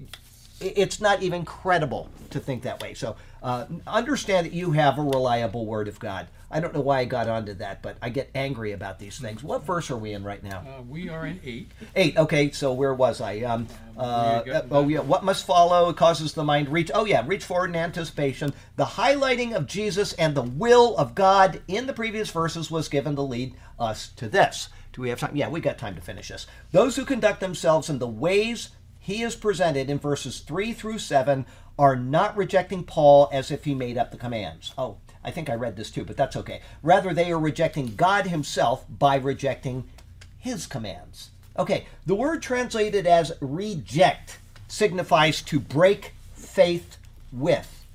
[0.61, 2.93] it's not even credible to think that way.
[2.93, 6.27] So uh, understand that you have a reliable word of God.
[6.51, 9.43] I don't know why I got onto that, but I get angry about these things.
[9.43, 10.59] What verse are we in right now?
[10.59, 11.71] Uh, we are in eight.
[11.95, 12.17] Eight.
[12.17, 13.41] Okay, so where was I?
[13.41, 13.67] Um,
[13.97, 15.01] uh, oh yeah.
[15.01, 16.89] What must follow causes the mind to reach.
[16.93, 18.53] Oh yeah, reach forward in anticipation.
[18.77, 23.15] The highlighting of Jesus and the will of God in the previous verses was given
[23.15, 24.69] to lead us to this.
[24.93, 25.35] Do we have time?
[25.35, 26.47] Yeah, we got time to finish this.
[26.71, 31.45] Those who conduct themselves in the ways he is presented in verses three through seven
[31.77, 34.73] are not rejecting Paul as if he made up the commands.
[34.77, 36.61] Oh, I think I read this too, but that's okay.
[36.81, 39.85] Rather, they are rejecting God himself by rejecting
[40.37, 41.31] his commands.
[41.57, 46.97] Okay, the word translated as reject signifies to break faith
[47.31, 47.85] with.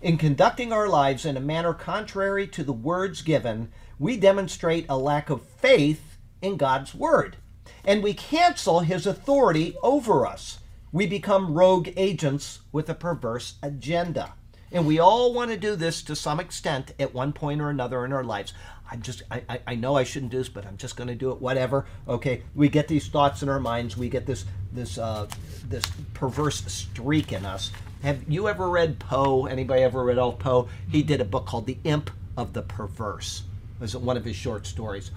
[0.00, 4.96] In conducting our lives in a manner contrary to the words given, we demonstrate a
[4.96, 7.36] lack of faith in God's word.
[7.84, 10.60] And we cancel his authority over us.
[10.90, 14.32] We become rogue agents with a perverse agenda.
[14.72, 18.04] And we all want to do this to some extent at one point or another
[18.04, 18.52] in our lives.
[18.90, 21.14] I'm just, I, I, I know I shouldn't do this, but I'm just going to
[21.14, 21.86] do it, whatever.
[22.08, 23.96] Okay, we get these thoughts in our minds.
[23.96, 25.28] We get this, this, uh,
[25.68, 25.84] this
[26.14, 27.72] perverse streak in us.
[28.02, 29.46] Have you ever read Poe?
[29.46, 30.68] Anybody ever read all Poe?
[30.88, 33.42] He did a book called The Imp of the Perverse.
[33.76, 35.10] It was one of his short stories.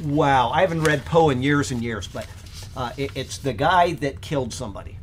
[0.00, 2.26] Wow, I haven't read Poe in years and years, but
[2.76, 4.98] uh, it, it's the guy that killed somebody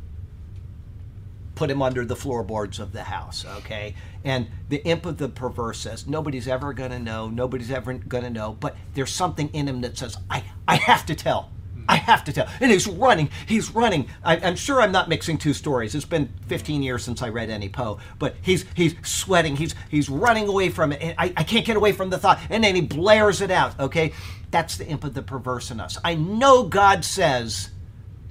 [1.54, 3.94] put him under the floorboards of the house, okay?
[4.24, 8.24] And the imp of the perverse says, nobody's ever going to know, nobody's ever going
[8.24, 11.50] to know, but there's something in him that says, I, I have to tell.
[11.88, 12.04] I hmm.
[12.04, 12.48] have to tell.
[12.60, 13.30] And he's running.
[13.46, 14.08] He's running.
[14.24, 15.94] I, I'm sure I'm not mixing two stories.
[15.94, 19.56] It's been 15 years since I read any Poe, but he's he's sweating.
[19.56, 21.02] He's he's running away from it.
[21.02, 22.40] And I, I can't get away from the thought.
[22.50, 23.78] And then he blares it out.
[23.80, 24.12] Okay,
[24.50, 25.98] that's the imp of the perverse in us.
[26.04, 27.70] I know God says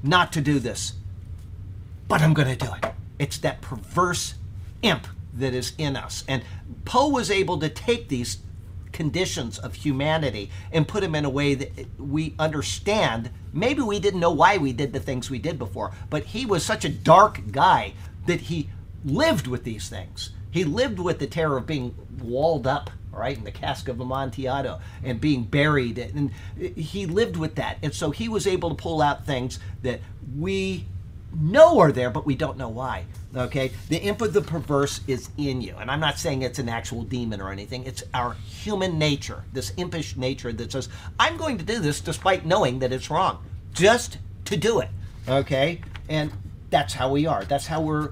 [0.04, 0.94] not to do this,
[2.08, 2.94] but I'm going to do it.
[3.22, 4.34] It's that perverse
[4.82, 6.26] imp that is in us.
[6.28, 6.44] And
[6.86, 8.40] Poe was able to take these
[8.92, 13.30] conditions of humanity and put them in a way that we understand.
[13.54, 16.66] Maybe we didn't know why we did the things we did before, but he was
[16.66, 17.94] such a dark guy
[18.26, 18.70] that he
[19.06, 20.32] lived with these things.
[20.50, 24.80] He lived with the terror of being walled up, right, in the cask of Amontillado
[25.04, 26.00] and being buried.
[26.00, 27.78] And he lived with that.
[27.84, 30.02] And so he was able to pull out things that
[30.36, 30.88] we
[31.34, 33.06] know are there, but we don't know why.
[33.36, 33.72] Okay?
[33.90, 35.76] The imp of the perverse is in you.
[35.80, 37.86] And I'm not saying it's an actual demon or anything.
[37.86, 40.90] It's our human nature, this impish nature that says,
[41.20, 43.44] I'm going to do this despite knowing that it's wrong,
[43.74, 44.90] just to do it.
[45.28, 45.82] Okay?
[46.10, 46.32] And
[46.70, 47.46] that's how we are.
[47.46, 48.10] That's how we're,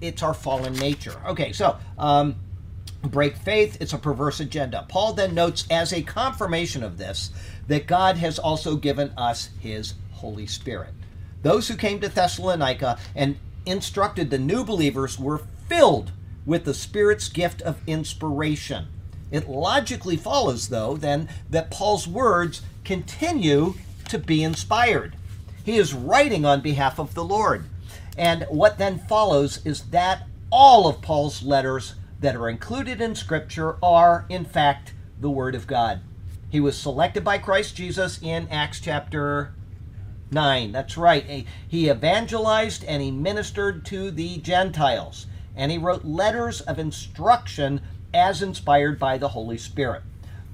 [0.00, 1.20] it's our fallen nature.
[1.26, 2.36] Okay, so, um,
[3.02, 4.86] break faith, it's a perverse agenda.
[4.88, 7.30] Paul then notes as a confirmation of this
[7.68, 10.92] that God has also given us his Holy Spirit.
[11.42, 13.36] Those who came to Thessalonica and
[13.66, 16.12] instructed the new believers were filled
[16.44, 18.86] with the Spirit's gift of inspiration.
[19.30, 23.74] It logically follows, though, then, that Paul's words continue
[24.08, 25.16] to be inspired.
[25.64, 27.64] He is writing on behalf of the Lord.
[28.18, 33.76] And what then follows is that all of Paul's letters that are included in Scripture
[33.82, 36.00] are, in fact, the Word of God.
[36.50, 39.54] He was selected by Christ Jesus in Acts chapter
[40.32, 40.72] 9.
[40.72, 41.46] That's right.
[41.68, 45.26] He evangelized and he ministered to the Gentiles.
[45.54, 47.82] And he wrote letters of instruction
[48.14, 50.02] as inspired by the Holy Spirit.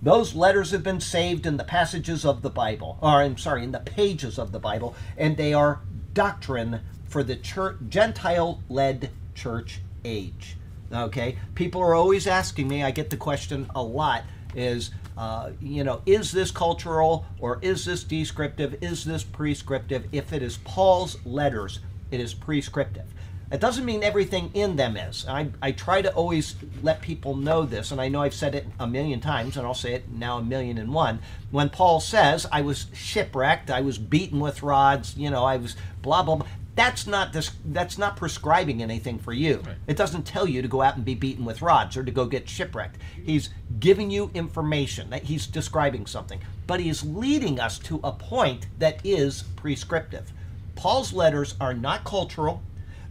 [0.00, 3.72] Those letters have been saved in the passages of the Bible, or I'm sorry, in
[3.72, 5.80] the pages of the Bible, and they are
[6.14, 10.56] doctrine for the church, Gentile-led church age.
[10.92, 12.82] Okay, people are always asking me.
[12.82, 14.22] I get the question a lot:
[14.54, 18.76] is uh, you know, is this cultural or is this descriptive?
[18.80, 20.06] Is this prescriptive?
[20.12, 21.80] If it is Paul's letters,
[22.12, 23.06] it is prescriptive.
[23.50, 25.26] It doesn't mean everything in them is.
[25.26, 28.66] I, I try to always let people know this, and I know I've said it
[28.78, 31.20] a million times, and I'll say it now a million and one.
[31.50, 35.76] When Paul says, I was shipwrecked, I was beaten with rods, you know, I was
[36.02, 36.46] blah, blah, blah
[36.78, 39.56] that's not this that's not prescribing anything for you.
[39.66, 39.76] Right.
[39.86, 42.26] it doesn't tell you to go out and be beaten with rods or to go
[42.26, 42.98] get shipwrecked.
[43.24, 43.50] He's
[43.80, 49.00] giving you information that he's describing something but he's leading us to a point that
[49.02, 50.32] is prescriptive.
[50.76, 52.62] Paul's letters are not cultural.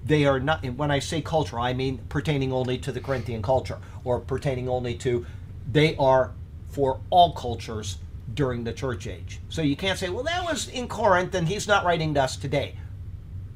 [0.05, 3.79] They are not when i say cultural i mean pertaining only to the corinthian culture
[4.05, 5.25] or pertaining only to
[5.69, 6.31] they are
[6.69, 7.97] for all cultures
[8.33, 9.39] during the church age.
[9.49, 12.37] So you can't say well that was in corinth and he's not writing to us
[12.37, 12.77] today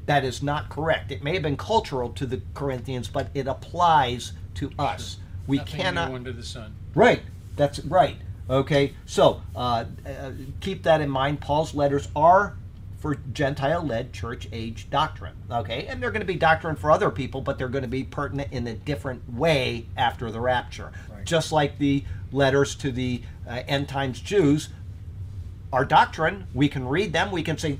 [0.06, 1.12] that is not correct.
[1.12, 5.18] It may have been cultural to the Corinthians, but it applies to us.
[5.48, 6.12] We Nothing cannot.
[6.12, 6.76] under the sun.
[6.96, 7.22] Right.
[7.56, 8.18] That's right.
[8.50, 8.94] Okay.
[9.06, 11.42] So uh, uh, keep that in mind.
[11.42, 12.56] Paul's letters are
[13.02, 15.34] for Gentile-led church age doctrine.
[15.50, 18.04] Okay, and they're going to be doctrine for other people, but they're going to be
[18.04, 20.92] pertinent in a different way after the rapture.
[21.12, 21.26] Right.
[21.26, 24.70] Just like the letters to the uh, end times Jews
[25.74, 26.46] are doctrine.
[26.54, 27.32] We can read them.
[27.32, 27.80] We can say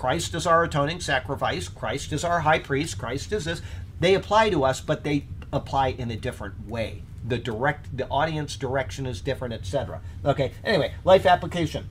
[0.00, 3.60] Christ is our atoning sacrifice, Christ is our high priest, Christ is this.
[4.00, 7.02] They apply to us, but they apply in a different way.
[7.28, 10.00] The direct the audience direction is different, etc.
[10.24, 11.90] Okay, anyway, life application.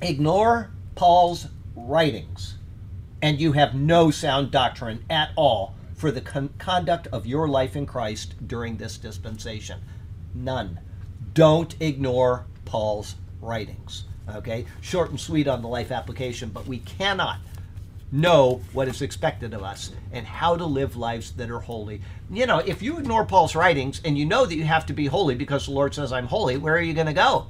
[0.00, 2.58] Ignore Paul's writings,
[3.20, 7.74] and you have no sound doctrine at all for the con- conduct of your life
[7.74, 9.80] in Christ during this dispensation.
[10.32, 10.78] None.
[11.34, 14.04] Don't ignore Paul's writings.
[14.28, 17.38] Okay, short and sweet on the life application, but we cannot
[18.12, 22.02] know what is expected of us and how to live lives that are holy.
[22.30, 25.06] You know, if you ignore Paul's writings and you know that you have to be
[25.06, 27.46] holy because the Lord says I'm holy, where are you going to go?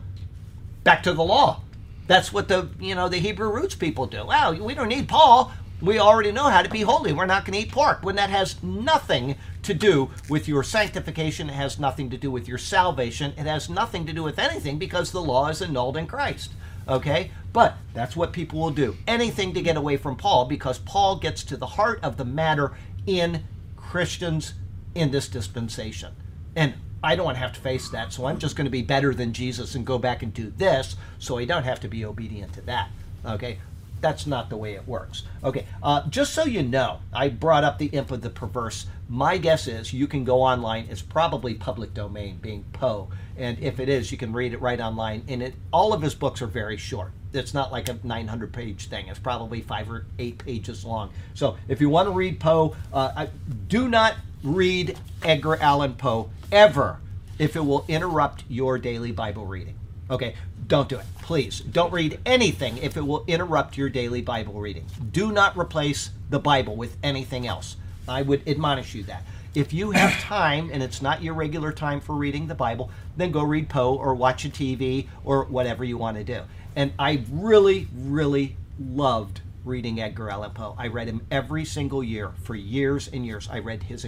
[0.84, 1.60] Back to the law.
[2.06, 4.24] That's what the, you know, the Hebrew roots people do.
[4.24, 5.52] Wow, we don't need Paul.
[5.80, 7.12] We already know how to be holy.
[7.12, 9.34] We're not going to eat pork when that has nothing
[9.64, 11.50] to do with your sanctification.
[11.50, 13.32] It has nothing to do with your salvation.
[13.36, 16.52] It has nothing to do with anything because the law is annulled in Christ.
[16.88, 17.30] Okay?
[17.52, 18.96] But that's what people will do.
[19.06, 22.72] Anything to get away from Paul because Paul gets to the heart of the matter
[23.06, 23.44] in
[23.76, 24.54] Christians
[24.94, 26.14] in this dispensation.
[26.56, 28.82] And I don't want to have to face that, so I'm just going to be
[28.82, 32.04] better than Jesus and go back and do this so I don't have to be
[32.04, 32.90] obedient to that.
[33.24, 33.58] Okay?
[34.02, 35.22] that's not the way it works.
[35.42, 38.86] Okay, uh, just so you know, I brought up the imp of the perverse.
[39.12, 40.86] My guess is you can go online.
[40.88, 44.80] It's probably public domain, being Poe, and if it is, you can read it right
[44.80, 45.22] online.
[45.28, 47.12] And it, all of his books are very short.
[47.34, 49.08] It's not like a 900 page thing.
[49.08, 51.10] It's probably five or eight pages long.
[51.34, 53.26] So if you want to read Poe, uh,
[53.68, 56.96] do not read Edgar Allan Poe ever
[57.38, 59.78] if it will interrupt your daily Bible reading.
[60.10, 60.36] Okay,
[60.66, 61.04] don't do it.
[61.20, 64.86] Please don't read anything if it will interrupt your daily Bible reading.
[65.10, 67.76] Do not replace the Bible with anything else.
[68.08, 69.24] I would admonish you that.
[69.54, 73.30] If you have time and it's not your regular time for reading the Bible, then
[73.30, 76.42] go read Poe or watch a TV or whatever you want to do.
[76.74, 80.74] And I really, really loved reading Edgar Allan Poe.
[80.78, 83.48] I read him every single year for years and years.
[83.50, 84.06] I read his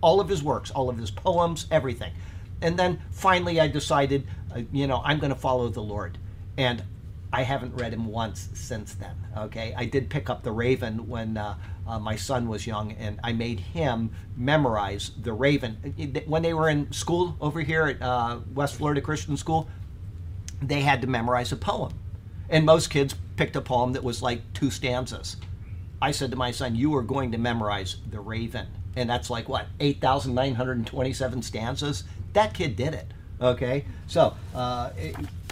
[0.00, 2.12] all of his works, all of his poems, everything.
[2.60, 6.18] And then finally, I decided, uh, you know, I'm going to follow the Lord.
[6.56, 6.82] And
[7.32, 9.16] I haven't read him once since then.
[9.36, 13.20] Okay, I did pick up the Raven when uh, uh, my son was young, and
[13.22, 15.76] I made him memorize the Raven
[16.26, 19.68] when they were in school over here at uh, West Florida Christian School.
[20.62, 21.92] They had to memorize a poem,
[22.48, 25.36] and most kids picked a poem that was like two stanzas.
[26.00, 28.66] I said to my son, "You are going to memorize the Raven,"
[28.96, 32.04] and that's like what eight thousand nine hundred and twenty-seven stanzas.
[32.32, 33.12] That kid did it.
[33.40, 34.90] Okay, so uh,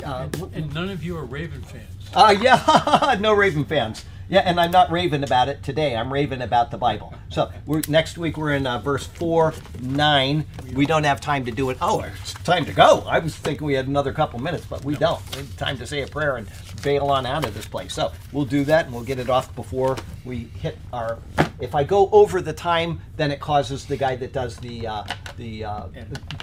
[0.04, 1.84] uh, And none of you are Raven fans.
[2.14, 4.04] uh, yeah, no Raven fans.
[4.32, 5.94] Yeah, and I'm not raving about it today.
[5.94, 7.12] I'm raving about the Bible.
[7.28, 9.52] So we're, next week we're in uh, verse four,
[9.82, 10.46] nine.
[10.72, 11.76] We don't have time to do it.
[11.82, 13.04] Oh, it's time to go.
[13.06, 15.20] I was thinking we had another couple minutes, but we don't.
[15.32, 16.48] We have time to say a prayer and
[16.82, 17.92] bail on out of this place.
[17.92, 21.18] So we'll do that, and we'll get it off before we hit our.
[21.60, 25.04] If I go over the time, then it causes the guy that does the uh,
[25.36, 25.88] the uh,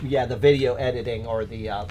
[0.04, 1.86] yeah the video editing or the uh,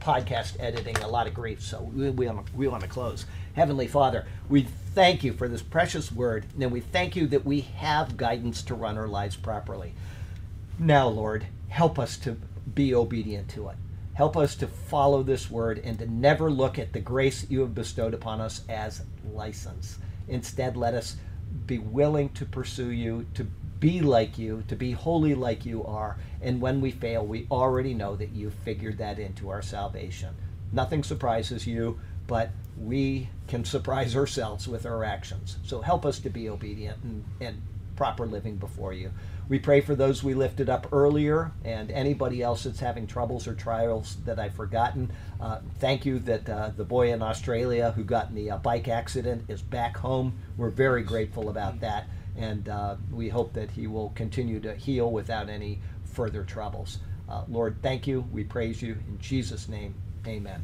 [0.00, 1.62] podcast editing a lot of grief.
[1.62, 3.26] So we, we, want to, we want to close.
[3.58, 7.62] Heavenly Father, we thank you for this precious word, and we thank you that we
[7.62, 9.94] have guidance to run our lives properly.
[10.78, 12.36] Now, Lord, help us to
[12.72, 13.76] be obedient to it.
[14.14, 17.74] Help us to follow this word and to never look at the grace you have
[17.74, 19.02] bestowed upon us as
[19.32, 19.98] license.
[20.28, 21.16] Instead, let us
[21.66, 23.42] be willing to pursue you, to
[23.80, 26.16] be like you, to be holy like you are.
[26.40, 30.36] And when we fail, we already know that you figured that into our salvation.
[30.70, 31.98] Nothing surprises you,
[32.28, 35.56] but we can surprise ourselves with our actions.
[35.64, 37.62] So help us to be obedient and, and
[37.96, 39.10] proper living before you.
[39.48, 43.54] We pray for those we lifted up earlier and anybody else that's having troubles or
[43.54, 45.10] trials that I've forgotten.
[45.40, 48.86] Uh, thank you that uh, the boy in Australia who got in the uh, bike
[48.86, 50.38] accident is back home.
[50.56, 55.10] We're very grateful about that, and uh, we hope that he will continue to heal
[55.10, 56.98] without any further troubles.
[57.28, 58.26] Uh, Lord, thank you.
[58.30, 58.98] We praise you.
[59.08, 59.94] In Jesus' name,
[60.26, 60.62] amen.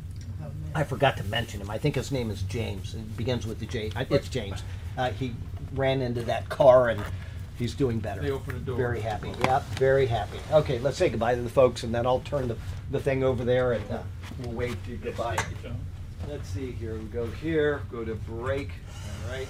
[0.75, 1.71] I forgot to mention him.
[1.71, 2.95] I think his name is James.
[2.95, 3.91] It begins with the J.
[3.95, 4.63] I- It's James.
[4.99, 5.35] Uh, he
[5.75, 7.03] ran into that car and
[7.59, 8.21] he's doing better.
[8.23, 8.77] They opened the door.
[8.77, 9.33] Very happy.
[9.45, 10.39] Yep, very happy.
[10.53, 12.57] Okay, let's say goodbye to the folks and then I'll turn the,
[12.91, 14.03] the thing over there and uh,
[14.43, 15.39] we'll wave to goodbye.
[16.29, 16.95] Let's see here.
[16.95, 18.71] We go here, go to break.
[19.27, 19.47] All right.